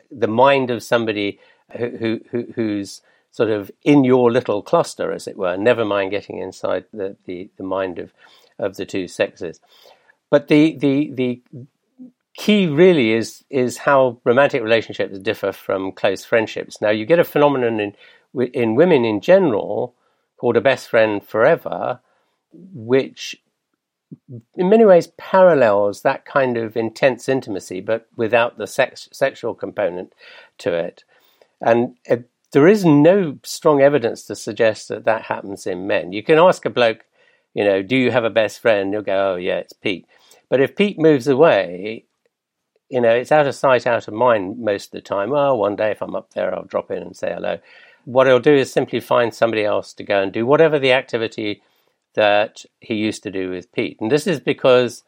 the 0.10 0.30
mind 0.30 0.72
of 0.72 0.82
somebody 0.82 1.42
who, 1.78 2.22
who 2.32 2.48
who's 2.56 3.02
sort 3.32 3.50
of 3.50 3.70
in 3.84 4.06
your 4.06 4.32
little 4.32 4.62
cluster, 4.62 5.12
as 5.12 5.28
it 5.28 5.36
were. 5.36 5.58
Never 5.58 5.84
mind 5.84 6.12
getting 6.12 6.38
inside 6.38 6.86
the, 6.94 7.18
the, 7.26 7.50
the 7.58 7.64
mind 7.64 8.00
of 8.00 8.14
of 8.58 8.78
the 8.78 8.86
two 8.86 9.10
sexes. 9.10 9.60
But 10.30 10.48
the 10.48 10.78
the 10.78 11.12
the 11.12 11.42
key 12.36 12.68
really 12.68 13.12
is 13.12 13.44
is 13.50 13.78
how 13.78 14.20
romantic 14.24 14.64
relationships 14.64 15.18
differ 15.20 15.52
from 15.52 15.92
close 15.92 16.26
friendships. 16.26 16.82
Now 16.82 16.90
you 16.90 17.06
get 17.06 17.20
a 17.20 17.24
phenomenon 17.24 17.80
in 17.80 17.96
in 18.54 18.76
women 18.76 19.06
in 19.06 19.22
general 19.22 19.96
called 20.38 20.58
a 20.58 20.62
best 20.62 20.90
friend 20.90 21.24
forever, 21.24 22.00
which 22.52 23.36
in 24.56 24.70
many 24.70 24.86
ways 24.86 25.08
parallels 25.18 26.02
that 26.02 26.26
kind 26.26 26.58
of 26.58 26.78
intense 26.78 27.28
intimacy, 27.30 27.82
but 27.82 28.08
without 28.16 28.58
the 28.58 28.68
sex, 28.68 29.10
sexual 29.12 29.54
component 29.54 30.14
to 30.60 30.74
it. 30.74 31.04
And 31.62 31.96
uh, 32.10 32.18
there 32.52 32.68
is 32.68 32.86
no 32.86 33.40
strong 33.44 33.82
evidence 33.82 34.24
to 34.26 34.36
suggest 34.36 34.90
that 34.90 35.06
that 35.06 35.24
happens 35.24 35.66
in 35.66 35.88
men. 35.88 36.12
You 36.12 36.24
can 36.24 36.38
ask 36.38 36.66
a 36.66 36.70
bloke, 36.70 37.06
you 37.54 37.64
know, 37.64 37.82
do 37.82 37.96
you 37.96 38.12
have 38.12 38.24
a 38.24 38.30
best 38.30 38.60
friend? 38.60 38.94
He'll 38.94 39.02
go, 39.02 39.34
oh, 39.34 39.36
yeah, 39.38 39.58
it's 39.58 39.74
Pete. 39.74 40.06
But 40.50 40.62
if 40.62 40.76
Pete 40.76 41.00
moves 41.00 41.28
away, 41.28 42.06
you 42.94 43.02
know, 43.02 43.10
it's 43.10 43.32
out 43.32 43.48
of 43.48 43.56
sight, 43.56 43.88
out 43.88 44.08
of 44.08 44.14
mind 44.14 44.60
most 44.60 44.86
of 44.86 44.92
the 44.92 45.02
time. 45.02 45.32
Well, 45.32 45.58
one 45.58 45.76
day 45.76 45.90
if 45.90 46.02
I'm 46.04 46.16
up 46.16 46.32
there, 46.36 46.54
I'll 46.54 46.66
drop 46.66 46.92
in 46.92 47.02
and 47.02 47.18
say 47.18 47.34
hello. 47.34 47.58
What 48.06 48.28
I'll 48.28 48.40
do 48.40 48.54
is 48.54 48.72
simply 48.72 49.00
find 49.00 49.34
somebody 49.34 49.66
else 49.66 49.94
to 49.94 50.04
go 50.04 50.22
and 50.22 50.32
do 50.32 50.46
whatever 50.46 50.78
the 50.78 50.92
activity 50.92 51.64
that 52.14 52.66
he 52.82 52.94
used 52.94 53.24
to 53.24 53.32
do 53.32 53.50
with 53.50 53.72
Pete. 53.72 53.98
And 54.00 54.12
this 54.12 54.28
is 54.28 54.40
because 54.40 55.04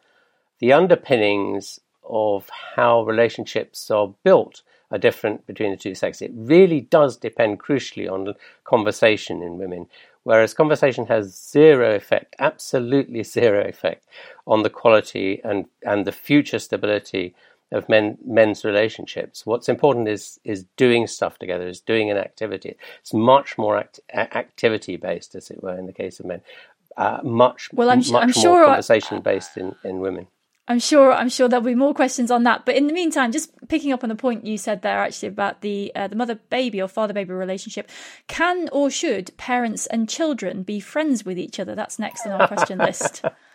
the 0.58 0.72
underpinnings 0.72 1.78
of 2.02 2.50
how 2.74 3.04
relationships 3.04 3.88
are 3.88 4.12
built 4.24 4.62
are 4.90 4.98
different 4.98 5.46
between 5.46 5.70
the 5.70 5.76
two 5.76 5.94
sexes. 5.94 6.22
It 6.22 6.32
really 6.34 6.80
does 6.80 7.16
depend 7.16 7.60
crucially 7.60 8.10
on 8.10 8.34
conversation 8.64 9.44
in 9.44 9.58
women. 9.58 9.86
Whereas 10.24 10.54
conversation 10.54 11.06
has 11.06 11.40
zero 11.52 11.94
effect, 11.94 12.34
absolutely 12.40 13.22
zero 13.38 13.64
effect 13.64 14.08
on 14.44 14.64
the 14.64 14.70
quality 14.70 15.40
and, 15.44 15.66
and 15.84 16.04
the 16.04 16.10
future 16.10 16.58
stability 16.58 17.36
of 17.72 17.88
men 17.88 18.18
men's 18.24 18.64
relationships. 18.64 19.44
What's 19.44 19.68
important 19.68 20.08
is 20.08 20.38
is 20.44 20.64
doing 20.76 21.06
stuff 21.06 21.38
together, 21.38 21.66
is 21.66 21.80
doing 21.80 22.10
an 22.10 22.16
activity. 22.16 22.76
It's 23.00 23.12
much 23.12 23.58
more 23.58 23.76
act- 23.76 24.00
activity 24.14 24.96
based, 24.96 25.34
as 25.34 25.50
it 25.50 25.62
were, 25.62 25.76
in 25.76 25.86
the 25.86 25.92
case 25.92 26.20
of 26.20 26.26
men. 26.26 26.42
Uh, 26.96 27.18
much 27.22 27.70
well, 27.72 27.90
I'm, 27.90 27.98
much 27.98 28.08
I'm 28.12 28.28
more 28.28 28.32
sure 28.32 28.64
conversation 28.66 29.20
based 29.20 29.56
in, 29.56 29.74
in 29.84 30.00
women. 30.00 30.28
I'm 30.68 30.80
sure 30.80 31.12
I'm 31.12 31.28
sure 31.28 31.48
there'll 31.48 31.64
be 31.64 31.74
more 31.74 31.94
questions 31.94 32.30
on 32.30 32.42
that. 32.44 32.64
But 32.64 32.74
in 32.74 32.88
the 32.88 32.92
meantime, 32.92 33.30
just 33.30 33.52
picking 33.68 33.92
up 33.92 34.02
on 34.02 34.08
the 34.08 34.16
point 34.16 34.46
you 34.46 34.58
said 34.58 34.82
there 34.82 34.98
actually 34.98 35.28
about 35.28 35.60
the 35.60 35.92
uh, 35.94 36.08
the 36.08 36.16
mother 36.16 36.36
baby 36.50 36.82
or 36.82 36.88
father 36.88 37.14
baby 37.14 37.32
relationship, 37.32 37.88
can 38.26 38.68
or 38.72 38.90
should 38.90 39.36
parents 39.36 39.86
and 39.86 40.08
children 40.08 40.62
be 40.62 40.80
friends 40.80 41.24
with 41.24 41.38
each 41.38 41.60
other? 41.60 41.74
That's 41.74 41.98
next 41.98 42.26
on 42.26 42.32
our 42.32 42.48
question 42.48 42.78
list. 42.78 43.22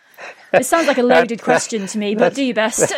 It 0.52 0.66
sounds 0.66 0.86
like 0.86 0.98
a 0.98 1.02
loaded 1.02 1.38
that, 1.38 1.44
question 1.44 1.86
to 1.86 1.98
me, 1.98 2.14
but 2.14 2.34
do 2.34 2.44
your 2.44 2.54
best. 2.54 2.92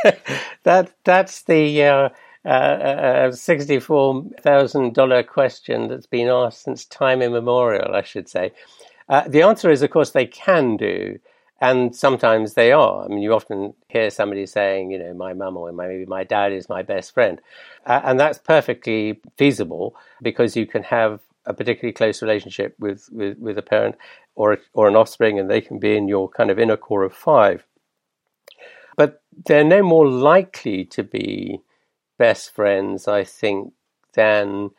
that 0.62 0.92
that's 1.04 1.42
the 1.42 1.82
uh, 1.82 2.08
uh, 2.44 2.48
uh 2.48 3.32
sixty-four 3.32 4.24
thousand 4.40 4.94
dollar 4.94 5.22
question 5.22 5.88
that's 5.88 6.06
been 6.06 6.28
asked 6.28 6.62
since 6.62 6.84
time 6.84 7.22
immemorial. 7.22 7.94
I 7.94 8.02
should 8.02 8.28
say. 8.28 8.52
Uh, 9.08 9.22
the 9.28 9.42
answer 9.42 9.70
is, 9.70 9.82
of 9.82 9.90
course, 9.90 10.10
they 10.10 10.26
can 10.26 10.76
do. 10.76 11.18
And 11.60 11.94
sometimes 11.94 12.54
they 12.54 12.72
are. 12.72 13.04
I 13.04 13.08
mean, 13.08 13.22
you 13.22 13.32
often 13.32 13.74
hear 13.88 14.10
somebody 14.10 14.44
saying, 14.44 14.90
you 14.90 14.98
know, 14.98 15.14
my 15.14 15.32
mum 15.32 15.56
or 15.56 15.72
maybe 15.72 16.04
my 16.04 16.24
dad 16.24 16.52
is 16.52 16.68
my 16.68 16.82
best 16.82 17.14
friend. 17.14 17.40
Uh, 17.86 18.00
and 18.04 18.18
that's 18.18 18.38
perfectly 18.38 19.20
feasible 19.38 19.94
because 20.20 20.56
you 20.56 20.66
can 20.66 20.82
have 20.82 21.20
a 21.46 21.54
particularly 21.54 21.92
close 21.92 22.22
relationship 22.22 22.74
with, 22.78 23.08
with, 23.12 23.38
with 23.38 23.56
a 23.56 23.62
parent 23.62 23.96
or, 24.34 24.58
or 24.72 24.88
an 24.88 24.96
offspring 24.96 25.38
and 25.38 25.50
they 25.50 25.60
can 25.60 25.78
be 25.78 25.96
in 25.96 26.08
your 26.08 26.28
kind 26.28 26.50
of 26.50 26.58
inner 26.58 26.76
core 26.76 27.02
of 27.02 27.14
five. 27.14 27.64
But 28.96 29.22
they're 29.46 29.64
no 29.64 29.82
more 29.82 30.08
likely 30.08 30.84
to 30.86 31.02
be 31.02 31.60
best 32.18 32.54
friends, 32.54 33.08
I 33.08 33.24
think, 33.24 33.72
than 34.14 34.70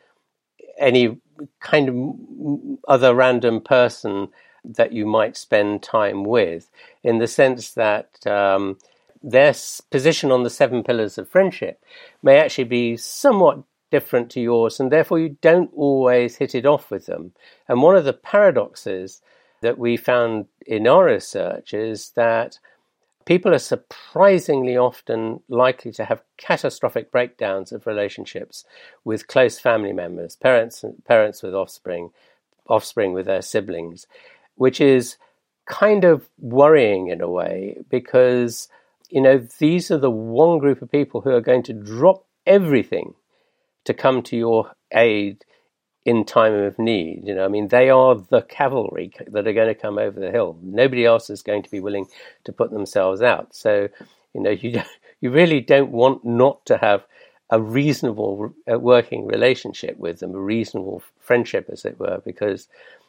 any 0.78 1.18
kind 1.60 1.88
of 1.88 2.78
other 2.88 3.14
random 3.14 3.60
person 3.60 4.28
that 4.64 4.92
you 4.92 5.06
might 5.06 5.36
spend 5.36 5.82
time 5.82 6.24
with, 6.24 6.70
in 7.02 7.18
the 7.18 7.26
sense 7.26 7.72
that 7.72 8.26
um, 8.26 8.78
their 9.22 9.54
position 9.90 10.32
on 10.32 10.42
the 10.42 10.50
seven 10.50 10.82
pillars 10.82 11.18
of 11.18 11.28
friendship 11.28 11.82
may 12.22 12.38
actually 12.38 12.64
be 12.64 12.96
somewhat 12.96 13.62
different 13.90 14.30
to 14.30 14.40
yours, 14.40 14.80
and 14.80 14.90
therefore 14.90 15.18
you 15.18 15.36
don't 15.40 15.70
always 15.74 16.36
hit 16.36 16.54
it 16.54 16.66
off 16.66 16.90
with 16.90 17.06
them. 17.06 17.32
And 17.68 17.82
one 17.82 17.96
of 17.96 18.04
the 18.04 18.12
paradoxes 18.12 19.20
that 19.62 19.78
we 19.78 19.96
found 19.96 20.46
in 20.66 20.86
our 20.86 21.04
research 21.04 21.74
is 21.74 22.10
that 22.10 22.58
people 23.24 23.52
are 23.52 23.58
surprisingly 23.58 24.76
often 24.76 25.40
likely 25.48 25.92
to 25.92 26.04
have 26.04 26.22
catastrophic 26.36 27.10
breakdowns 27.10 27.72
of 27.72 27.86
relationships 27.86 28.64
with 29.04 29.26
close 29.26 29.58
family 29.58 29.92
members, 29.92 30.36
parents, 30.36 30.84
parents 31.04 31.42
with 31.42 31.54
offspring, 31.54 32.10
offspring 32.68 33.12
with 33.12 33.26
their 33.26 33.42
siblings, 33.42 34.06
which 34.54 34.80
is 34.80 35.16
kind 35.66 36.04
of 36.04 36.28
worrying 36.38 37.08
in 37.08 37.20
a 37.20 37.28
way 37.28 37.76
because 37.90 38.68
you 39.10 39.20
know 39.20 39.38
these 39.58 39.90
are 39.90 39.98
the 39.98 40.10
one 40.10 40.58
group 40.58 40.80
of 40.80 40.90
people 40.90 41.20
who 41.20 41.30
are 41.30 41.40
going 41.40 41.62
to 41.62 41.72
drop 41.72 42.24
everything 42.46 43.14
to 43.84 43.92
come 43.92 44.22
to 44.22 44.36
your 44.36 44.72
aid 44.92 45.44
in 46.06 46.24
time 46.24 46.54
of 46.54 46.78
need. 46.78 47.22
You 47.26 47.34
know, 47.34 47.44
I 47.44 47.48
mean, 47.48 47.68
they 47.68 47.90
are 47.90 48.14
the 48.14 48.42
cavalry 48.42 49.12
that 49.26 49.46
are 49.46 49.52
going 49.52 49.68
to 49.68 49.74
come 49.74 49.98
over 49.98 50.18
the 50.18 50.30
hill. 50.30 50.56
Nobody 50.62 51.04
else 51.04 51.28
is 51.28 51.42
going 51.42 51.64
to 51.64 51.70
be 51.70 51.80
willing 51.80 52.06
to 52.44 52.52
put 52.52 52.70
themselves 52.70 53.20
out. 53.20 53.54
So, 53.54 53.88
you 54.32 54.40
know, 54.40 54.50
you 54.62 54.80
you 55.20 55.30
really 55.30 55.60
don't 55.60 55.90
want 55.90 56.24
not 56.24 56.64
to 56.66 56.78
have 56.78 57.04
a 57.50 57.60
reasonable 57.60 58.54
working 58.66 59.26
relationship 59.26 59.96
with 59.98 60.20
them, 60.20 60.34
a 60.34 60.38
reasonable 60.38 61.02
friendship, 61.20 61.68
as 61.70 61.84
it 61.84 61.98
were, 61.98 62.20
because 62.24 62.68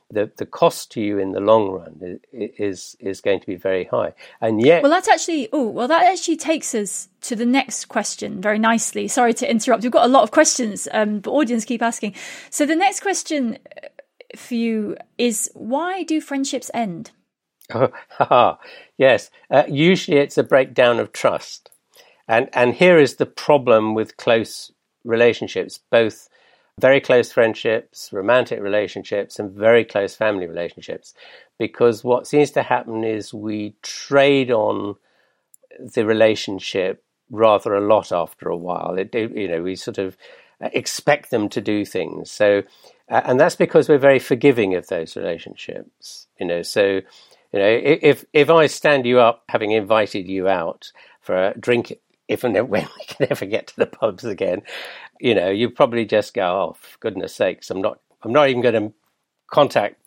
the, 0.10 0.32
the 0.38 0.45
cost 0.45 0.91
to 0.91 1.01
you 1.01 1.18
in 1.18 1.34
the 1.34 1.39
long 1.39 1.70
run 1.70 2.20
is 2.32 2.95
is 2.99 3.20
going 3.20 3.39
to 3.41 3.45
be 3.45 3.55
very 3.55 3.86
high. 3.86 4.14
And 4.39 4.64
yet, 4.64 4.82
well, 4.82 4.91
that's 4.91 5.08
actually 5.08 5.49
oh, 5.51 5.68
well, 5.68 5.88
that 5.88 6.05
actually 6.05 6.38
takes 6.38 6.74
us 6.74 7.10
to 7.22 7.36
the 7.36 7.45
next 7.45 7.86
question 7.86 8.41
very 8.41 8.60
nicely. 8.60 9.08
Sorry 9.08 9.34
to 9.36 9.49
interrupt. 9.49 9.84
We've 9.84 9.91
got 9.91 10.05
a 10.05 10.12
lot 10.12 10.24
of 10.24 10.32
questions, 10.32 10.88
um, 10.91 11.20
but 11.20 11.32
audience 11.32 11.66
keep 11.66 11.82
asking. 11.82 12.16
So 12.49 12.66
the 12.66 12.76
next 12.76 13.01
question 13.01 13.58
uh, 13.76 13.88
for 14.36 14.55
you 14.55 14.97
is 15.18 15.51
why 15.53 16.03
do 16.03 16.22
friendships 16.22 16.72
end? 16.74 17.12
Oh, 17.74 18.58
yes. 18.97 19.30
Uh, 19.51 19.64
usually, 19.68 20.18
it's 20.18 20.38
a 20.38 20.43
breakdown 20.43 20.99
of 20.99 21.12
trust, 21.12 21.70
and 22.30 22.49
and 22.53 22.74
here 22.74 22.97
is 22.97 23.16
the 23.16 23.26
problem 23.26 23.93
with 23.93 24.16
close 24.16 24.72
relationships, 25.03 25.80
both 25.89 26.30
very 26.80 27.01
close 27.01 27.32
friendships, 27.32 28.09
romantic 28.11 28.61
relationships, 28.61 29.39
and 29.39 29.51
very 29.51 29.84
close 29.84 30.15
family 30.15 30.47
relationships. 30.47 31.13
Because 31.57 32.03
what 32.03 32.28
seems 32.28 32.51
to 32.51 32.63
happen 32.63 33.03
is 33.03 33.34
we 33.34 33.75
trade 33.82 34.51
on 34.51 34.95
the 35.80 36.05
relationship 36.05 37.03
rather 37.30 37.73
a 37.73 37.86
lot 37.86 38.11
after 38.11 38.49
a 38.49 38.57
while. 38.57 38.95
It, 38.97 39.13
you 39.13 39.47
know, 39.47 39.61
we 39.61 39.75
sort 39.75 39.97
of 39.97 40.15
expect 40.61 41.32
them 41.32 41.49
to 41.49 41.61
do 41.61 41.84
things. 41.84 42.32
So, 42.32 42.63
uh, 43.09 43.21
and 43.25 43.39
that's 43.39 43.55
because 43.55 43.89
we're 43.89 43.97
very 43.97 44.19
forgiving 44.19 44.75
of 44.75 44.88
those 44.88 45.15
relationships. 45.15 46.28
You 46.39 46.45
know, 46.45 46.61
so 46.61 47.01
you 47.53 47.59
know, 47.59 47.80
if 47.82 48.25
if 48.34 48.49
I 48.49 48.67
stand 48.67 49.05
you 49.05 49.19
up, 49.19 49.43
having 49.49 49.71
invited 49.71 50.28
you 50.28 50.47
out 50.47 50.91
for 51.21 51.47
a 51.47 51.57
drink 51.59 51.93
if 52.28 52.43
and 52.43 52.55
when 52.69 52.88
we 52.99 53.05
can 53.05 53.28
ever 53.30 53.45
get 53.45 53.67
to 53.67 53.75
the 53.78 53.86
pubs 53.86 54.23
again, 54.25 54.61
you 55.19 55.36
know, 55.36 55.49
you 55.49 55.69
probably 55.69 56.05
just 56.05 56.34
go, 56.34 56.75
"Oh, 56.75 56.78
goodness 56.99 57.36
sakes, 57.36 57.69
I'm 57.69 57.82
not, 57.82 57.99
I'm 58.23 58.34
not 58.34 58.49
even 58.49 58.61
going 58.61 58.89
to 58.89 58.93
contact 59.47 60.01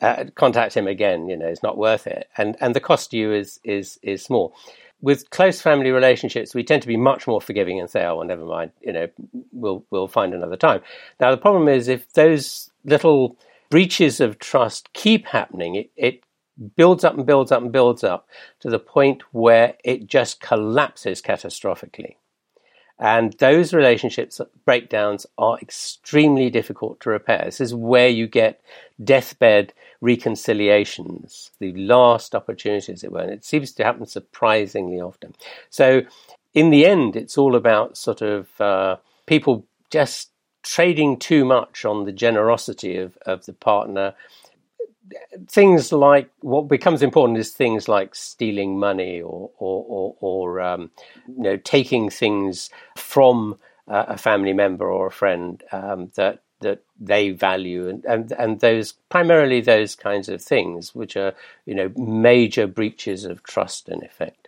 uh, 0.00 0.24
contact 0.34 0.74
him 0.76 0.86
again." 0.86 1.28
You 1.28 1.36
know, 1.36 1.46
it's 1.46 1.62
not 1.62 1.78
worth 1.78 2.06
it, 2.06 2.28
and 2.36 2.56
and 2.60 2.74
the 2.74 2.80
cost 2.80 3.10
to 3.10 3.16
you 3.16 3.32
is 3.32 3.60
is 3.64 3.98
is 4.02 4.22
small. 4.22 4.54
With 5.00 5.30
close 5.30 5.60
family 5.60 5.92
relationships, 5.92 6.56
we 6.56 6.64
tend 6.64 6.82
to 6.82 6.88
be 6.88 6.96
much 6.96 7.28
more 7.28 7.40
forgiving 7.40 7.78
and 7.78 7.88
say, 7.88 8.04
"Oh, 8.04 8.16
well, 8.16 8.26
never 8.26 8.44
mind. 8.44 8.72
You 8.80 8.92
know, 8.92 9.06
we'll 9.52 9.84
we'll 9.90 10.08
find 10.08 10.34
another 10.34 10.56
time." 10.56 10.80
Now, 11.20 11.30
the 11.30 11.36
problem 11.36 11.68
is 11.68 11.88
if 11.88 12.12
those 12.14 12.70
little 12.84 13.36
breaches 13.70 14.20
of 14.20 14.38
trust 14.38 14.92
keep 14.94 15.26
happening, 15.26 15.74
it, 15.76 15.90
it 15.96 16.22
builds 16.76 17.04
up 17.04 17.16
and 17.16 17.26
builds 17.26 17.52
up 17.52 17.62
and 17.62 17.72
builds 17.72 18.04
up 18.04 18.28
to 18.60 18.70
the 18.70 18.78
point 18.78 19.22
where 19.32 19.74
it 19.84 20.06
just 20.06 20.40
collapses 20.40 21.22
catastrophically. 21.22 22.16
And 22.98 23.34
those 23.34 23.72
relationships 23.72 24.40
breakdowns 24.64 25.24
are 25.36 25.58
extremely 25.60 26.50
difficult 26.50 27.00
to 27.00 27.10
repair. 27.10 27.42
This 27.44 27.60
is 27.60 27.74
where 27.74 28.08
you 28.08 28.26
get 28.26 28.60
deathbed 29.02 29.72
reconciliations, 30.00 31.52
the 31.60 31.72
last 31.74 32.34
opportunity, 32.34 32.92
as 32.92 33.04
it 33.04 33.12
were. 33.12 33.20
And 33.20 33.30
it 33.30 33.44
seems 33.44 33.72
to 33.72 33.84
happen 33.84 34.06
surprisingly 34.06 35.00
often. 35.00 35.34
So, 35.70 36.02
in 36.54 36.70
the 36.70 36.86
end, 36.86 37.14
it's 37.14 37.38
all 37.38 37.54
about 37.54 37.96
sort 37.96 38.20
of 38.20 38.60
uh, 38.60 38.96
people 39.26 39.64
just 39.90 40.30
trading 40.62 41.18
too 41.18 41.44
much 41.44 41.84
on 41.84 42.04
the 42.04 42.12
generosity 42.12 42.96
of, 42.96 43.16
of 43.26 43.46
the 43.46 43.52
partner 43.52 44.14
things 45.48 45.92
like 45.92 46.30
what 46.40 46.68
becomes 46.68 47.02
important 47.02 47.38
is 47.38 47.50
things 47.50 47.88
like 47.88 48.14
stealing 48.14 48.78
money 48.78 49.20
or 49.20 49.50
or 49.58 49.84
or, 49.88 50.16
or 50.20 50.60
um, 50.60 50.90
you 51.26 51.42
know 51.42 51.56
taking 51.58 52.10
things 52.10 52.70
from 52.96 53.58
uh, 53.88 54.04
a 54.08 54.18
family 54.18 54.52
member 54.52 54.90
or 54.90 55.08
a 55.08 55.12
friend 55.12 55.62
um, 55.72 56.10
that 56.16 56.42
that 56.60 56.82
they 57.00 57.30
value 57.30 57.88
and, 57.88 58.04
and 58.04 58.32
and 58.32 58.60
those 58.60 58.92
primarily 59.10 59.60
those 59.60 59.94
kinds 59.94 60.28
of 60.28 60.42
things 60.42 60.94
which 60.94 61.16
are 61.16 61.34
you 61.66 61.74
know 61.74 61.90
major 61.96 62.66
breaches 62.66 63.24
of 63.24 63.42
trust 63.42 63.88
in 63.88 64.04
effect 64.04 64.47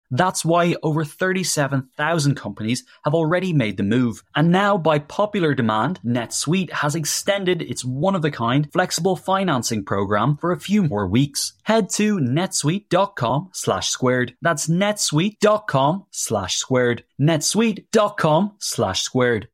That's 0.11 0.45
why 0.45 0.75
over 0.83 1.05
37,000 1.05 2.35
companies 2.35 2.83
have 3.03 3.15
already 3.15 3.53
made 3.53 3.77
the 3.77 3.83
move. 3.83 4.23
And 4.35 4.51
now, 4.51 4.77
by 4.77 4.99
popular 4.99 5.55
demand, 5.55 5.99
NetSuite 6.05 6.71
has 6.71 6.95
extended 6.95 7.61
its 7.61 7.85
one 7.85 8.15
of 8.15 8.25
a 8.25 8.31
kind 8.31 8.71
flexible 8.71 9.15
financing 9.15 9.85
program 9.85 10.37
for 10.37 10.51
a 10.51 10.59
few 10.59 10.83
more 10.83 11.07
weeks. 11.07 11.53
Head 11.63 11.89
to 11.91 12.17
netsuite.com 12.17 13.49
slash 13.53 13.89
squared. 13.89 14.35
That's 14.41 14.67
netsuite.com 14.67 16.05
slash 16.11 16.57
squared. 16.57 17.05
netsuite.com 17.19 18.55
slash 18.59 19.01
squared. 19.01 19.47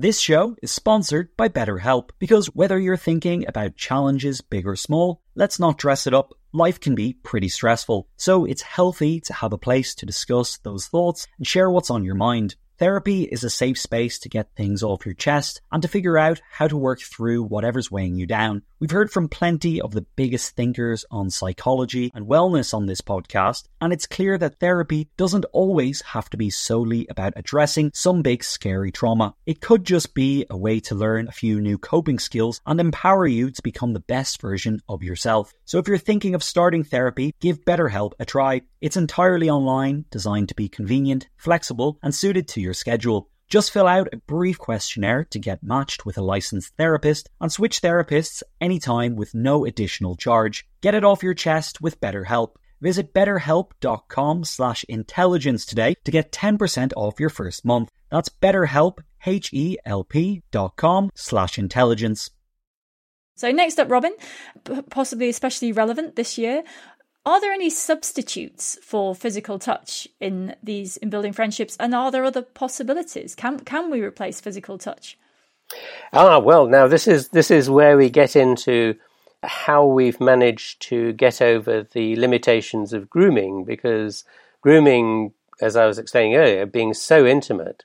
This 0.00 0.18
show 0.18 0.56
is 0.62 0.72
sponsored 0.72 1.36
by 1.36 1.50
BetterHelp 1.50 2.10
because 2.18 2.46
whether 2.54 2.78
you're 2.78 2.96
thinking 2.96 3.46
about 3.46 3.76
challenges 3.76 4.40
big 4.40 4.66
or 4.66 4.74
small, 4.74 5.22
let's 5.34 5.60
not 5.60 5.76
dress 5.76 6.06
it 6.06 6.14
up. 6.14 6.32
Life 6.52 6.80
can 6.80 6.96
be 6.96 7.12
pretty 7.12 7.48
stressful, 7.48 8.08
so 8.16 8.44
it's 8.44 8.62
healthy 8.62 9.20
to 9.20 9.32
have 9.32 9.52
a 9.52 9.58
place 9.58 9.94
to 9.94 10.04
discuss 10.04 10.58
those 10.58 10.88
thoughts 10.88 11.28
and 11.38 11.46
share 11.46 11.70
what's 11.70 11.90
on 11.90 12.02
your 12.02 12.16
mind. 12.16 12.56
Therapy 12.76 13.24
is 13.24 13.44
a 13.44 13.50
safe 13.50 13.78
space 13.78 14.18
to 14.20 14.28
get 14.28 14.56
things 14.56 14.82
off 14.82 15.04
your 15.04 15.14
chest 15.14 15.60
and 15.70 15.82
to 15.82 15.88
figure 15.88 16.16
out 16.16 16.40
how 16.50 16.66
to 16.66 16.78
work 16.78 17.00
through 17.02 17.44
whatever's 17.44 17.90
weighing 17.90 18.16
you 18.16 18.26
down. 18.26 18.62
We've 18.80 18.90
heard 18.90 19.12
from 19.12 19.28
plenty 19.28 19.82
of 19.82 19.92
the 19.92 20.06
biggest 20.16 20.56
thinkers 20.56 21.04
on 21.10 21.28
psychology 21.28 22.10
and 22.14 22.26
wellness 22.26 22.72
on 22.72 22.86
this 22.86 23.02
podcast, 23.02 23.64
and 23.82 23.92
it's 23.92 24.06
clear 24.06 24.38
that 24.38 24.58
therapy 24.58 25.10
doesn't 25.18 25.44
always 25.52 26.00
have 26.00 26.30
to 26.30 26.38
be 26.38 26.48
solely 26.48 27.06
about 27.10 27.34
addressing 27.36 27.90
some 27.92 28.22
big 28.22 28.42
scary 28.42 28.90
trauma. 28.90 29.34
It 29.44 29.60
could 29.60 29.84
just 29.84 30.14
be 30.14 30.46
a 30.48 30.56
way 30.56 30.80
to 30.80 30.94
learn 30.94 31.28
a 31.28 31.32
few 31.32 31.60
new 31.60 31.76
coping 31.76 32.18
skills 32.18 32.62
and 32.64 32.80
empower 32.80 33.26
you 33.26 33.50
to 33.50 33.62
become 33.62 33.92
the 33.92 34.00
best 34.00 34.40
version 34.40 34.80
of 34.88 35.02
yourself. 35.02 35.52
So 35.70 35.78
if 35.78 35.86
you're 35.86 35.98
thinking 35.98 36.34
of 36.34 36.42
starting 36.42 36.82
therapy, 36.82 37.32
give 37.40 37.64
BetterHelp 37.64 38.14
a 38.18 38.24
try. 38.24 38.62
It's 38.80 38.96
entirely 38.96 39.48
online, 39.48 40.04
designed 40.10 40.48
to 40.48 40.56
be 40.56 40.68
convenient, 40.68 41.28
flexible, 41.36 41.96
and 42.02 42.12
suited 42.12 42.48
to 42.48 42.60
your 42.60 42.74
schedule. 42.74 43.30
Just 43.48 43.70
fill 43.70 43.86
out 43.86 44.08
a 44.12 44.16
brief 44.16 44.58
questionnaire 44.58 45.26
to 45.30 45.38
get 45.38 45.62
matched 45.62 46.04
with 46.04 46.18
a 46.18 46.22
licensed 46.22 46.76
therapist 46.76 47.30
and 47.40 47.52
switch 47.52 47.82
therapists 47.82 48.42
anytime 48.60 49.14
with 49.14 49.32
no 49.32 49.64
additional 49.64 50.16
charge. 50.16 50.66
Get 50.80 50.96
it 50.96 51.04
off 51.04 51.22
your 51.22 51.34
chest 51.34 51.80
with 51.80 52.00
BetterHelp. 52.00 52.56
Visit 52.80 53.14
betterhelp.com 53.14 54.42
slash 54.42 54.84
intelligence 54.88 55.64
today 55.64 55.94
to 56.02 56.10
get 56.10 56.32
10% 56.32 56.92
off 56.96 57.20
your 57.20 57.30
first 57.30 57.64
month. 57.64 57.90
That's 58.10 58.28
betterhelp, 58.28 58.98
H-E-L-P 59.24 60.42
dot 60.50 60.74
com 60.74 61.10
slash 61.14 61.60
intelligence. 61.60 62.30
So 63.40 63.50
next 63.50 63.78
up, 63.80 63.90
Robin, 63.90 64.12
possibly 64.90 65.30
especially 65.30 65.72
relevant 65.72 66.14
this 66.14 66.36
year, 66.36 66.62
are 67.24 67.40
there 67.40 67.54
any 67.54 67.70
substitutes 67.70 68.78
for 68.82 69.14
physical 69.14 69.58
touch 69.58 70.06
in 70.20 70.56
these 70.62 70.98
in 70.98 71.08
building 71.08 71.32
friendships, 71.32 71.74
and 71.80 71.94
are 71.94 72.10
there 72.10 72.26
other 72.26 72.42
possibilities? 72.42 73.34
Can 73.34 73.60
can 73.60 73.90
we 73.90 74.02
replace 74.02 74.42
physical 74.42 74.76
touch? 74.76 75.16
Ah, 76.12 76.38
well, 76.38 76.66
now 76.66 76.86
this 76.86 77.08
is 77.08 77.28
this 77.28 77.50
is 77.50 77.70
where 77.70 77.96
we 77.96 78.10
get 78.10 78.36
into 78.36 78.96
how 79.42 79.86
we've 79.86 80.20
managed 80.20 80.82
to 80.90 81.14
get 81.14 81.40
over 81.40 81.82
the 81.82 82.16
limitations 82.16 82.92
of 82.92 83.08
grooming, 83.08 83.64
because 83.64 84.24
grooming, 84.60 85.32
as 85.62 85.76
I 85.76 85.86
was 85.86 85.98
explaining 85.98 86.36
earlier, 86.36 86.66
being 86.66 86.92
so 86.92 87.24
intimate, 87.24 87.84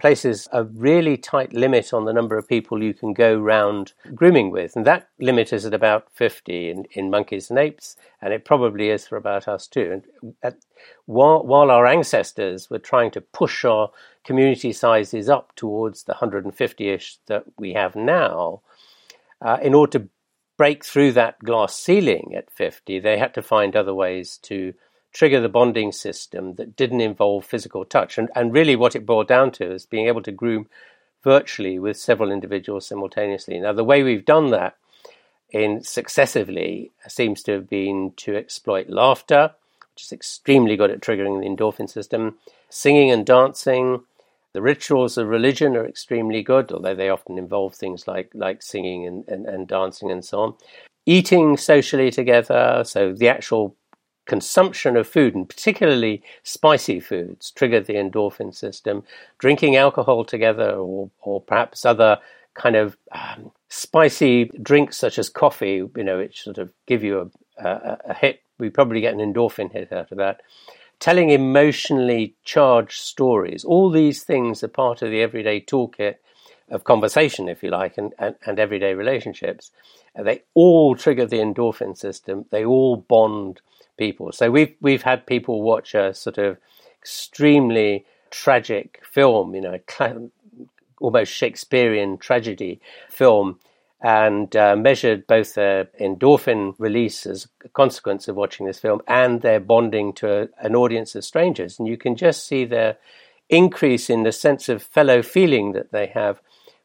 places 0.00 0.48
a 0.52 0.64
really 0.64 1.16
tight 1.16 1.52
limit 1.52 1.92
on 1.92 2.04
the 2.04 2.12
number 2.12 2.38
of 2.38 2.48
people 2.48 2.82
you 2.82 2.94
can 2.94 3.12
go 3.12 3.38
round 3.38 3.92
grooming 4.14 4.50
with. 4.50 4.76
And 4.76 4.86
that 4.86 5.08
limit 5.18 5.52
is 5.52 5.66
at 5.66 5.74
about 5.74 6.08
50 6.12 6.70
in, 6.70 6.84
in 6.92 7.10
monkeys 7.10 7.50
and 7.50 7.58
apes, 7.58 7.96
and 8.22 8.32
it 8.32 8.44
probably 8.44 8.90
is 8.90 9.06
for 9.06 9.16
about 9.16 9.48
us 9.48 9.66
too. 9.66 10.02
And 10.22 10.32
at, 10.42 10.58
while, 11.06 11.44
while 11.44 11.70
our 11.70 11.86
ancestors 11.86 12.70
were 12.70 12.78
trying 12.78 13.10
to 13.12 13.20
push 13.20 13.64
our 13.64 13.90
community 14.24 14.72
sizes 14.72 15.28
up 15.28 15.54
towards 15.56 16.04
the 16.04 16.12
150 16.12 16.88
ish 16.88 17.18
that 17.26 17.44
we 17.58 17.72
have 17.74 17.96
now, 17.96 18.62
uh, 19.40 19.58
in 19.62 19.74
order 19.74 19.98
to 19.98 20.08
break 20.56 20.84
through 20.84 21.12
that 21.12 21.38
glass 21.38 21.74
ceiling 21.74 22.34
at 22.36 22.50
50, 22.50 22.98
they 22.98 23.18
had 23.18 23.32
to 23.34 23.42
find 23.42 23.74
other 23.74 23.94
ways 23.94 24.38
to 24.42 24.74
trigger 25.18 25.40
the 25.40 25.48
bonding 25.48 25.90
system 25.90 26.54
that 26.54 26.76
didn't 26.76 27.00
involve 27.00 27.44
physical 27.44 27.84
touch. 27.84 28.18
And, 28.18 28.30
and 28.36 28.52
really, 28.52 28.76
what 28.76 28.94
it 28.94 29.04
boiled 29.04 29.26
down 29.26 29.50
to 29.52 29.72
is 29.72 29.84
being 29.84 30.06
able 30.06 30.22
to 30.22 30.30
groom 30.30 30.68
virtually 31.24 31.76
with 31.80 31.96
several 31.96 32.30
individuals 32.30 32.86
simultaneously. 32.86 33.58
Now, 33.58 33.72
the 33.72 33.82
way 33.82 34.04
we've 34.04 34.24
done 34.24 34.50
that 34.50 34.76
in 35.50 35.82
successively 35.82 36.92
seems 37.08 37.42
to 37.42 37.52
have 37.52 37.68
been 37.68 38.12
to 38.18 38.36
exploit 38.36 38.88
laughter, 38.88 39.50
which 39.92 40.04
is 40.04 40.12
extremely 40.12 40.76
good 40.76 40.92
at 40.92 41.00
triggering 41.00 41.40
the 41.40 41.48
endorphin 41.48 41.90
system, 41.90 42.36
singing 42.70 43.10
and 43.10 43.26
dancing. 43.26 44.04
The 44.52 44.62
rituals 44.62 45.18
of 45.18 45.26
religion 45.26 45.76
are 45.76 45.84
extremely 45.84 46.42
good, 46.44 46.70
although 46.70 46.94
they 46.94 47.08
often 47.08 47.38
involve 47.38 47.74
things 47.74 48.06
like, 48.06 48.30
like 48.34 48.62
singing 48.62 49.04
and, 49.04 49.26
and, 49.26 49.46
and 49.46 49.66
dancing 49.66 50.12
and 50.12 50.24
so 50.24 50.40
on. 50.40 50.54
Eating 51.06 51.56
socially 51.56 52.12
together, 52.12 52.82
so 52.84 53.12
the 53.12 53.28
actual 53.28 53.74
consumption 54.28 54.96
of 54.96 55.08
food, 55.08 55.34
and 55.34 55.48
particularly 55.48 56.22
spicy 56.44 57.00
foods, 57.00 57.50
trigger 57.50 57.80
the 57.80 57.94
endorphin 57.94 58.54
system. 58.54 59.02
Drinking 59.38 59.74
alcohol 59.74 60.24
together, 60.24 60.70
or, 60.70 61.10
or 61.22 61.40
perhaps 61.40 61.84
other 61.84 62.18
kind 62.54 62.76
of 62.76 62.96
um, 63.12 63.50
spicy 63.68 64.44
drinks 64.62 64.98
such 64.98 65.18
as 65.18 65.30
coffee, 65.30 65.82
you 65.96 66.04
know, 66.04 66.18
which 66.18 66.42
sort 66.42 66.58
of 66.58 66.70
give 66.86 67.02
you 67.02 67.32
a, 67.58 67.66
a, 67.66 67.98
a 68.10 68.14
hit. 68.14 68.42
We 68.58 68.70
probably 68.70 69.00
get 69.00 69.14
an 69.14 69.20
endorphin 69.20 69.72
hit 69.72 69.92
out 69.92 70.12
of 70.12 70.18
that. 70.18 70.42
Telling 71.00 71.30
emotionally 71.30 72.34
charged 72.44 73.00
stories. 73.00 73.64
All 73.64 73.88
these 73.88 74.24
things 74.24 74.62
are 74.62 74.68
part 74.68 75.00
of 75.00 75.10
the 75.10 75.22
everyday 75.22 75.60
toolkit 75.60 76.16
of 76.70 76.84
conversation, 76.84 77.48
if 77.48 77.62
you 77.62 77.70
like, 77.70 77.96
and, 77.96 78.12
and, 78.18 78.34
and 78.44 78.58
everyday 78.58 78.92
relationships. 78.92 79.70
they 80.14 80.42
all 80.52 80.94
trigger 80.94 81.24
the 81.24 81.38
endorphin 81.38 81.96
system. 81.96 82.44
They 82.50 82.64
all 82.64 82.96
bond 82.96 83.62
people. 83.98 84.32
So 84.32 84.50
we've 84.50 84.74
we've 84.80 85.02
had 85.02 85.26
people 85.26 85.62
watch 85.62 85.94
a 85.94 86.14
sort 86.14 86.38
of 86.38 86.56
extremely 87.00 88.06
tragic 88.30 89.02
film, 89.04 89.54
you 89.54 89.60
know, 89.60 90.30
almost 91.00 91.32
Shakespearean 91.32 92.18
tragedy 92.18 92.80
film, 93.10 93.58
and 94.00 94.54
uh, 94.54 94.76
measured 94.76 95.26
both 95.26 95.54
their 95.54 95.86
endorphin 96.00 96.74
release 96.78 97.26
as 97.26 97.48
a 97.64 97.68
consequence 97.68 98.28
of 98.28 98.36
watching 98.36 98.66
this 98.66 98.78
film 98.78 99.00
and 99.08 99.42
their 99.42 99.60
bonding 99.60 100.12
to 100.14 100.42
a, 100.42 100.48
an 100.60 100.76
audience 100.76 101.14
of 101.14 101.24
strangers. 101.24 101.78
And 101.78 101.88
you 101.88 101.96
can 101.96 102.14
just 102.14 102.46
see 102.46 102.64
their 102.64 102.96
increase 103.48 104.08
in 104.10 104.22
the 104.22 104.32
sense 104.32 104.68
of 104.68 104.82
fellow 104.82 105.22
feeling 105.22 105.72
that 105.72 105.90
they 105.90 106.06
have 106.06 106.40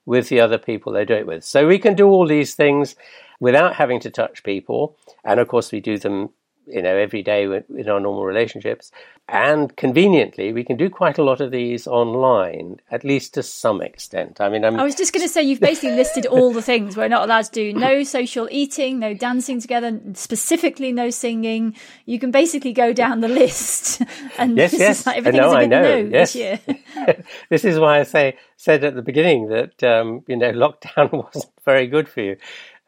with 0.06 0.30
the 0.30 0.40
other 0.40 0.58
people 0.58 0.92
they 0.92 1.06
do 1.06 1.14
it 1.14 1.28
with. 1.28 1.44
So 1.44 1.68
we 1.68 1.80
can 1.80 1.96
do 1.96 2.08
all 2.08 2.28
these 2.28 2.56
things 2.56 2.96
without 3.40 3.76
having 3.76 4.00
to 4.02 4.10
touch 4.10 4.44
people. 4.44 4.98
And 5.24 5.40
of 5.40 5.48
course, 5.48 5.72
we 5.72 5.80
do 5.80 5.98
them 5.98 6.30
you 6.68 6.82
know 6.82 6.96
every 6.96 7.22
day 7.22 7.44
in 7.44 7.90
our 7.90 8.00
normal 8.00 8.26
relationships. 8.26 8.92
And 9.30 9.76
conveniently 9.78 10.52
we 10.52 10.64
can 10.64 10.76
do 10.76 10.90
quite 10.90 11.18
a 11.18 11.24
lot 11.24 11.40
of 11.40 11.52
these 11.52 11.88
online 11.88 12.82
at 12.92 13.04
least 13.04 13.34
to 13.36 13.44
some 13.44 13.82
extent. 13.82 14.42
I 14.42 14.50
mean 14.50 14.66
I'm... 14.66 14.80
i 14.80 14.84
was 14.84 14.96
just 14.96 15.14
going 15.14 15.26
to 15.26 15.30
say 15.30 15.44
you've 15.44 15.60
basically 15.60 15.96
listed 15.96 16.26
all 16.26 16.52
the 16.52 16.62
things 16.62 16.98
we're 16.98 17.08
not 17.08 17.24
allowed 17.24 17.46
to 17.46 17.52
do. 17.52 17.74
No 17.74 18.04
social 18.04 18.48
eating 18.52 19.00
no 19.00 19.14
dancing 19.14 19.62
together 19.62 20.00
specifically 20.14 20.92
no 20.92 21.10
singing. 21.10 21.76
You 22.06 22.20
can 22.20 22.32
basically 22.32 22.74
go 22.74 22.94
down 22.94 23.22
the 23.22 23.30
list. 23.30 24.02
And 24.38 24.58
yes 24.58 24.74
yes. 24.74 25.06
like 25.06 25.18
everything's 25.18 25.54
I 25.54 25.66
know, 25.66 25.82
know. 25.82 26.04
No 26.04 26.10
yes. 26.10 26.34
this 26.34 26.36
year. 26.36 26.60
This 27.50 27.66
is 27.66 27.80
why 27.80 28.00
i 28.00 28.04
say 28.04 28.38
said 28.64 28.84
at 28.84 28.96
the 28.96 29.02
beginning 29.02 29.50
that 29.50 29.84
um, 29.84 30.24
you 30.28 30.38
know 30.38 30.52
lockdown 30.64 31.12
wasn't 31.12 31.52
very 31.66 31.88
good 31.88 32.08
for 32.08 32.22
you. 32.22 32.38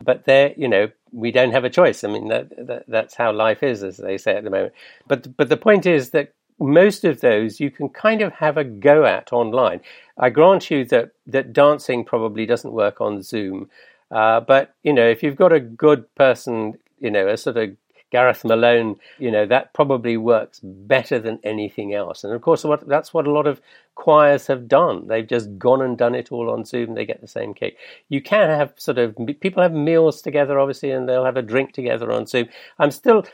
But 0.03 0.25
there, 0.25 0.53
you 0.57 0.67
know, 0.67 0.89
we 1.15 1.31
don't 1.31 1.51
have 1.51 1.63
a 1.63 1.69
choice. 1.69 2.03
I 2.03 2.09
mean, 2.09 2.27
that, 2.27 2.49
that, 2.67 2.83
that's 2.87 3.15
how 3.15 3.31
life 3.31 3.63
is, 3.63 3.83
as 3.83 3.97
they 3.97 4.17
say 4.17 4.35
at 4.35 4.43
the 4.43 4.49
moment. 4.49 4.73
But 5.07 5.35
but 5.37 5.49
the 5.49 5.57
point 5.57 5.85
is 5.85 6.09
that 6.09 6.33
most 6.59 7.03
of 7.05 7.21
those 7.21 7.59
you 7.59 7.71
can 7.71 7.89
kind 7.89 8.21
of 8.21 8.33
have 8.33 8.57
a 8.57 8.63
go 8.63 9.05
at 9.05 9.31
online. 9.31 9.79
I 10.17 10.29
grant 10.29 10.69
you 10.69 10.83
that 10.85 11.11
that 11.27 11.53
dancing 11.53 12.03
probably 12.03 12.45
doesn't 12.45 12.73
work 12.73 12.99
on 12.99 13.21
Zoom, 13.21 13.69
uh, 14.11 14.41
but 14.41 14.75
you 14.83 14.93
know, 14.93 15.07
if 15.07 15.23
you've 15.23 15.37
got 15.37 15.53
a 15.53 15.59
good 15.59 16.13
person, 16.15 16.77
you 16.99 17.09
know, 17.09 17.27
a 17.27 17.37
sort 17.37 17.57
of 17.57 17.75
Gareth 18.15 18.45
Malone, 18.45 18.95
you 19.19 19.29
know, 19.29 19.45
that 19.45 19.73
probably 19.73 20.15
works 20.15 20.61
better 20.63 21.19
than 21.19 21.37
anything 21.43 21.93
else. 21.93 22.23
And 22.23 22.31
of 22.31 22.41
course, 22.41 22.63
what, 22.63 22.87
that's 22.87 23.13
what 23.13 23.27
a 23.27 23.31
lot 23.31 23.45
of 23.45 23.59
choirs 23.95 24.47
have 24.47 24.69
done. 24.69 25.07
They've 25.07 25.27
just 25.27 25.57
gone 25.57 25.81
and 25.81 25.97
done 25.97 26.15
it 26.15 26.31
all 26.31 26.49
on 26.49 26.63
Zoom. 26.63 26.93
They 26.93 27.05
get 27.05 27.19
the 27.19 27.27
same 27.27 27.53
cake. 27.53 27.77
You 28.07 28.21
can 28.21 28.47
have 28.47 28.71
sort 28.77 28.99
of 28.99 29.17
people 29.41 29.61
have 29.61 29.73
meals 29.73 30.21
together, 30.21 30.57
obviously, 30.57 30.91
and 30.91 31.09
they'll 31.09 31.25
have 31.25 31.35
a 31.35 31.41
drink 31.41 31.73
together 31.73 32.09
on 32.09 32.25
Zoom. 32.25 32.47
I'm 32.79 32.91
still 32.91 33.25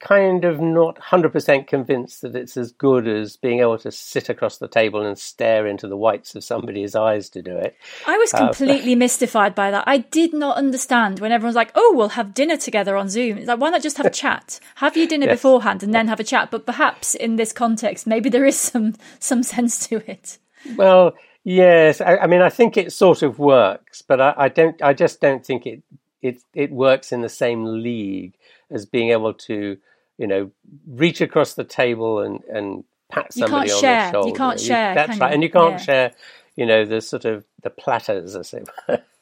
kind 0.00 0.44
of 0.44 0.60
not 0.60 0.98
100% 0.98 1.66
convinced 1.66 2.22
that 2.22 2.36
it's 2.36 2.56
as 2.56 2.72
good 2.72 3.08
as 3.08 3.36
being 3.36 3.60
able 3.60 3.78
to 3.78 3.90
sit 3.90 4.28
across 4.28 4.58
the 4.58 4.68
table 4.68 5.04
and 5.04 5.18
stare 5.18 5.66
into 5.66 5.88
the 5.88 5.96
whites 5.96 6.34
of 6.34 6.44
somebody's 6.44 6.94
eyes 6.94 7.30
to 7.30 7.40
do 7.40 7.56
it. 7.56 7.76
I 8.06 8.16
was 8.16 8.34
uh, 8.34 8.38
completely 8.46 8.92
uh, 8.94 8.96
mystified 8.96 9.54
by 9.54 9.70
that. 9.70 9.84
I 9.86 9.98
did 9.98 10.34
not 10.34 10.56
understand 10.56 11.20
when 11.20 11.32
everyone's 11.32 11.56
like, 11.56 11.72
oh, 11.74 11.94
we'll 11.96 12.10
have 12.10 12.34
dinner 12.34 12.56
together 12.56 12.96
on 12.96 13.08
Zoom. 13.08 13.38
It's 13.38 13.48
like, 13.48 13.60
why 13.60 13.70
not 13.70 13.82
just 13.82 13.96
have 13.96 14.06
a 14.06 14.10
chat? 14.24 14.60
Have 14.76 14.96
your 14.96 15.06
dinner 15.06 15.26
yes. 15.26 15.38
beforehand 15.38 15.82
and 15.82 15.94
then 15.94 16.08
have 16.08 16.20
a 16.20 16.24
chat. 16.24 16.50
But 16.50 16.66
perhaps 16.66 17.14
in 17.14 17.36
this 17.36 17.52
context, 17.52 18.06
maybe 18.06 18.28
there 18.28 18.44
is 18.44 18.58
some, 18.58 18.94
some 19.20 19.42
sense 19.42 19.86
to 19.88 20.08
it. 20.10 20.38
Well, 20.76 21.14
yes. 21.44 22.00
I, 22.00 22.18
I 22.18 22.26
mean, 22.26 22.42
I 22.42 22.50
think 22.50 22.76
it 22.76 22.92
sort 22.92 23.22
of 23.22 23.38
works, 23.38 24.02
but 24.02 24.20
I, 24.20 24.34
I 24.36 24.48
don't, 24.48 24.80
I 24.82 24.92
just 24.92 25.20
don't 25.20 25.46
think 25.46 25.66
it, 25.66 25.82
it, 26.20 26.42
it 26.54 26.72
works 26.72 27.12
in 27.12 27.22
the 27.22 27.28
same 27.28 27.64
league 27.64 28.34
as 28.70 28.86
being 28.86 29.10
able 29.10 29.34
to 29.34 29.76
you 30.18 30.26
know, 30.26 30.50
reach 30.86 31.20
across 31.20 31.54
the 31.54 31.64
table 31.64 32.20
and, 32.20 32.42
and 32.44 32.84
pat 33.10 33.32
somebody 33.32 33.70
on 33.70 33.80
share. 33.80 34.06
the 34.06 34.12
shoulder. 34.12 34.28
You 34.28 34.34
can't 34.34 34.60
share. 34.60 34.94
That's 34.94 35.18
right. 35.18 35.28
You? 35.30 35.34
And 35.34 35.42
you 35.42 35.50
can't 35.50 35.72
yeah. 35.72 35.78
share, 35.78 36.12
you 36.56 36.66
know, 36.66 36.84
the 36.84 37.00
sort 37.00 37.24
of 37.24 37.44
the 37.62 37.70
platters, 37.70 38.36
as 38.36 38.52
it 38.54 38.68
were. 38.88 39.02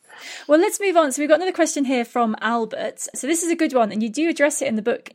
Well, 0.46 0.60
let's 0.60 0.78
move 0.78 0.96
on. 0.96 1.10
So 1.10 1.20
we've 1.20 1.28
got 1.28 1.36
another 1.36 1.50
question 1.50 1.84
here 1.84 2.04
from 2.04 2.36
Albert. 2.40 3.08
So 3.12 3.26
this 3.26 3.42
is 3.42 3.50
a 3.50 3.56
good 3.56 3.72
one, 3.72 3.90
and 3.90 4.04
you 4.04 4.08
do 4.08 4.28
address 4.28 4.62
it 4.62 4.68
in 4.68 4.76
the 4.76 4.82
book. 4.82 5.10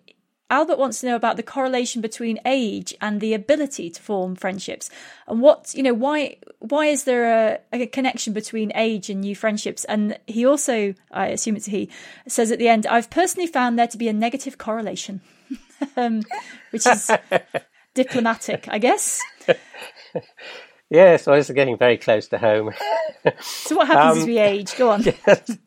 Albert 0.50 0.78
wants 0.78 1.02
to 1.02 1.08
know 1.08 1.16
about 1.16 1.36
the 1.36 1.44
correlation 1.44 2.02
between 2.02 2.40
age 2.46 2.96
and 3.02 3.20
the 3.20 3.34
ability 3.34 3.90
to 3.90 4.02
form 4.02 4.36
friendships, 4.36 4.90
and 5.28 5.42
what 5.42 5.74
you 5.74 5.84
know 5.84 5.94
why 5.94 6.38
why 6.60 6.86
is 6.86 7.04
there 7.04 7.60
a, 7.74 7.80
a 7.82 7.88
connection 7.88 8.34
between 8.34 8.72
age 8.76 9.10
and 9.10 9.22
new 9.22 9.36
friendships? 9.36 9.84
And 9.86 10.18
he 10.26 10.46
also, 10.46 10.94
I 11.12 11.28
assume 11.28 11.56
it's 11.56 11.66
he, 11.66 11.90
says 12.28 12.52
at 12.52 12.60
the 12.60 12.70
end, 12.70 12.86
I've 12.88 13.10
personally 13.10 13.48
found 13.48 13.78
there 13.78 13.88
to 13.88 13.98
be 13.98 14.08
a 14.08 14.14
negative 14.14 14.58
correlation. 14.58 15.22
um, 15.98 16.24
which 16.72 16.88
is 16.88 17.12
diplomatic, 17.94 18.68
I 18.70 18.80
guess. 18.80 19.22
Yes, 20.90 21.28
well, 21.28 21.36
it's 21.36 21.50
getting 21.50 21.78
very 21.78 21.98
close 21.98 22.28
to 22.30 22.38
home. 22.38 22.74
so, 23.42 23.76
what 23.76 23.88
happens 23.88 24.18
um, 24.18 24.22
as 24.22 24.26
we 24.26 24.38
age? 24.40 24.78
Go 24.78 24.92
on. 24.92 25.04
Yes. 25.04 25.58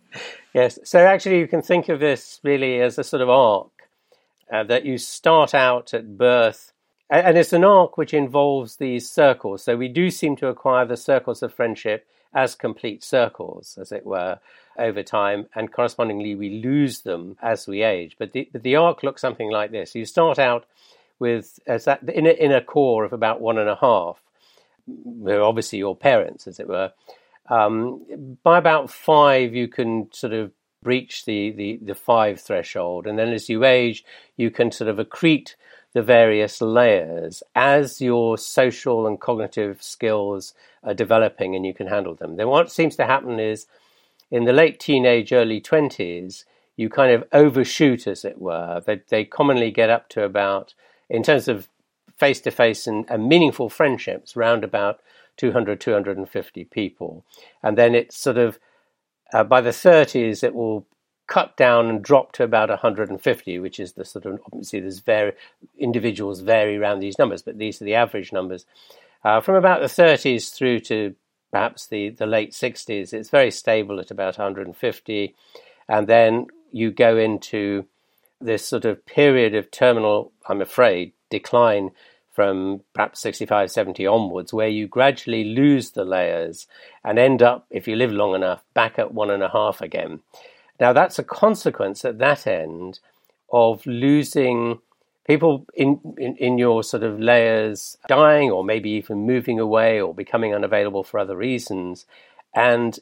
yes. 0.54 0.78
So, 0.84 0.98
actually, 0.98 1.40
you 1.40 1.46
can 1.46 1.60
think 1.60 1.88
of 1.90 2.00
this 2.00 2.40
really 2.42 2.80
as 2.80 2.98
a 2.98 3.04
sort 3.04 3.20
of 3.20 3.28
arc 3.28 3.68
uh, 4.52 4.64
that 4.64 4.84
you 4.84 4.98
start 4.98 5.54
out 5.54 5.94
at 5.94 6.16
birth, 6.16 6.72
and 7.08 7.36
it's 7.36 7.52
an 7.52 7.64
arc 7.64 7.96
which 7.96 8.14
involves 8.14 8.76
these 8.76 9.08
circles. 9.10 9.64
So, 9.64 9.76
we 9.76 9.88
do 9.88 10.10
seem 10.10 10.36
to 10.36 10.48
acquire 10.48 10.86
the 10.86 10.96
circles 10.96 11.42
of 11.42 11.54
friendship 11.54 12.06
as 12.32 12.54
complete 12.54 13.02
circles, 13.02 13.76
as 13.80 13.90
it 13.92 14.06
were, 14.06 14.38
over 14.78 15.02
time, 15.02 15.46
and 15.54 15.72
correspondingly 15.72 16.34
we 16.34 16.62
lose 16.62 17.00
them 17.00 17.36
as 17.42 17.66
we 17.66 17.82
age. 17.82 18.16
But 18.18 18.32
the, 18.32 18.48
the 18.54 18.76
arc 18.76 19.02
looks 19.02 19.20
something 19.20 19.50
like 19.50 19.72
this. 19.72 19.94
You 19.94 20.04
start 20.04 20.38
out 20.38 20.64
with 21.18 21.58
as 21.66 21.84
that, 21.84 22.08
in, 22.08 22.26
a, 22.26 22.30
in 22.30 22.52
a 22.52 22.62
core 22.62 23.04
of 23.04 23.12
about 23.12 23.40
one 23.40 23.58
and 23.58 23.68
a 23.68 23.76
half, 23.76 24.22
who 24.86 25.42
obviously 25.42 25.78
your 25.78 25.96
parents, 25.96 26.46
as 26.46 26.58
it 26.58 26.68
were. 26.68 26.92
Um, 27.48 28.38
by 28.42 28.58
about 28.58 28.90
five, 28.90 29.54
you 29.54 29.68
can 29.68 30.08
sort 30.12 30.32
of 30.32 30.52
breach 30.82 31.24
the, 31.24 31.50
the, 31.50 31.78
the 31.82 31.94
five 31.94 32.40
threshold, 32.40 33.06
and 33.06 33.18
then 33.18 33.28
as 33.32 33.48
you 33.48 33.64
age, 33.64 34.04
you 34.36 34.50
can 34.50 34.72
sort 34.72 34.88
of 34.88 34.96
accrete 34.96 35.54
the 35.92 36.02
various 36.02 36.60
layers 36.60 37.42
as 37.54 38.00
your 38.00 38.38
social 38.38 39.06
and 39.06 39.20
cognitive 39.20 39.82
skills 39.82 40.54
are 40.84 40.94
developing 40.94 41.56
and 41.56 41.66
you 41.66 41.74
can 41.74 41.88
handle 41.88 42.14
them. 42.14 42.36
Then 42.36 42.48
what 42.48 42.70
seems 42.70 42.96
to 42.96 43.06
happen 43.06 43.40
is 43.40 43.66
in 44.30 44.44
the 44.44 44.52
late 44.52 44.78
teenage, 44.78 45.32
early 45.32 45.60
20s, 45.60 46.44
you 46.76 46.88
kind 46.88 47.12
of 47.12 47.24
overshoot, 47.32 48.06
as 48.06 48.24
it 48.24 48.40
were. 48.40 48.80
They, 48.86 49.02
they 49.08 49.24
commonly 49.24 49.70
get 49.70 49.90
up 49.90 50.08
to 50.10 50.24
about, 50.24 50.74
in 51.08 51.22
terms 51.22 51.48
of 51.48 51.68
face 52.16 52.40
to 52.42 52.50
face 52.50 52.86
and 52.86 53.06
meaningful 53.18 53.68
friendships, 53.68 54.36
round 54.36 54.62
about 54.62 55.00
200, 55.36 55.80
250 55.80 56.64
people. 56.64 57.24
And 57.62 57.76
then 57.76 57.94
it's 57.94 58.16
sort 58.16 58.38
of, 58.38 58.58
uh, 59.32 59.44
by 59.44 59.60
the 59.60 59.70
30s, 59.70 60.42
it 60.42 60.54
will 60.54 60.86
cut 61.26 61.56
down 61.56 61.86
and 61.86 62.02
drop 62.02 62.32
to 62.32 62.42
about 62.42 62.68
150, 62.68 63.58
which 63.60 63.78
is 63.78 63.92
the 63.92 64.04
sort 64.04 64.26
of 64.26 64.40
obviously 64.46 64.80
there's 64.80 64.98
very 64.98 65.32
individuals 65.78 66.40
vary 66.40 66.76
around 66.76 66.98
these 66.98 67.18
numbers, 67.18 67.40
but 67.40 67.56
these 67.56 67.80
are 67.80 67.84
the 67.84 67.94
average 67.94 68.32
numbers. 68.32 68.66
Uh, 69.24 69.40
from 69.40 69.54
about 69.54 69.80
the 69.80 69.86
30s 69.86 70.52
through 70.52 70.80
to 70.80 71.14
perhaps 71.52 71.86
the, 71.86 72.10
the 72.10 72.26
late 72.26 72.52
60s, 72.52 73.12
it's 73.12 73.30
very 73.30 73.50
stable 73.50 74.00
at 74.00 74.10
about 74.10 74.38
150. 74.38 75.34
And 75.88 76.06
then 76.06 76.46
you 76.72 76.90
go 76.90 77.16
into 77.16 77.86
this 78.40 78.66
sort 78.66 78.84
of 78.84 79.04
period 79.06 79.54
of 79.54 79.70
terminal, 79.70 80.32
I'm 80.48 80.60
afraid, 80.60 81.12
decline 81.28 81.90
from 82.40 82.80
perhaps 82.94 83.20
65, 83.20 83.70
70 83.70 84.06
onwards, 84.06 84.50
where 84.50 84.66
you 84.66 84.88
gradually 84.88 85.44
lose 85.44 85.90
the 85.90 86.06
layers 86.06 86.66
and 87.04 87.18
end 87.18 87.42
up, 87.42 87.66
if 87.68 87.86
you 87.86 87.94
live 87.94 88.12
long 88.12 88.34
enough, 88.34 88.64
back 88.72 88.98
at 88.98 89.12
one 89.12 89.30
and 89.30 89.42
a 89.42 89.50
half 89.50 89.82
again. 89.82 90.20
Now, 90.80 90.94
that's 90.94 91.18
a 91.18 91.22
consequence 91.22 92.02
at 92.02 92.16
that 92.16 92.46
end 92.46 93.00
of 93.52 93.84
losing 93.84 94.78
people 95.26 95.66
in, 95.74 96.00
in, 96.16 96.34
in, 96.36 96.56
your 96.56 96.82
sort 96.82 97.02
of 97.02 97.20
layers 97.20 97.98
dying 98.08 98.50
or 98.50 98.64
maybe 98.64 98.88
even 98.88 99.26
moving 99.26 99.60
away 99.60 100.00
or 100.00 100.14
becoming 100.14 100.54
unavailable 100.54 101.04
for 101.04 101.20
other 101.20 101.36
reasons. 101.36 102.06
And 102.54 102.98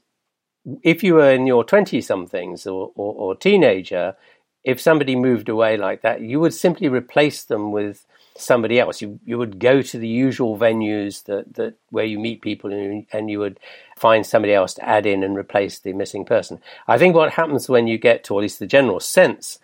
if 0.83 1.05
you 1.05 1.15
were 1.15 1.31
in 1.31 1.47
your 1.47 1.63
20 1.63 2.01
somethings 2.01 2.67
or, 2.67 2.91
or, 2.97 3.15
or, 3.15 3.37
teenager, 3.37 4.17
if 4.65 4.81
somebody 4.81 5.15
moved 5.15 5.49
away 5.49 5.77
like 5.77 6.03
that, 6.03 6.23
you 6.23 6.41
would 6.41 6.55
simply 6.55 6.89
replace 6.89 7.45
them 7.45 7.71
with 7.71 8.05
somebody 8.39 8.79
else. 8.79 9.03
You, 9.03 9.19
you 9.25 9.39
would 9.39 9.59
go 9.59 9.83
to 9.83 9.99
the 9.99 10.09
usual 10.09 10.59
venues 10.59 11.25
that, 11.25 11.55
that 11.55 11.75
where 11.91 12.05
you 12.05 12.19
meet 12.19 12.41
people 12.41 12.73
and, 12.73 13.07
and 13.13 13.31
you 13.31 13.39
would 13.41 13.59
find 13.97 14.25
somebody 14.25 14.55
else 14.55 14.75
to 14.75 14.89
add 14.89 15.07
in 15.07 15.23
and 15.23 15.37
replace 15.37 15.79
the 15.79 15.93
missing 15.93 16.25
person. 16.25 16.61
I 16.87 16.99
think 16.99 17.15
what 17.15 17.33
happens 17.33 17.69
when 17.69 17.87
you 17.87 17.99
get 17.99 18.25
to, 18.25 18.35
or 18.35 18.41
at 18.41 18.43
least 18.43 18.59
the 18.59 18.67
general 18.67 19.01
sense, 19.01 19.59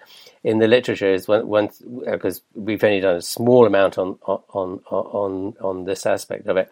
in 0.44 0.58
the 0.58 0.68
literature 0.68 1.12
is 1.12 1.26
when 1.26 1.70
uh, 2.06 2.12
because 2.12 2.42
we've 2.54 2.84
only 2.84 3.00
done 3.00 3.16
a 3.16 3.22
small 3.22 3.66
amount 3.66 3.96
on 3.96 4.18
on 4.22 4.80
on 4.90 5.54
on 5.60 5.84
this 5.84 6.04
aspect 6.04 6.46
of 6.46 6.58
it. 6.58 6.70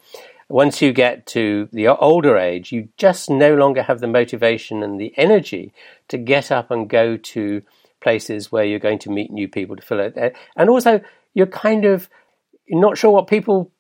Once 0.49 0.83
you 0.83 0.93
get 0.93 1.25
to 1.25 1.69
the 1.73 1.89
older 1.89 2.37
age, 2.37 2.71
you 2.71 2.89
just 2.99 3.31
no 3.31 3.55
longer 3.55 3.83
have 3.83 4.01
the 4.01 4.07
motivation 4.07 4.83
and 4.83 5.01
the 5.01 5.15
energy 5.17 5.73
to 6.09 6.19
get 6.19 6.53
up 6.53 6.71
and 6.71 6.91
go 6.91 7.17
to 7.17 7.63
places 8.03 8.53
where 8.53 8.65
you're 8.65 8.79
going 8.79 8.99
to 8.99 9.11
meet 9.11 9.31
new 9.31 9.49
people 9.49 9.77
to 9.77 9.83
fill 9.83 10.01
it, 10.01 10.13
eh, 10.17 10.31
and 10.55 10.69
also 10.69 11.01
you're 11.35 11.47
kind 11.47 11.85
of 11.85 12.09
not 12.69 12.97
sure 12.99 13.11
what 13.11 13.27
people 13.27 13.71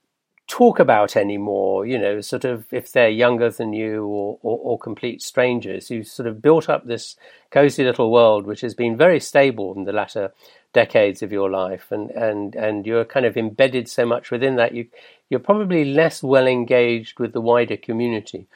talk 0.47 0.79
about 0.79 1.17
anymore. 1.17 1.87
You 1.87 1.99
know, 1.99 2.21
sort 2.21 2.45
of 2.45 2.67
if 2.73 2.93
they're 2.93 3.09
younger 3.09 3.51
than 3.51 3.73
you 3.73 4.05
or, 4.05 4.39
or, 4.43 4.59
or, 4.59 4.79
complete 4.79 5.23
strangers, 5.23 5.91
You've 5.91 6.07
sort 6.07 6.29
of 6.29 6.43
built 6.43 6.69
up 6.69 6.87
this 6.87 7.17
cozy 7.51 7.85
little 7.85 8.11
world 8.11 8.47
which 8.47 8.61
has 8.61 8.75
been 8.75 8.97
very 8.97 9.21
stable 9.21 9.75
in 9.75 9.85
the 9.85 9.93
latter 9.93 10.33
decades 10.73 11.23
of 11.23 11.33
your 11.33 11.51
life, 11.51 11.91
and 11.91 12.11
and 12.11 12.55
and 12.55 12.87
you're 12.87 13.05
kind 13.05 13.27
of 13.27 13.37
embedded 13.37 13.89
so 13.89 14.05
much 14.05 14.31
within 14.31 14.57
that 14.57 14.75
you 14.75 14.89
you're 15.31 15.41
probably 15.41 15.85
less 15.85 16.23
well 16.23 16.47
engaged 16.47 17.19
with 17.19 17.33
the 17.33 17.41
wider 17.41 17.77
community 17.77 18.47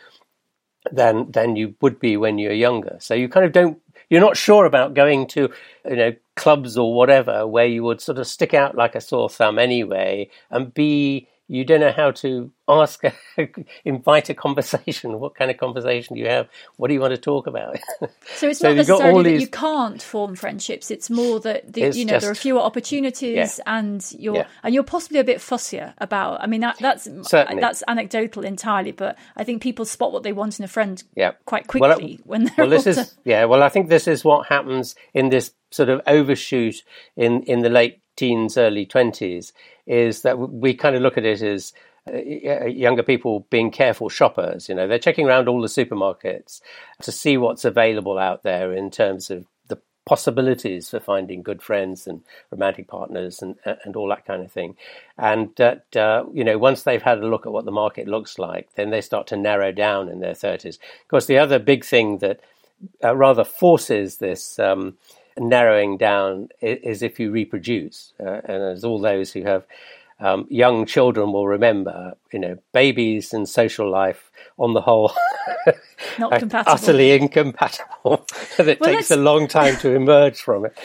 than 0.92 1.30
than 1.30 1.56
you 1.56 1.74
would 1.80 1.98
be 1.98 2.16
when 2.16 2.38
you're 2.38 2.52
younger. 2.52 2.96
So 3.00 3.14
you 3.14 3.28
kind 3.28 3.46
of 3.46 3.52
don't 3.52 3.80
you're 4.10 4.20
not 4.20 4.36
sure 4.36 4.64
about 4.64 4.94
going 4.94 5.26
to 5.26 5.48
you 5.88 5.96
know 5.96 6.12
clubs 6.36 6.76
or 6.76 6.94
whatever 6.94 7.46
where 7.46 7.66
you 7.66 7.82
would 7.82 8.00
sort 8.00 8.18
of 8.18 8.26
stick 8.26 8.54
out 8.54 8.74
like 8.76 8.94
a 8.94 9.00
sore 9.00 9.28
thumb 9.28 9.58
anyway 9.58 10.28
and 10.50 10.72
be 10.74 11.28
you 11.48 11.64
don't 11.64 11.80
know 11.80 11.92
how 11.92 12.10
to 12.10 12.50
ask, 12.68 13.02
invite 13.84 14.28
a 14.30 14.34
conversation. 14.34 15.20
What 15.20 15.36
kind 15.36 15.50
of 15.50 15.58
conversation 15.58 16.16
do 16.16 16.20
you 16.20 16.28
have? 16.28 16.48
What 16.76 16.88
do 16.88 16.94
you 16.94 17.00
want 17.00 17.12
to 17.12 17.20
talk 17.20 17.46
about? 17.46 17.78
So 18.34 18.48
it's 18.48 18.58
so 18.60 18.68
not 18.68 18.76
necessarily 18.76 19.22
that 19.22 19.30
these... 19.30 19.40
you 19.42 19.48
can't 19.48 20.02
form 20.02 20.34
friendships. 20.34 20.90
It's 20.90 21.08
more 21.08 21.38
that 21.40 21.72
the, 21.72 21.92
you 21.92 22.04
know 22.04 22.14
just... 22.14 22.22
there 22.22 22.30
are 22.32 22.34
fewer 22.34 22.60
opportunities, 22.60 23.36
yeah. 23.58 23.62
and 23.66 24.04
you're 24.18 24.36
yeah. 24.36 24.46
and 24.64 24.74
you're 24.74 24.82
possibly 24.82 25.20
a 25.20 25.24
bit 25.24 25.38
fussier 25.38 25.94
about. 25.98 26.42
I 26.42 26.46
mean, 26.46 26.62
that, 26.62 26.78
that's 26.80 27.04
Certainly. 27.04 27.60
that's 27.60 27.84
anecdotal 27.86 28.44
entirely, 28.44 28.92
but 28.92 29.16
I 29.36 29.44
think 29.44 29.62
people 29.62 29.84
spot 29.84 30.12
what 30.12 30.24
they 30.24 30.32
want 30.32 30.58
in 30.58 30.64
a 30.64 30.68
friend 30.68 31.02
yeah. 31.14 31.32
quite 31.44 31.68
quickly 31.68 32.20
well, 32.24 32.24
when 32.24 32.44
they're 32.44 32.54
well. 32.58 32.70
This 32.70 32.86
is 32.86 33.16
yeah. 33.24 33.44
Well, 33.44 33.62
I 33.62 33.68
think 33.68 33.88
this 33.88 34.08
is 34.08 34.24
what 34.24 34.48
happens 34.48 34.96
in 35.14 35.28
this 35.28 35.52
sort 35.70 35.90
of 35.90 36.00
overshoot 36.08 36.82
in 37.16 37.42
in 37.44 37.60
the 37.60 37.70
late 37.70 38.00
teens, 38.16 38.56
early 38.56 38.86
twenties 38.86 39.52
is 39.86 40.22
that 40.22 40.38
we 40.38 40.74
kind 40.74 40.96
of 40.96 41.02
look 41.02 41.16
at 41.16 41.24
it 41.24 41.42
as 41.42 41.72
uh, 42.12 42.66
younger 42.66 43.02
people 43.02 43.46
being 43.50 43.70
careful 43.70 44.08
shoppers. 44.08 44.68
You 44.68 44.74
know, 44.74 44.86
they're 44.86 44.98
checking 44.98 45.26
around 45.26 45.48
all 45.48 45.60
the 45.60 45.66
supermarkets 45.66 46.60
to 47.02 47.10
see 47.12 47.36
what's 47.36 47.64
available 47.64 48.18
out 48.18 48.42
there 48.44 48.72
in 48.72 48.90
terms 48.90 49.30
of 49.30 49.44
the 49.66 49.78
possibilities 50.04 50.90
for 50.90 51.00
finding 51.00 51.42
good 51.42 51.62
friends 51.62 52.06
and 52.06 52.22
romantic 52.52 52.86
partners 52.86 53.42
and 53.42 53.56
and 53.64 53.96
all 53.96 54.08
that 54.08 54.24
kind 54.24 54.42
of 54.42 54.52
thing. 54.52 54.76
And 55.18 55.50
that 55.56 55.96
uh, 55.96 56.24
you 56.32 56.44
know, 56.44 56.58
once 56.58 56.82
they've 56.82 57.02
had 57.02 57.18
a 57.18 57.26
look 57.26 57.44
at 57.44 57.52
what 57.52 57.64
the 57.64 57.72
market 57.72 58.06
looks 58.06 58.38
like, 58.38 58.68
then 58.76 58.90
they 58.90 59.00
start 59.00 59.26
to 59.28 59.36
narrow 59.36 59.72
down 59.72 60.08
in 60.08 60.20
their 60.20 60.34
thirties. 60.34 60.78
Of 61.02 61.08
course, 61.08 61.26
the 61.26 61.38
other 61.38 61.58
big 61.58 61.84
thing 61.84 62.18
that 62.18 62.40
uh, 63.02 63.16
rather 63.16 63.44
forces 63.44 64.18
this. 64.18 64.58
Um, 64.58 64.96
narrowing 65.38 65.96
down 65.96 66.48
is 66.60 67.02
if 67.02 67.20
you 67.20 67.30
reproduce. 67.30 68.12
Uh, 68.18 68.40
and 68.44 68.62
as 68.62 68.84
all 68.84 69.00
those 69.00 69.32
who 69.32 69.42
have 69.42 69.64
um, 70.18 70.46
young 70.48 70.86
children 70.86 71.32
will 71.32 71.46
remember, 71.46 72.16
you 72.32 72.38
know, 72.38 72.58
babies 72.72 73.34
and 73.34 73.48
social 73.48 73.90
life 73.90 74.30
on 74.58 74.72
the 74.72 74.80
whole 74.80 75.12
not 76.18 76.32
compatible. 76.38 76.72
utterly 76.72 77.12
incompatible. 77.12 78.26
it 78.58 78.80
well, 78.80 78.92
takes 78.92 79.10
a 79.10 79.16
long 79.16 79.46
time 79.46 79.76
to 79.78 79.90
emerge 79.90 80.40
from 80.40 80.66
it. 80.66 80.78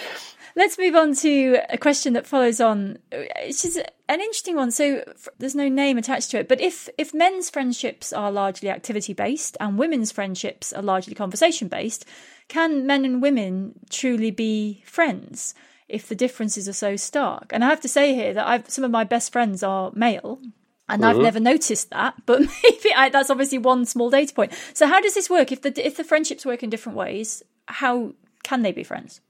Let's 0.56 0.78
move 0.78 0.96
on 0.96 1.14
to 1.16 1.60
a 1.70 1.78
question 1.78 2.14
that 2.14 2.28
follows 2.28 2.60
on. 2.60 2.98
It's 3.12 3.62
just 3.62 3.78
an 3.78 4.20
interesting 4.20 4.56
one. 4.56 4.72
So 4.72 5.04
there's 5.40 5.56
no 5.56 5.70
name 5.70 5.98
attached 5.98 6.32
to 6.32 6.40
it, 6.40 6.48
but 6.48 6.60
if 6.60 6.90
if 6.98 7.14
men's 7.14 7.50
friendships 7.50 8.12
are 8.12 8.32
largely 8.32 8.70
activity 8.70 9.14
based 9.14 9.56
and 9.60 9.78
women's 9.78 10.12
friendships 10.12 10.74
are 10.74 10.82
largely 10.82 11.16
conversation 11.16 11.68
based, 11.68 12.06
can 12.48 12.86
men 12.86 13.06
and 13.06 13.22
women 13.22 13.80
truly 13.90 14.32
be 14.32 14.84
friends 14.86 15.54
if 15.88 16.08
the 16.10 16.16
differences 16.16 16.68
are 16.68 16.74
so 16.74 16.96
stark? 16.98 17.52
And 17.54 17.64
I 17.64 17.70
have 17.70 17.82
to 17.82 17.88
say 17.88 18.14
here 18.14 18.34
that 18.34 18.48
I've 18.48 18.70
some 18.70 18.84
of 18.84 18.92
my 18.92 19.06
best 19.06 19.32
friends 19.32 19.64
are 19.64 19.92
male, 19.96 20.42
and 20.90 21.06
I've 21.06 21.16
mm-hmm. 21.16 21.24
never 21.24 21.40
noticed 21.40 21.90
that. 21.92 22.16
But 22.26 22.42
maybe 22.42 22.94
I, 22.96 23.08
that's 23.10 23.30
obviously 23.30 23.58
one 23.58 23.86
small 23.86 24.10
data 24.10 24.34
point. 24.34 24.52
So 24.74 24.86
how 24.88 25.00
does 25.00 25.14
this 25.14 25.30
work? 25.30 25.52
If 25.54 25.62
the 25.62 25.86
if 25.86 25.96
the 25.96 26.04
friendships 26.04 26.46
work 26.46 26.62
in 26.62 26.70
different 26.70 26.98
ways, 26.98 27.42
how 27.68 28.16
can 28.44 28.64
they 28.64 28.74
be 28.74 28.84
friends? 28.84 29.22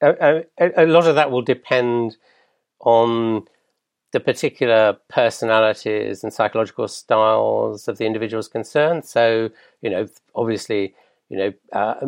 A, 0.00 0.44
a, 0.76 0.86
lot 0.86 1.06
of 1.06 1.14
that 1.16 1.30
will 1.30 1.42
depend 1.42 2.16
on 2.80 3.46
the 4.12 4.20
particular 4.20 4.96
personalities 5.08 6.22
and 6.22 6.32
psychological 6.32 6.88
styles 6.88 7.88
of 7.88 7.98
the 7.98 8.06
individuals 8.06 8.48
concerned. 8.48 9.04
So, 9.04 9.50
you 9.82 9.90
know, 9.90 10.08
obviously, 10.34 10.94
you 11.28 11.36
know, 11.36 11.52
uh, 11.72 12.06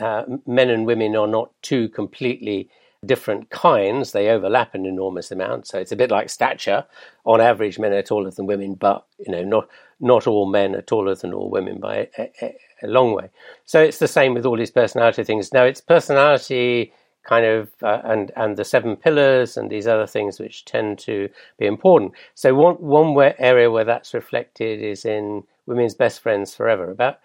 uh, 0.00 0.24
men 0.46 0.70
and 0.70 0.86
women 0.86 1.14
are 1.14 1.26
not 1.26 1.50
two 1.62 1.88
completely 1.90 2.70
different 3.04 3.50
kinds. 3.50 4.12
They 4.12 4.28
overlap 4.28 4.74
an 4.74 4.86
enormous 4.86 5.30
amount. 5.30 5.66
So 5.66 5.78
it's 5.78 5.92
a 5.92 5.96
bit 5.96 6.10
like 6.10 6.30
stature. 6.30 6.84
On 7.24 7.40
average, 7.40 7.78
men 7.78 7.92
are 7.92 8.02
taller 8.02 8.30
than 8.30 8.46
women, 8.46 8.74
but 8.74 9.04
you 9.18 9.32
know, 9.32 9.42
not 9.42 9.68
not 10.00 10.26
all 10.26 10.46
men 10.46 10.74
are 10.74 10.82
taller 10.82 11.14
than 11.14 11.34
all 11.34 11.50
women 11.50 11.78
by 11.78 12.08
a, 12.18 12.30
a, 12.40 12.56
a 12.82 12.86
long 12.86 13.12
way. 13.12 13.30
So 13.64 13.80
it's 13.80 13.98
the 13.98 14.08
same 14.08 14.34
with 14.34 14.46
all 14.46 14.56
these 14.56 14.70
personality 14.70 15.22
things. 15.24 15.52
Now, 15.52 15.64
it's 15.64 15.80
personality 15.80 16.92
kind 17.24 17.46
of 17.46 17.70
uh, 17.82 18.00
and 18.04 18.32
and 18.36 18.56
the 18.56 18.64
seven 18.64 18.96
pillars 18.96 19.56
and 19.56 19.70
these 19.70 19.86
other 19.86 20.06
things 20.06 20.40
which 20.40 20.64
tend 20.64 20.98
to 20.98 21.28
be 21.58 21.66
important. 21.66 22.12
So 22.34 22.54
one 22.54 22.74
one 22.76 23.14
where, 23.14 23.40
area 23.40 23.70
where 23.70 23.84
that's 23.84 24.14
reflected 24.14 24.80
is 24.80 25.04
in 25.04 25.44
women's 25.66 25.94
best 25.94 26.20
friends 26.20 26.54
forever. 26.54 26.90
About 26.90 27.20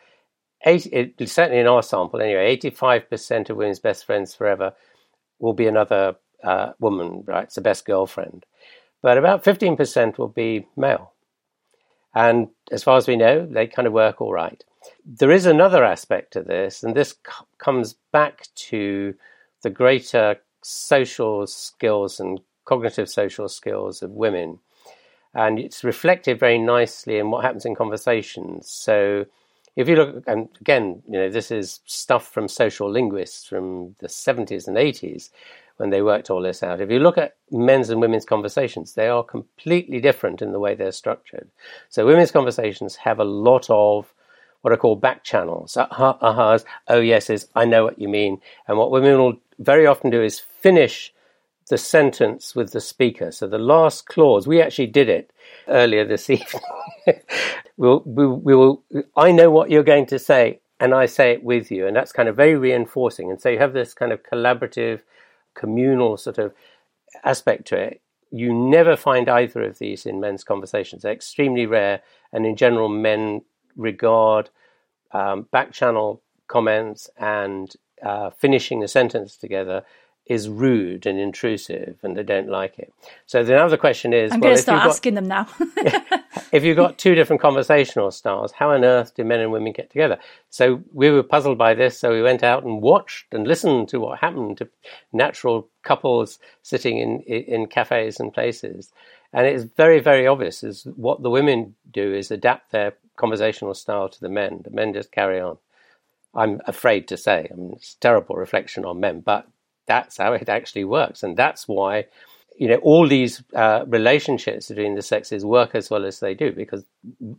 eight, 0.65 0.85
it, 0.87 1.29
certainly 1.29 1.59
in 1.59 1.67
our 1.67 1.83
sample 1.83 2.21
anyway, 2.21 2.45
eighty 2.45 2.69
five 2.69 3.09
percent 3.09 3.49
of 3.49 3.57
women's 3.57 3.79
best 3.79 4.05
friends 4.05 4.35
forever 4.35 4.73
will 5.39 5.53
be 5.53 5.67
another 5.67 6.15
uh, 6.43 6.73
woman, 6.79 7.23
right? 7.25 7.45
It's 7.45 7.55
the 7.55 7.61
best 7.61 7.85
girlfriend, 7.85 8.45
but 9.01 9.17
about 9.17 9.43
fifteen 9.43 9.75
percent 9.75 10.17
will 10.17 10.27
be 10.27 10.67
male. 10.75 11.13
And 12.13 12.49
as 12.71 12.83
far 12.83 12.97
as 12.97 13.07
we 13.07 13.15
know, 13.15 13.45
they 13.45 13.67
kind 13.67 13.87
of 13.87 13.93
work 13.93 14.21
all 14.21 14.33
right. 14.33 14.63
There 15.05 15.31
is 15.31 15.45
another 15.45 15.83
aspect 15.83 16.33
to 16.33 16.41
this, 16.41 16.83
and 16.83 16.95
this 16.95 17.09
c- 17.09 17.45
comes 17.57 17.95
back 18.11 18.47
to 18.55 19.13
the 19.67 19.73
greater 19.73 20.37
social 20.61 21.45
skills 21.45 22.21
and 22.21 22.39
cognitive 22.63 23.09
social 23.09 23.49
skills 23.49 24.01
of 24.01 24.11
women. 24.11 24.59
And 25.33 25.59
it's 25.59 25.83
reflected 25.83 26.39
very 26.39 26.57
nicely 26.57 27.17
in 27.17 27.31
what 27.31 27.43
happens 27.43 27.65
in 27.65 27.75
conversations. 27.75 28.69
So 28.69 29.25
if 29.75 29.89
you 29.89 29.97
look, 29.97 30.23
and 30.25 30.47
again, 30.61 31.03
you 31.05 31.19
know, 31.19 31.29
this 31.29 31.51
is 31.51 31.81
stuff 31.85 32.31
from 32.31 32.47
social 32.47 32.89
linguists 32.89 33.45
from 33.45 33.95
the 33.99 34.07
70s 34.07 34.69
and 34.69 34.77
80s 34.77 35.31
when 35.75 35.89
they 35.89 36.01
worked 36.01 36.29
all 36.29 36.41
this 36.41 36.63
out. 36.63 36.79
If 36.79 36.89
you 36.89 36.99
look 36.99 37.17
at 37.17 37.35
men's 37.51 37.89
and 37.89 37.99
women's 37.99 38.25
conversations, 38.25 38.93
they 38.93 39.09
are 39.09 39.23
completely 39.23 39.99
different 39.99 40.41
in 40.41 40.53
the 40.53 40.61
way 40.61 40.75
they're 40.75 40.93
structured. 40.93 41.49
So 41.89 42.05
women's 42.05 42.31
conversations 42.31 42.95
have 42.95 43.19
a 43.19 43.25
lot 43.25 43.69
of 43.69 44.13
what 44.61 44.73
are 44.73 44.77
called 44.77 45.01
back 45.01 45.25
channels. 45.25 45.75
Aha, 45.75 46.17
ahas, 46.21 46.63
oh 46.87 47.01
yeses, 47.01 47.47
I 47.53 47.65
know 47.65 47.83
what 47.83 47.99
you 47.99 48.07
mean. 48.07 48.41
And 48.67 48.77
what 48.77 48.91
women 48.91 49.17
will 49.17 49.39
very 49.59 49.85
often 49.85 50.09
do 50.09 50.21
is 50.21 50.39
finish 50.39 51.13
the 51.69 51.77
sentence 51.77 52.55
with 52.55 52.71
the 52.71 52.79
speaker. 52.79 53.31
So 53.31 53.47
the 53.47 53.57
last 53.57 54.05
clause, 54.05 54.47
we 54.47 54.61
actually 54.61 54.87
did 54.87 55.09
it 55.09 55.31
earlier 55.67 56.05
this 56.05 56.29
evening. 56.29 56.61
we'll, 57.75 58.03
we, 58.05 58.27
we 58.27 58.55
will, 58.55 58.83
I 59.15 59.31
know 59.31 59.51
what 59.51 59.69
you're 59.69 59.83
going 59.83 60.05
to 60.07 60.19
say, 60.19 60.59
and 60.79 60.93
I 60.93 61.05
say 61.07 61.31
it 61.31 61.43
with 61.43 61.71
you. 61.71 61.87
And 61.87 61.95
that's 61.95 62.11
kind 62.11 62.29
of 62.29 62.35
very 62.35 62.55
reinforcing. 62.55 63.29
And 63.29 63.41
so 63.41 63.49
you 63.49 63.59
have 63.59 63.73
this 63.73 63.93
kind 63.93 64.11
of 64.11 64.23
collaborative, 64.23 65.01
communal 65.55 66.17
sort 66.17 66.37
of 66.37 66.53
aspect 67.23 67.67
to 67.69 67.77
it. 67.77 68.01
You 68.31 68.53
never 68.53 68.95
find 68.95 69.29
either 69.29 69.63
of 69.63 69.79
these 69.79 70.05
in 70.05 70.19
men's 70.19 70.43
conversations. 70.43 71.01
They're 71.01 71.13
extremely 71.13 71.65
rare. 71.65 72.01
And 72.31 72.45
in 72.45 72.55
general, 72.55 72.89
men 72.89 73.41
regard 73.75 74.49
um, 75.11 75.47
back 75.51 75.71
channel 75.71 76.21
comments 76.47 77.09
and 77.17 77.73
uh, 78.03 78.29
finishing 78.31 78.83
a 78.83 78.87
sentence 78.87 79.35
together 79.35 79.83
is 80.29 80.49
rude 80.49 81.05
and 81.05 81.19
intrusive 81.19 81.97
and 82.03 82.17
they 82.17 82.23
don't 82.23 82.49
like 82.49 82.77
it. 82.77 82.93
So 83.25 83.43
the 83.43 83.57
other 83.57 83.77
question 83.77 84.13
is 84.13 84.31
I'm 84.31 84.39
well, 84.39 84.49
going 84.49 84.57
to 84.57 84.61
start 84.61 84.85
asking 84.85 85.15
got, 85.15 85.21
them 85.21 85.27
now. 85.29 85.47
if 86.51 86.63
you've 86.63 86.75
got 86.75 86.97
two 86.97 87.15
different 87.15 87.41
conversational 87.41 88.11
styles, 88.11 88.51
how 88.51 88.71
on 88.71 88.83
earth 88.83 89.15
do 89.15 89.23
men 89.23 89.39
and 89.39 89.51
women 89.51 89.71
get 89.71 89.89
together? 89.89 90.19
So 90.49 90.83
we 90.93 91.09
were 91.09 91.23
puzzled 91.23 91.57
by 91.57 91.73
this, 91.73 91.97
so 91.97 92.11
we 92.11 92.21
went 92.21 92.43
out 92.43 92.63
and 92.63 92.81
watched 92.81 93.33
and 93.33 93.47
listened 93.47 93.89
to 93.89 93.99
what 93.99 94.19
happened 94.19 94.57
to 94.57 94.69
natural 95.13 95.69
couples 95.83 96.39
sitting 96.61 96.97
in 96.97 97.21
in 97.21 97.67
cafes 97.67 98.19
and 98.19 98.33
places. 98.33 98.91
And 99.33 99.45
it's 99.45 99.63
very, 99.63 99.99
very 99.99 100.27
obvious 100.27 100.63
is 100.63 100.85
what 100.95 101.21
the 101.21 101.29
women 101.29 101.75
do 101.91 102.13
is 102.13 102.31
adapt 102.31 102.71
their 102.71 102.93
conversational 103.17 103.73
style 103.73 104.09
to 104.09 104.19
the 104.19 104.29
men. 104.29 104.61
The 104.63 104.71
men 104.71 104.93
just 104.93 105.11
carry 105.11 105.39
on. 105.39 105.57
I'm 106.33 106.61
afraid 106.65 107.07
to 107.07 107.17
say, 107.17 107.47
I 107.51 107.55
mean, 107.55 107.73
it's 107.73 107.95
terrible 107.95 108.35
reflection 108.35 108.85
on 108.85 108.99
men, 108.99 109.21
but 109.21 109.47
that's 109.85 110.17
how 110.17 110.33
it 110.33 110.49
actually 110.49 110.83
works. 110.83 111.23
And 111.23 111.35
that's 111.35 111.67
why, 111.67 112.05
you 112.57 112.67
know, 112.67 112.77
all 112.77 113.07
these 113.07 113.43
uh, 113.55 113.85
relationships 113.87 114.67
between 114.67 114.95
the 114.95 115.01
sexes 115.01 115.45
work 115.45 115.73
as 115.73 115.89
well 115.89 116.05
as 116.05 116.19
they 116.19 116.33
do 116.33 116.51
because 116.51 116.85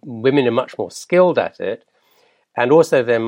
women 0.05 0.47
are 0.47 0.53
much 0.53 0.77
more 0.79 0.91
skilled 0.91 1.39
at 1.39 1.61
it. 1.61 1.85
And 2.57 2.73
also, 2.73 3.03
they 3.05 3.19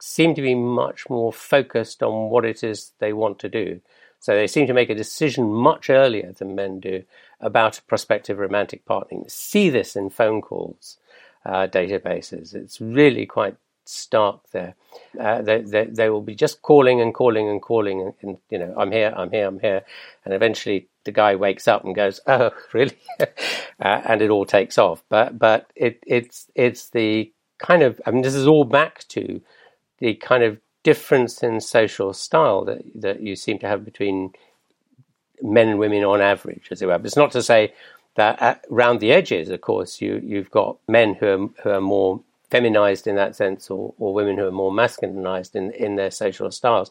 seem 0.00 0.34
to 0.34 0.42
be 0.42 0.54
much 0.54 1.08
more 1.08 1.32
focused 1.32 2.02
on 2.02 2.30
what 2.30 2.44
it 2.44 2.62
is 2.62 2.92
they 2.98 3.12
want 3.12 3.38
to 3.40 3.48
do. 3.48 3.80
So 4.20 4.34
they 4.34 4.46
seem 4.46 4.66
to 4.66 4.74
make 4.74 4.90
a 4.90 4.94
decision 4.94 5.52
much 5.52 5.90
earlier 5.90 6.32
than 6.32 6.54
men 6.54 6.80
do 6.80 7.04
about 7.40 7.78
a 7.78 7.82
prospective 7.82 8.38
romantic 8.38 8.84
partnering. 8.84 9.30
See 9.30 9.70
this 9.70 9.96
in 9.96 10.10
phone 10.10 10.40
calls 10.40 10.98
uh, 11.44 11.68
databases. 11.68 12.54
It's 12.54 12.80
really 12.80 13.26
quite 13.26 13.56
stark 13.88 14.40
there. 14.52 14.74
Uh, 15.18 15.42
they, 15.42 15.60
they, 15.62 15.84
they, 15.86 16.10
will 16.10 16.22
be 16.22 16.34
just 16.34 16.62
calling 16.62 17.00
and 17.00 17.14
calling 17.14 17.48
and 17.48 17.62
calling, 17.62 18.00
and, 18.00 18.14
and, 18.22 18.38
you 18.50 18.58
know, 18.58 18.74
I'm 18.76 18.92
here, 18.92 19.12
I'm 19.16 19.30
here, 19.30 19.46
I'm 19.46 19.60
here, 19.60 19.82
and 20.24 20.34
eventually 20.34 20.88
the 21.04 21.12
guy 21.12 21.34
wakes 21.34 21.66
up 21.68 21.84
and 21.84 21.94
goes, 21.94 22.20
"Oh, 22.26 22.50
really?" 22.72 22.98
uh, 23.20 23.26
and 23.80 24.20
it 24.20 24.30
all 24.30 24.44
takes 24.44 24.78
off. 24.78 25.02
But 25.08 25.38
but 25.38 25.70
it 25.74 26.02
it's 26.06 26.50
it's 26.54 26.90
the 26.90 27.32
kind 27.58 27.82
of 27.82 28.00
I 28.06 28.10
mean, 28.10 28.22
this 28.22 28.34
is 28.34 28.46
all 28.46 28.64
back 28.64 29.06
to 29.08 29.40
the 29.98 30.14
kind 30.14 30.42
of 30.42 30.58
difference 30.82 31.42
in 31.42 31.60
social 31.60 32.12
style 32.12 32.64
that 32.64 32.82
that 32.94 33.20
you 33.20 33.36
seem 33.36 33.58
to 33.60 33.68
have 33.68 33.84
between 33.84 34.32
men 35.42 35.68
and 35.68 35.78
women 35.78 36.04
on 36.04 36.20
average, 36.20 36.68
as 36.70 36.82
it 36.82 36.86
were. 36.86 36.98
But 36.98 37.06
it's 37.06 37.16
not 37.16 37.32
to 37.32 37.42
say 37.42 37.72
that 38.16 38.64
around 38.70 39.00
the 39.00 39.12
edges, 39.12 39.48
of 39.48 39.60
course, 39.60 40.00
you 40.00 40.20
you've 40.24 40.50
got 40.50 40.78
men 40.88 41.14
who 41.14 41.26
are 41.26 41.48
who 41.62 41.70
are 41.70 41.80
more 41.80 42.20
feminized 42.50 43.06
in 43.06 43.16
that 43.16 43.36
sense, 43.36 43.70
or 43.70 43.94
or 43.98 44.14
women 44.14 44.36
who 44.36 44.46
are 44.46 44.52
more 44.52 44.72
masculinized 44.72 45.54
in 45.54 45.70
in 45.72 45.96
their 45.96 46.10
social 46.10 46.50
styles. 46.50 46.90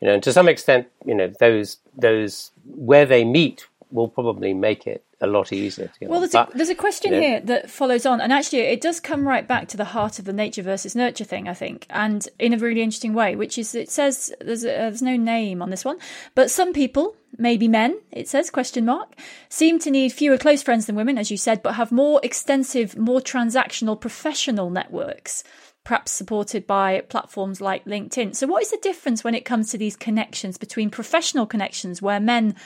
You 0.00 0.08
know, 0.08 0.14
and 0.14 0.22
to 0.24 0.32
some 0.32 0.48
extent, 0.48 0.88
you 1.04 1.14
know, 1.14 1.28
those 1.40 1.78
those 1.96 2.50
where 2.64 3.06
they 3.06 3.24
meet 3.24 3.66
will 3.90 4.08
probably 4.08 4.52
make 4.52 4.86
it 4.86 5.04
a 5.20 5.26
lot 5.26 5.52
easier. 5.52 5.90
well, 6.02 6.20
there's, 6.20 6.32
but, 6.32 6.54
a, 6.54 6.56
there's 6.56 6.68
a 6.68 6.74
question 6.74 7.12
you 7.12 7.20
know, 7.20 7.26
here 7.26 7.40
that 7.40 7.70
follows 7.70 8.04
on, 8.04 8.20
and 8.20 8.32
actually, 8.32 8.60
it 8.60 8.80
does 8.80 9.00
come 9.00 9.26
right 9.26 9.46
back 9.46 9.68
to 9.68 9.76
the 9.76 9.86
heart 9.86 10.18
of 10.18 10.24
the 10.24 10.32
nature 10.32 10.62
versus 10.62 10.94
nurture 10.94 11.24
thing, 11.24 11.48
I 11.48 11.54
think, 11.54 11.86
and 11.88 12.28
in 12.38 12.52
a 12.52 12.58
really 12.58 12.82
interesting 12.82 13.14
way, 13.14 13.36
which 13.36 13.56
is 13.56 13.74
it 13.74 13.90
says 13.90 14.34
there's 14.40 14.64
a, 14.64 14.68
there's 14.68 15.02
no 15.02 15.16
name 15.16 15.62
on 15.62 15.70
this 15.70 15.84
one, 15.84 15.98
but 16.34 16.50
some 16.50 16.72
people, 16.72 17.16
maybe 17.38 17.68
men, 17.68 18.00
it 18.10 18.28
says 18.28 18.50
question 18.50 18.84
mark, 18.84 19.14
seem 19.48 19.78
to 19.80 19.90
need 19.90 20.12
fewer 20.12 20.38
close 20.38 20.62
friends 20.62 20.86
than 20.86 20.96
women, 20.96 21.18
as 21.18 21.30
you 21.30 21.36
said, 21.36 21.62
but 21.62 21.74
have 21.74 21.92
more 21.92 22.20
extensive, 22.22 22.96
more 22.96 23.20
transactional, 23.20 24.00
professional 24.00 24.70
networks 24.70 25.44
perhaps 25.84 26.10
supported 26.10 26.66
by 26.66 27.00
platforms 27.02 27.60
like 27.60 27.84
LinkedIn. 27.84 28.34
So, 28.34 28.48
what 28.48 28.60
is 28.60 28.72
the 28.72 28.78
difference 28.78 29.22
when 29.22 29.36
it 29.36 29.44
comes 29.44 29.70
to 29.70 29.78
these 29.78 29.94
connections 29.94 30.58
between 30.58 30.90
professional 30.90 31.46
connections 31.46 32.02
where 32.02 32.18
men 32.18 32.56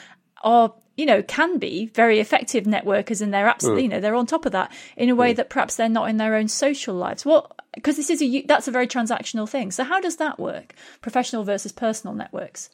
are 0.43 0.73
you 0.97 1.07
know 1.07 1.23
can 1.23 1.59
be 1.59 1.87
very 1.87 2.21
effective 2.21 2.65
networkers 2.65 3.23
and 3.23 3.33
they're 3.33 3.49
absolutely 3.49 3.83
mm. 3.83 3.85
you 3.85 3.89
know 3.91 4.01
they're 4.01 4.15
on 4.15 4.27
top 4.27 4.47
of 4.47 4.53
that 4.53 4.73
in 4.97 5.09
a 5.09 5.15
way 5.15 5.33
mm. 5.33 5.37
that 5.37 5.51
perhaps 5.51 5.77
they're 5.77 5.89
not 5.89 6.09
in 6.11 6.19
their 6.19 6.35
own 6.35 6.49
social 6.49 6.95
lives 6.95 7.25
what 7.25 7.53
because 7.75 7.97
this 7.97 8.11
is 8.11 8.23
a 8.23 8.43
that's 8.43 8.69
a 8.69 8.71
very 8.71 8.87
transactional 8.87 9.49
thing 9.49 9.71
so 9.71 9.85
how 9.85 10.01
does 10.01 10.17
that 10.17 10.39
work 10.39 10.75
professional 11.01 11.45
versus 11.45 11.73
personal 11.73 12.15
networks 12.15 12.71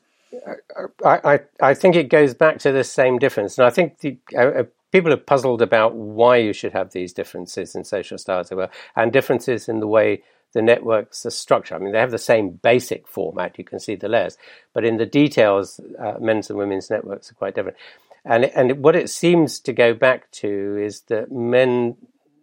I, 1.04 1.34
I, 1.34 1.40
I 1.60 1.74
think 1.74 1.96
it 1.96 2.08
goes 2.08 2.34
back 2.34 2.58
to 2.60 2.72
the 2.72 2.84
same 2.84 3.18
difference, 3.18 3.58
and 3.58 3.66
I 3.66 3.70
think 3.70 4.00
the, 4.00 4.18
uh, 4.34 4.38
uh, 4.38 4.64
people 4.92 5.12
are 5.12 5.18
puzzled 5.18 5.62
about 5.62 5.94
why 5.94 6.36
you 6.36 6.52
should 6.52 6.72
have 6.72 6.92
these 6.92 7.12
differences 7.12 7.74
in 7.74 7.84
social 7.84 8.18
styles 8.18 8.50
as 8.50 8.56
well, 8.56 8.70
and 8.94 9.12
differences 9.12 9.68
in 9.68 9.80
the 9.80 9.86
way 9.86 10.22
the 10.52 10.62
networks 10.62 11.26
are 11.26 11.30
structured. 11.30 11.80
I 11.80 11.84
mean, 11.84 11.92
they 11.92 12.00
have 12.00 12.10
the 12.10 12.18
same 12.18 12.50
basic 12.50 13.06
format. 13.06 13.58
You 13.58 13.64
can 13.64 13.80
see 13.80 13.94
the 13.94 14.08
layers, 14.08 14.36
but 14.72 14.84
in 14.84 14.96
the 14.96 15.06
details, 15.06 15.80
uh, 15.98 16.14
men's 16.20 16.50
and 16.50 16.58
women's 16.58 16.90
networks 16.90 17.30
are 17.30 17.34
quite 17.34 17.54
different. 17.54 17.76
And 18.24 18.46
and 18.46 18.82
what 18.82 18.96
it 18.96 19.10
seems 19.10 19.60
to 19.60 19.72
go 19.72 19.94
back 19.94 20.30
to 20.32 20.76
is 20.76 21.02
that 21.02 21.30
men 21.30 21.96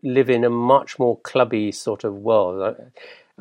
live 0.04 0.30
in 0.30 0.44
a 0.44 0.50
much 0.50 1.00
more 1.00 1.20
clubby 1.20 1.72
sort 1.72 2.04
of 2.04 2.16
world. 2.16 2.76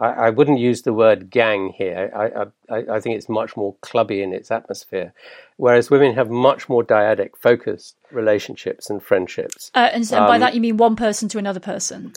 I, 0.03 0.27
I 0.27 0.31
wouldn't 0.31 0.59
use 0.59 0.83
the 0.83 0.93
word 0.93 1.31
gang 1.31 1.73
here. 1.77 2.11
I, 2.15 2.75
I, 2.75 2.97
I 2.97 3.01
think 3.01 3.17
it's 3.17 3.29
much 3.29 3.57
more 3.57 3.77
clubby 3.83 4.21
in 4.21 4.33
its 4.33 4.51
atmosphere, 4.51 5.15
whereas 5.57 5.91
women 5.91 6.15
have 6.15 6.29
much 6.29 6.69
more 6.69 6.83
dyadic, 6.83 7.31
focused 7.39 7.97
relationships 8.11 8.91
and 8.91 9.03
friendships. 9.03 9.71
Uh, 9.75 9.91
and, 9.93 10.05
so, 10.05 10.17
and 10.17 10.27
by 10.27 10.35
um, 10.35 10.41
that 10.41 10.55
you 10.55 10.61
mean 10.61 10.77
one 10.77 10.97
person 10.97 11.29
to 11.29 11.39
another 11.39 11.61
person. 11.61 12.13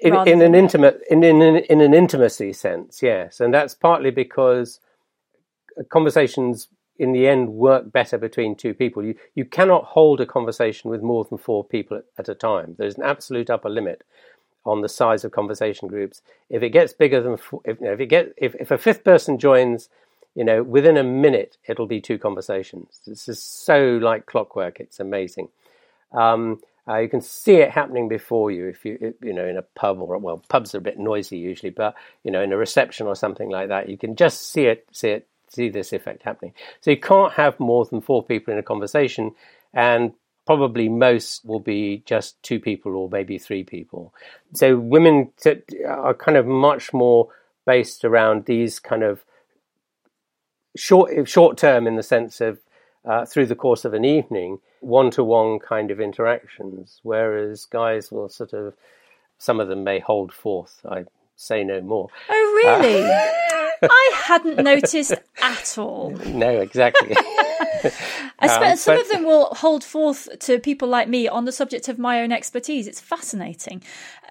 In, 0.00 0.16
in 0.26 0.42
an 0.42 0.54
intimate, 0.54 1.02
in, 1.08 1.22
in, 1.22 1.40
in 1.40 1.80
an 1.80 1.94
intimacy 1.94 2.52
sense, 2.52 3.02
yes, 3.02 3.38
and 3.38 3.54
that's 3.54 3.74
partly 3.74 4.10
because 4.10 4.80
conversations 5.90 6.68
in 6.98 7.12
the 7.12 7.28
end 7.28 7.50
work 7.50 7.92
better 7.92 8.18
between 8.18 8.56
two 8.56 8.74
people. 8.74 9.04
You 9.04 9.14
you 9.34 9.44
cannot 9.44 9.84
hold 9.84 10.20
a 10.20 10.26
conversation 10.26 10.90
with 10.90 11.02
more 11.02 11.24
than 11.24 11.38
four 11.38 11.64
people 11.64 11.98
at, 11.98 12.04
at 12.18 12.28
a 12.30 12.34
time. 12.34 12.76
There's 12.78 12.96
an 12.96 13.02
absolute 13.02 13.50
upper 13.50 13.68
limit 13.68 14.02
on 14.64 14.82
the 14.82 14.88
size 14.88 15.24
of 15.24 15.32
conversation 15.32 15.88
groups. 15.88 16.22
If 16.48 16.62
it 16.62 16.70
gets 16.70 16.92
bigger 16.92 17.20
than 17.20 17.34
if, 17.64 17.78
you 17.80 17.86
know, 17.86 17.92
if 17.92 18.00
it 18.00 18.06
get 18.06 18.34
if, 18.36 18.54
if 18.56 18.70
a 18.70 18.78
fifth 18.78 19.04
person 19.04 19.38
joins, 19.38 19.88
you 20.34 20.44
know, 20.44 20.62
within 20.62 20.96
a 20.96 21.04
minute 21.04 21.56
it'll 21.66 21.86
be 21.86 22.00
two 22.00 22.18
conversations. 22.18 23.00
This 23.06 23.28
is 23.28 23.42
so 23.42 23.98
like 24.02 24.26
clockwork. 24.26 24.80
It's 24.80 25.00
amazing. 25.00 25.48
Um, 26.12 26.60
uh, 26.88 26.98
you 26.98 27.08
can 27.08 27.20
see 27.20 27.56
it 27.56 27.70
happening 27.70 28.08
before 28.08 28.50
you 28.50 28.66
if 28.66 28.84
you 28.84 29.14
you 29.22 29.32
know 29.32 29.46
in 29.46 29.56
a 29.56 29.62
pub 29.62 30.00
or 30.00 30.18
well 30.18 30.42
pubs 30.48 30.74
are 30.74 30.78
a 30.78 30.82
bit 30.82 30.98
noisy 30.98 31.38
usually, 31.38 31.70
but 31.70 31.94
you 32.24 32.30
know 32.30 32.42
in 32.42 32.52
a 32.52 32.56
reception 32.56 33.06
or 33.06 33.14
something 33.14 33.50
like 33.50 33.68
that, 33.68 33.88
you 33.88 33.96
can 33.96 34.16
just 34.16 34.50
see 34.50 34.66
it 34.66 34.86
see 34.90 35.10
it 35.10 35.26
see 35.48 35.68
this 35.68 35.92
effect 35.92 36.22
happening. 36.22 36.52
So 36.80 36.90
you 36.90 36.96
can't 36.98 37.32
have 37.34 37.58
more 37.60 37.84
than 37.84 38.00
four 38.00 38.24
people 38.24 38.52
in 38.52 38.58
a 38.58 38.62
conversation, 38.62 39.34
and 39.72 40.12
probably 40.50 40.88
most 40.88 41.44
will 41.44 41.60
be 41.60 42.02
just 42.06 42.42
two 42.42 42.58
people 42.58 42.96
or 42.96 43.08
maybe 43.08 43.38
three 43.38 43.62
people. 43.62 44.12
So 44.52 44.76
women 44.76 45.30
are 45.86 46.12
kind 46.12 46.36
of 46.36 46.44
much 46.44 46.92
more 46.92 47.28
based 47.68 48.04
around 48.04 48.46
these 48.46 48.80
kind 48.80 49.04
of 49.04 49.24
short 50.76 51.28
short 51.28 51.56
term 51.56 51.86
in 51.86 51.94
the 51.94 52.02
sense 52.02 52.40
of 52.40 52.58
uh, 53.04 53.26
through 53.26 53.46
the 53.46 53.54
course 53.54 53.84
of 53.84 53.94
an 53.94 54.04
evening, 54.04 54.58
one 54.80 55.12
to 55.12 55.22
one 55.22 55.60
kind 55.60 55.92
of 55.92 56.00
interactions, 56.00 56.98
whereas 57.04 57.64
guys 57.64 58.10
will 58.10 58.28
sort 58.28 58.52
of 58.52 58.74
some 59.38 59.60
of 59.60 59.68
them 59.68 59.84
may 59.84 60.00
hold 60.00 60.32
forth. 60.32 60.80
I 60.84 61.04
say 61.36 61.62
no 61.62 61.80
more. 61.80 62.08
Oh, 62.28 62.62
really? 62.64 63.04
Uh, 63.04 63.88
I 63.88 64.12
hadn't 64.24 64.64
noticed 64.64 65.14
at 65.40 65.78
all. 65.78 66.10
No, 66.26 66.60
exactly. 66.60 67.14
um, 68.38 68.76
some 68.76 68.96
but... 68.96 69.00
of 69.00 69.08
them 69.08 69.24
will 69.24 69.46
hold 69.54 69.84
forth 69.84 70.28
to 70.40 70.58
people 70.58 70.88
like 70.88 71.08
me 71.08 71.28
on 71.28 71.44
the 71.44 71.52
subject 71.52 71.88
of 71.88 71.98
my 71.98 72.20
own 72.20 72.32
expertise. 72.32 72.86
It's 72.86 73.00
fascinating. 73.00 73.82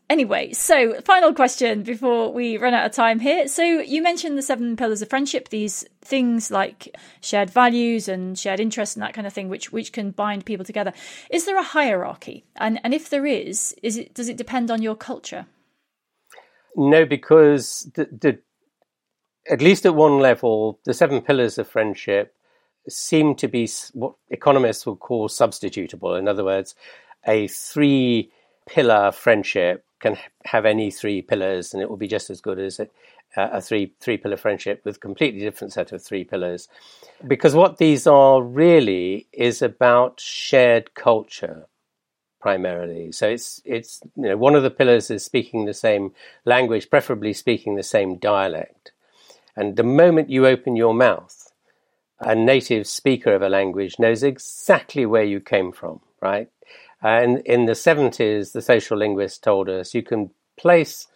Anyway, 0.09 0.51
so 0.53 0.99
final 1.01 1.33
question 1.33 1.83
before 1.83 2.33
we 2.33 2.57
run 2.57 2.73
out 2.73 2.85
of 2.85 2.91
time 2.91 3.19
here. 3.19 3.47
So 3.47 3.63
you 3.63 4.01
mentioned 4.01 4.37
the 4.37 4.41
seven 4.41 4.75
pillars 4.75 5.03
of 5.03 5.09
friendship, 5.09 5.49
these 5.49 5.85
things 6.01 6.49
like 6.49 6.95
shared 7.21 7.51
values 7.51 8.07
and 8.07 8.37
shared 8.37 8.59
interests 8.59 8.95
and 8.95 9.03
that 9.03 9.13
kind 9.13 9.27
of 9.27 9.33
thing, 9.33 9.49
which 9.49 9.71
which 9.71 9.91
can 9.91 10.09
bind 10.09 10.45
people 10.45 10.65
together. 10.65 10.93
Is 11.29 11.45
there 11.45 11.59
a 11.59 11.63
hierarchy? 11.63 12.45
And 12.55 12.79
and 12.83 12.93
if 12.93 13.09
there 13.09 13.27
is, 13.27 13.75
is 13.83 13.97
it 13.97 14.15
does 14.15 14.29
it 14.29 14.37
depend 14.37 14.71
on 14.71 14.81
your 14.81 14.95
culture? 14.95 15.45
No, 16.75 17.05
because 17.05 17.91
the, 17.93 18.05
the 18.05 18.39
at 19.47 19.61
least 19.61 19.85
at 19.85 19.93
one 19.95 20.19
level, 20.19 20.79
the 20.85 20.93
seven 20.93 21.21
pillars 21.21 21.59
of 21.59 21.67
friendship 21.67 22.33
seem 22.87 23.35
to 23.35 23.47
be 23.47 23.69
what 23.93 24.15
economists 24.29 24.85
would 24.85 24.99
call 24.99 25.27
substitutable. 25.27 26.17
In 26.17 26.27
other 26.27 26.43
words, 26.43 26.75
a 27.27 27.47
three 27.47 28.31
pillar 28.67 29.11
friendship 29.11 29.85
can 29.99 30.17
have 30.45 30.65
any 30.65 30.91
three 30.91 31.21
pillars 31.21 31.73
and 31.73 31.81
it 31.81 31.89
will 31.89 31.97
be 31.97 32.07
just 32.07 32.29
as 32.29 32.39
good 32.41 32.59
as 32.59 32.79
a, 32.79 32.87
a 33.35 33.61
three 33.61 33.93
three 33.99 34.17
pillar 34.17 34.37
friendship 34.37 34.81
with 34.85 34.99
completely 34.99 35.39
different 35.39 35.73
set 35.73 35.91
of 35.91 36.01
three 36.01 36.23
pillars. 36.23 36.67
Because 37.27 37.55
what 37.55 37.77
these 37.77 38.07
are 38.07 38.41
really 38.41 39.27
is 39.33 39.61
about 39.61 40.19
shared 40.19 40.93
culture 40.93 41.67
primarily. 42.39 43.11
So 43.11 43.27
it's 43.27 43.61
it's 43.65 44.01
you 44.15 44.29
know 44.29 44.37
one 44.37 44.55
of 44.55 44.63
the 44.63 44.71
pillars 44.71 45.11
is 45.11 45.23
speaking 45.23 45.65
the 45.65 45.73
same 45.73 46.13
language 46.45 46.89
preferably 46.89 47.33
speaking 47.33 47.75
the 47.75 47.83
same 47.83 48.17
dialect. 48.17 48.91
And 49.55 49.75
the 49.75 49.83
moment 49.83 50.29
you 50.29 50.47
open 50.47 50.77
your 50.77 50.93
mouth, 50.93 51.38
a 52.19 52.35
native 52.35 52.87
speaker 52.87 53.33
of 53.33 53.41
a 53.41 53.49
language 53.49 53.97
knows 53.99 54.23
exactly 54.23 55.05
where 55.05 55.23
you 55.23 55.39
came 55.39 55.71
from, 55.71 56.01
right? 56.21 56.49
And 57.01 57.39
in 57.45 57.65
the 57.65 57.73
70s, 57.73 58.51
the 58.51 58.61
social 58.61 58.97
linguist 58.97 59.43
told 59.43 59.69
us 59.69 59.93
you 59.93 60.03
can 60.03 60.31
place 60.57 61.07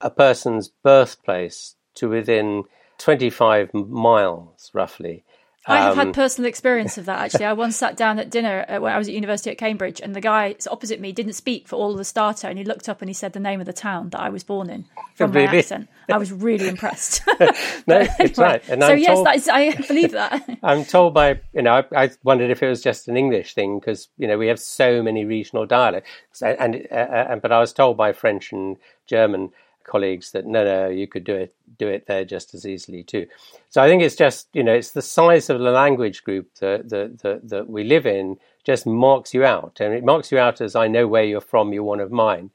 a 0.00 0.10
person's 0.10 0.68
birthplace 0.68 1.74
to 1.94 2.08
within 2.08 2.64
25 2.98 3.74
miles, 3.74 4.70
roughly, 4.72 5.24
I 5.66 5.78
have 5.78 5.98
um, 5.98 6.06
had 6.06 6.14
personal 6.14 6.48
experience 6.48 6.96
of 6.96 7.06
that 7.06 7.18
actually. 7.18 7.44
I 7.44 7.52
once 7.54 7.76
sat 7.76 7.96
down 7.96 8.18
at 8.18 8.30
dinner 8.30 8.64
uh, 8.68 8.80
when 8.80 8.92
I 8.92 8.98
was 8.98 9.08
at 9.08 9.14
university 9.14 9.50
at 9.50 9.58
Cambridge, 9.58 10.00
and 10.00 10.14
the 10.14 10.20
guy 10.20 10.54
opposite 10.70 11.00
me 11.00 11.12
didn't 11.12 11.34
speak 11.34 11.68
for 11.68 11.76
all 11.76 11.92
of 11.92 11.98
the 11.98 12.04
starter, 12.04 12.48
and 12.48 12.58
he 12.58 12.64
looked 12.64 12.88
up 12.88 13.02
and 13.02 13.08
he 13.08 13.14
said 13.14 13.32
the 13.32 13.40
name 13.40 13.60
of 13.60 13.66
the 13.66 13.72
town 13.72 14.10
that 14.10 14.20
I 14.20 14.28
was 14.28 14.44
born 14.44 14.70
in 14.70 14.86
from 15.14 15.32
my 15.32 15.44
accent. 15.44 15.88
I 16.10 16.16
was 16.16 16.32
really 16.32 16.68
impressed. 16.74 17.22
no, 17.26 17.36
it's 18.18 18.38
right. 18.38 18.66
And 18.68 18.82
so 18.82 18.88
I'm 18.88 18.98
yes, 18.98 19.08
told, 19.08 19.26
that 19.26 19.36
is, 19.36 19.48
I 19.48 19.74
believe 19.74 20.12
that. 20.12 20.58
I'm 20.62 20.84
told 20.84 21.14
by 21.14 21.40
you 21.52 21.62
know 21.62 21.82
I, 21.92 22.04
I, 22.04 22.10
wondered 22.22 22.50
if 22.50 22.62
it 22.62 22.68
was 22.68 22.82
just 22.82 23.08
an 23.08 23.16
English 23.16 23.54
thing 23.54 23.78
because 23.78 24.08
you 24.16 24.26
know 24.26 24.38
we 24.38 24.46
have 24.46 24.58
so 24.58 25.02
many 25.02 25.24
regional 25.24 25.66
dialects, 25.66 26.42
and, 26.42 26.86
uh, 26.90 26.94
uh, 26.94 27.36
but 27.36 27.52
I 27.52 27.60
was 27.60 27.72
told 27.72 27.96
by 27.96 28.12
French 28.12 28.52
and 28.52 28.76
German 29.06 29.50
colleagues 29.88 30.32
that 30.32 30.46
no, 30.46 30.64
no, 30.64 30.88
you 30.88 31.08
could 31.08 31.24
do 31.24 31.34
it, 31.34 31.54
do 31.78 31.88
it 31.88 32.06
there 32.06 32.24
just 32.24 32.54
as 32.54 32.66
easily 32.66 33.02
too. 33.02 33.26
So 33.70 33.82
I 33.82 33.88
think 33.88 34.02
it's 34.02 34.16
just 34.16 34.48
you 34.52 34.62
know 34.62 34.74
it's 34.74 34.92
the 34.92 35.02
size 35.02 35.50
of 35.50 35.58
the 35.58 35.70
language 35.70 36.22
group 36.22 36.54
that 36.60 36.88
that 36.90 37.20
that, 37.22 37.48
that 37.48 37.68
we 37.68 37.82
live 37.84 38.06
in 38.06 38.38
just 38.64 38.86
marks 38.86 39.34
you 39.34 39.44
out, 39.44 39.78
and 39.80 39.94
it 39.94 40.04
marks 40.04 40.30
you 40.30 40.38
out 40.38 40.60
as 40.60 40.76
I 40.76 40.88
know 40.88 41.06
where 41.08 41.24
you're 41.24 41.40
from, 41.40 41.72
you're 41.72 41.82
one 41.82 42.00
of 42.00 42.12
mine, 42.12 42.50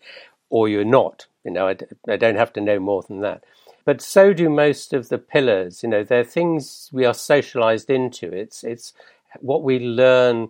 or 0.49 0.69
you're 0.69 0.85
not. 0.85 1.25
You 1.43 1.51
know, 1.51 1.67
I, 1.67 1.75
I 2.07 2.15
don't 2.15 2.37
have 2.37 2.53
to 2.53 2.61
know 2.61 2.79
more 2.79 3.03
than 3.03 3.19
that. 3.21 3.43
But 3.85 4.01
so 4.01 4.31
do 4.31 4.49
most 4.49 4.93
of 4.93 5.09
the 5.09 5.17
pillars. 5.17 5.83
You 5.83 5.89
know, 5.89 6.03
they're 6.03 6.23
things 6.23 6.89
we 6.93 7.05
are 7.05 7.13
socialized 7.13 7.89
into. 7.89 8.31
It's 8.31 8.63
it's 8.63 8.93
what 9.39 9.63
we 9.63 9.79
learn. 9.79 10.49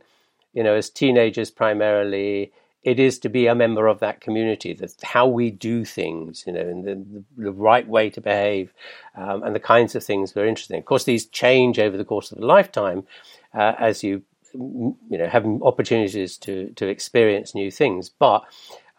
You 0.54 0.64
know, 0.64 0.76
as 0.76 0.90
teenagers 0.90 1.50
primarily 1.50 2.52
it 2.84 3.00
is 3.00 3.20
to 3.20 3.30
be 3.30 3.48
a 3.48 3.56
member 3.56 3.88
of 3.88 4.00
that 4.00 4.20
community. 4.22 4.74
That's 4.74 5.02
how 5.04 5.28
we 5.28 5.52
do 5.52 5.86
things, 5.86 6.44
you 6.46 6.54
know, 6.54 6.60
and 6.60 6.84
the, 6.84 7.24
the 7.38 7.52
right 7.52 7.88
way 7.88 8.10
to 8.10 8.22
behave, 8.22 8.74
um, 9.16 9.44
and 9.44 9.56
the 9.56 9.60
kinds 9.60 9.96
of 9.96 10.04
things 10.04 10.36
we're 10.36 10.48
interested 10.48 10.74
in. 10.74 10.80
Of 10.80 10.86
course, 10.86 11.06
these 11.06 11.26
change 11.26 11.80
over 11.80 11.98
the 11.98 12.06
course 12.06 12.32
of 12.32 12.40
a 12.40 12.46
lifetime 12.46 13.06
uh, 13.54 13.74
as 13.80 14.04
you, 14.04 14.24
you 14.54 15.18
know, 15.18 15.28
have 15.28 15.46
opportunities 15.62 16.38
to 16.40 16.70
to 16.76 16.88
experience 16.88 17.56
new 17.56 17.72
things. 17.72 18.10
But 18.10 18.44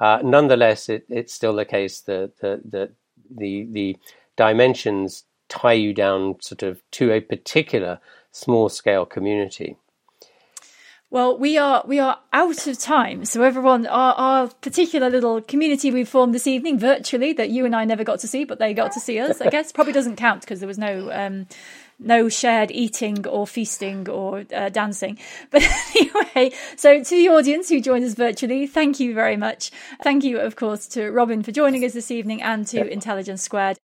uh, 0.01 0.21
nonetheless, 0.25 0.89
it, 0.89 1.05
it's 1.09 1.33
still 1.33 1.55
the 1.55 1.65
case 1.65 2.01
that 2.01 2.39
the, 2.41 2.61
the 2.65 2.91
the 3.31 3.69
the 3.71 3.97
dimensions 4.37 5.25
tie 5.49 5.75
you 5.75 5.93
down 5.93 6.37
sort 6.41 6.63
of 6.63 6.83
to 6.93 7.13
a 7.13 7.21
particular 7.21 8.01
small 8.33 8.69
scale 8.69 9.07
community. 9.07 9.77
Well, 11.15 11.39
we 11.39 11.57
are 11.59 11.85
we 11.87 12.01
are 12.01 12.19
out 12.33 12.67
of 12.67 12.77
time. 12.77 13.25
So 13.25 13.45
everyone, 13.45 13.87
our, 13.87 14.15
our 14.15 14.49
particular 14.49 15.09
little 15.09 15.41
community 15.41 15.93
we 15.93 16.03
formed 16.03 16.35
this 16.35 16.49
evening 16.49 16.77
virtually 16.77 17.33
that 17.35 17.51
you 17.51 17.65
and 17.65 17.77
I 17.77 17.85
never 17.85 18.03
got 18.03 18.19
to 18.21 18.27
see, 18.27 18.43
but 18.43 18.59
they 18.59 18.75
got 18.75 18.91
to 18.95 18.99
see 18.99 19.21
us. 19.21 19.41
I 19.41 19.49
guess 19.49 19.71
probably 19.71 19.93
doesn't 19.93 20.17
count 20.17 20.41
because 20.41 20.59
there 20.59 20.67
was 20.67 20.77
no 20.77 21.13
um, 21.13 21.47
no 22.01 22.29
shared 22.29 22.73
eating 22.73 23.29
or 23.29 23.47
feasting 23.47 24.09
or 24.09 24.45
uh, 24.53 24.71
dancing. 24.71 25.21
But 25.53 25.63
anyway, 25.95 26.51
so 26.75 27.05
to 27.05 27.11
the 27.15 27.29
audience 27.29 27.69
who 27.69 27.81
joined 27.81 28.05
us 28.05 28.15
virtually, 28.15 28.67
thank 28.67 28.99
you 28.99 29.15
very 29.15 29.37
much. 29.37 29.71
Thank 30.03 30.25
you, 30.25 30.41
of 30.41 30.57
course, 30.57 30.89
to 30.89 31.13
Robin 31.13 31.45
for 31.45 31.53
joining 31.53 31.85
us 31.85 31.93
this 31.93 32.11
evening 32.11 32.43
and 32.43 32.67
to 32.67 32.89
Intelligence 32.89 33.41
Squared. 33.41 33.79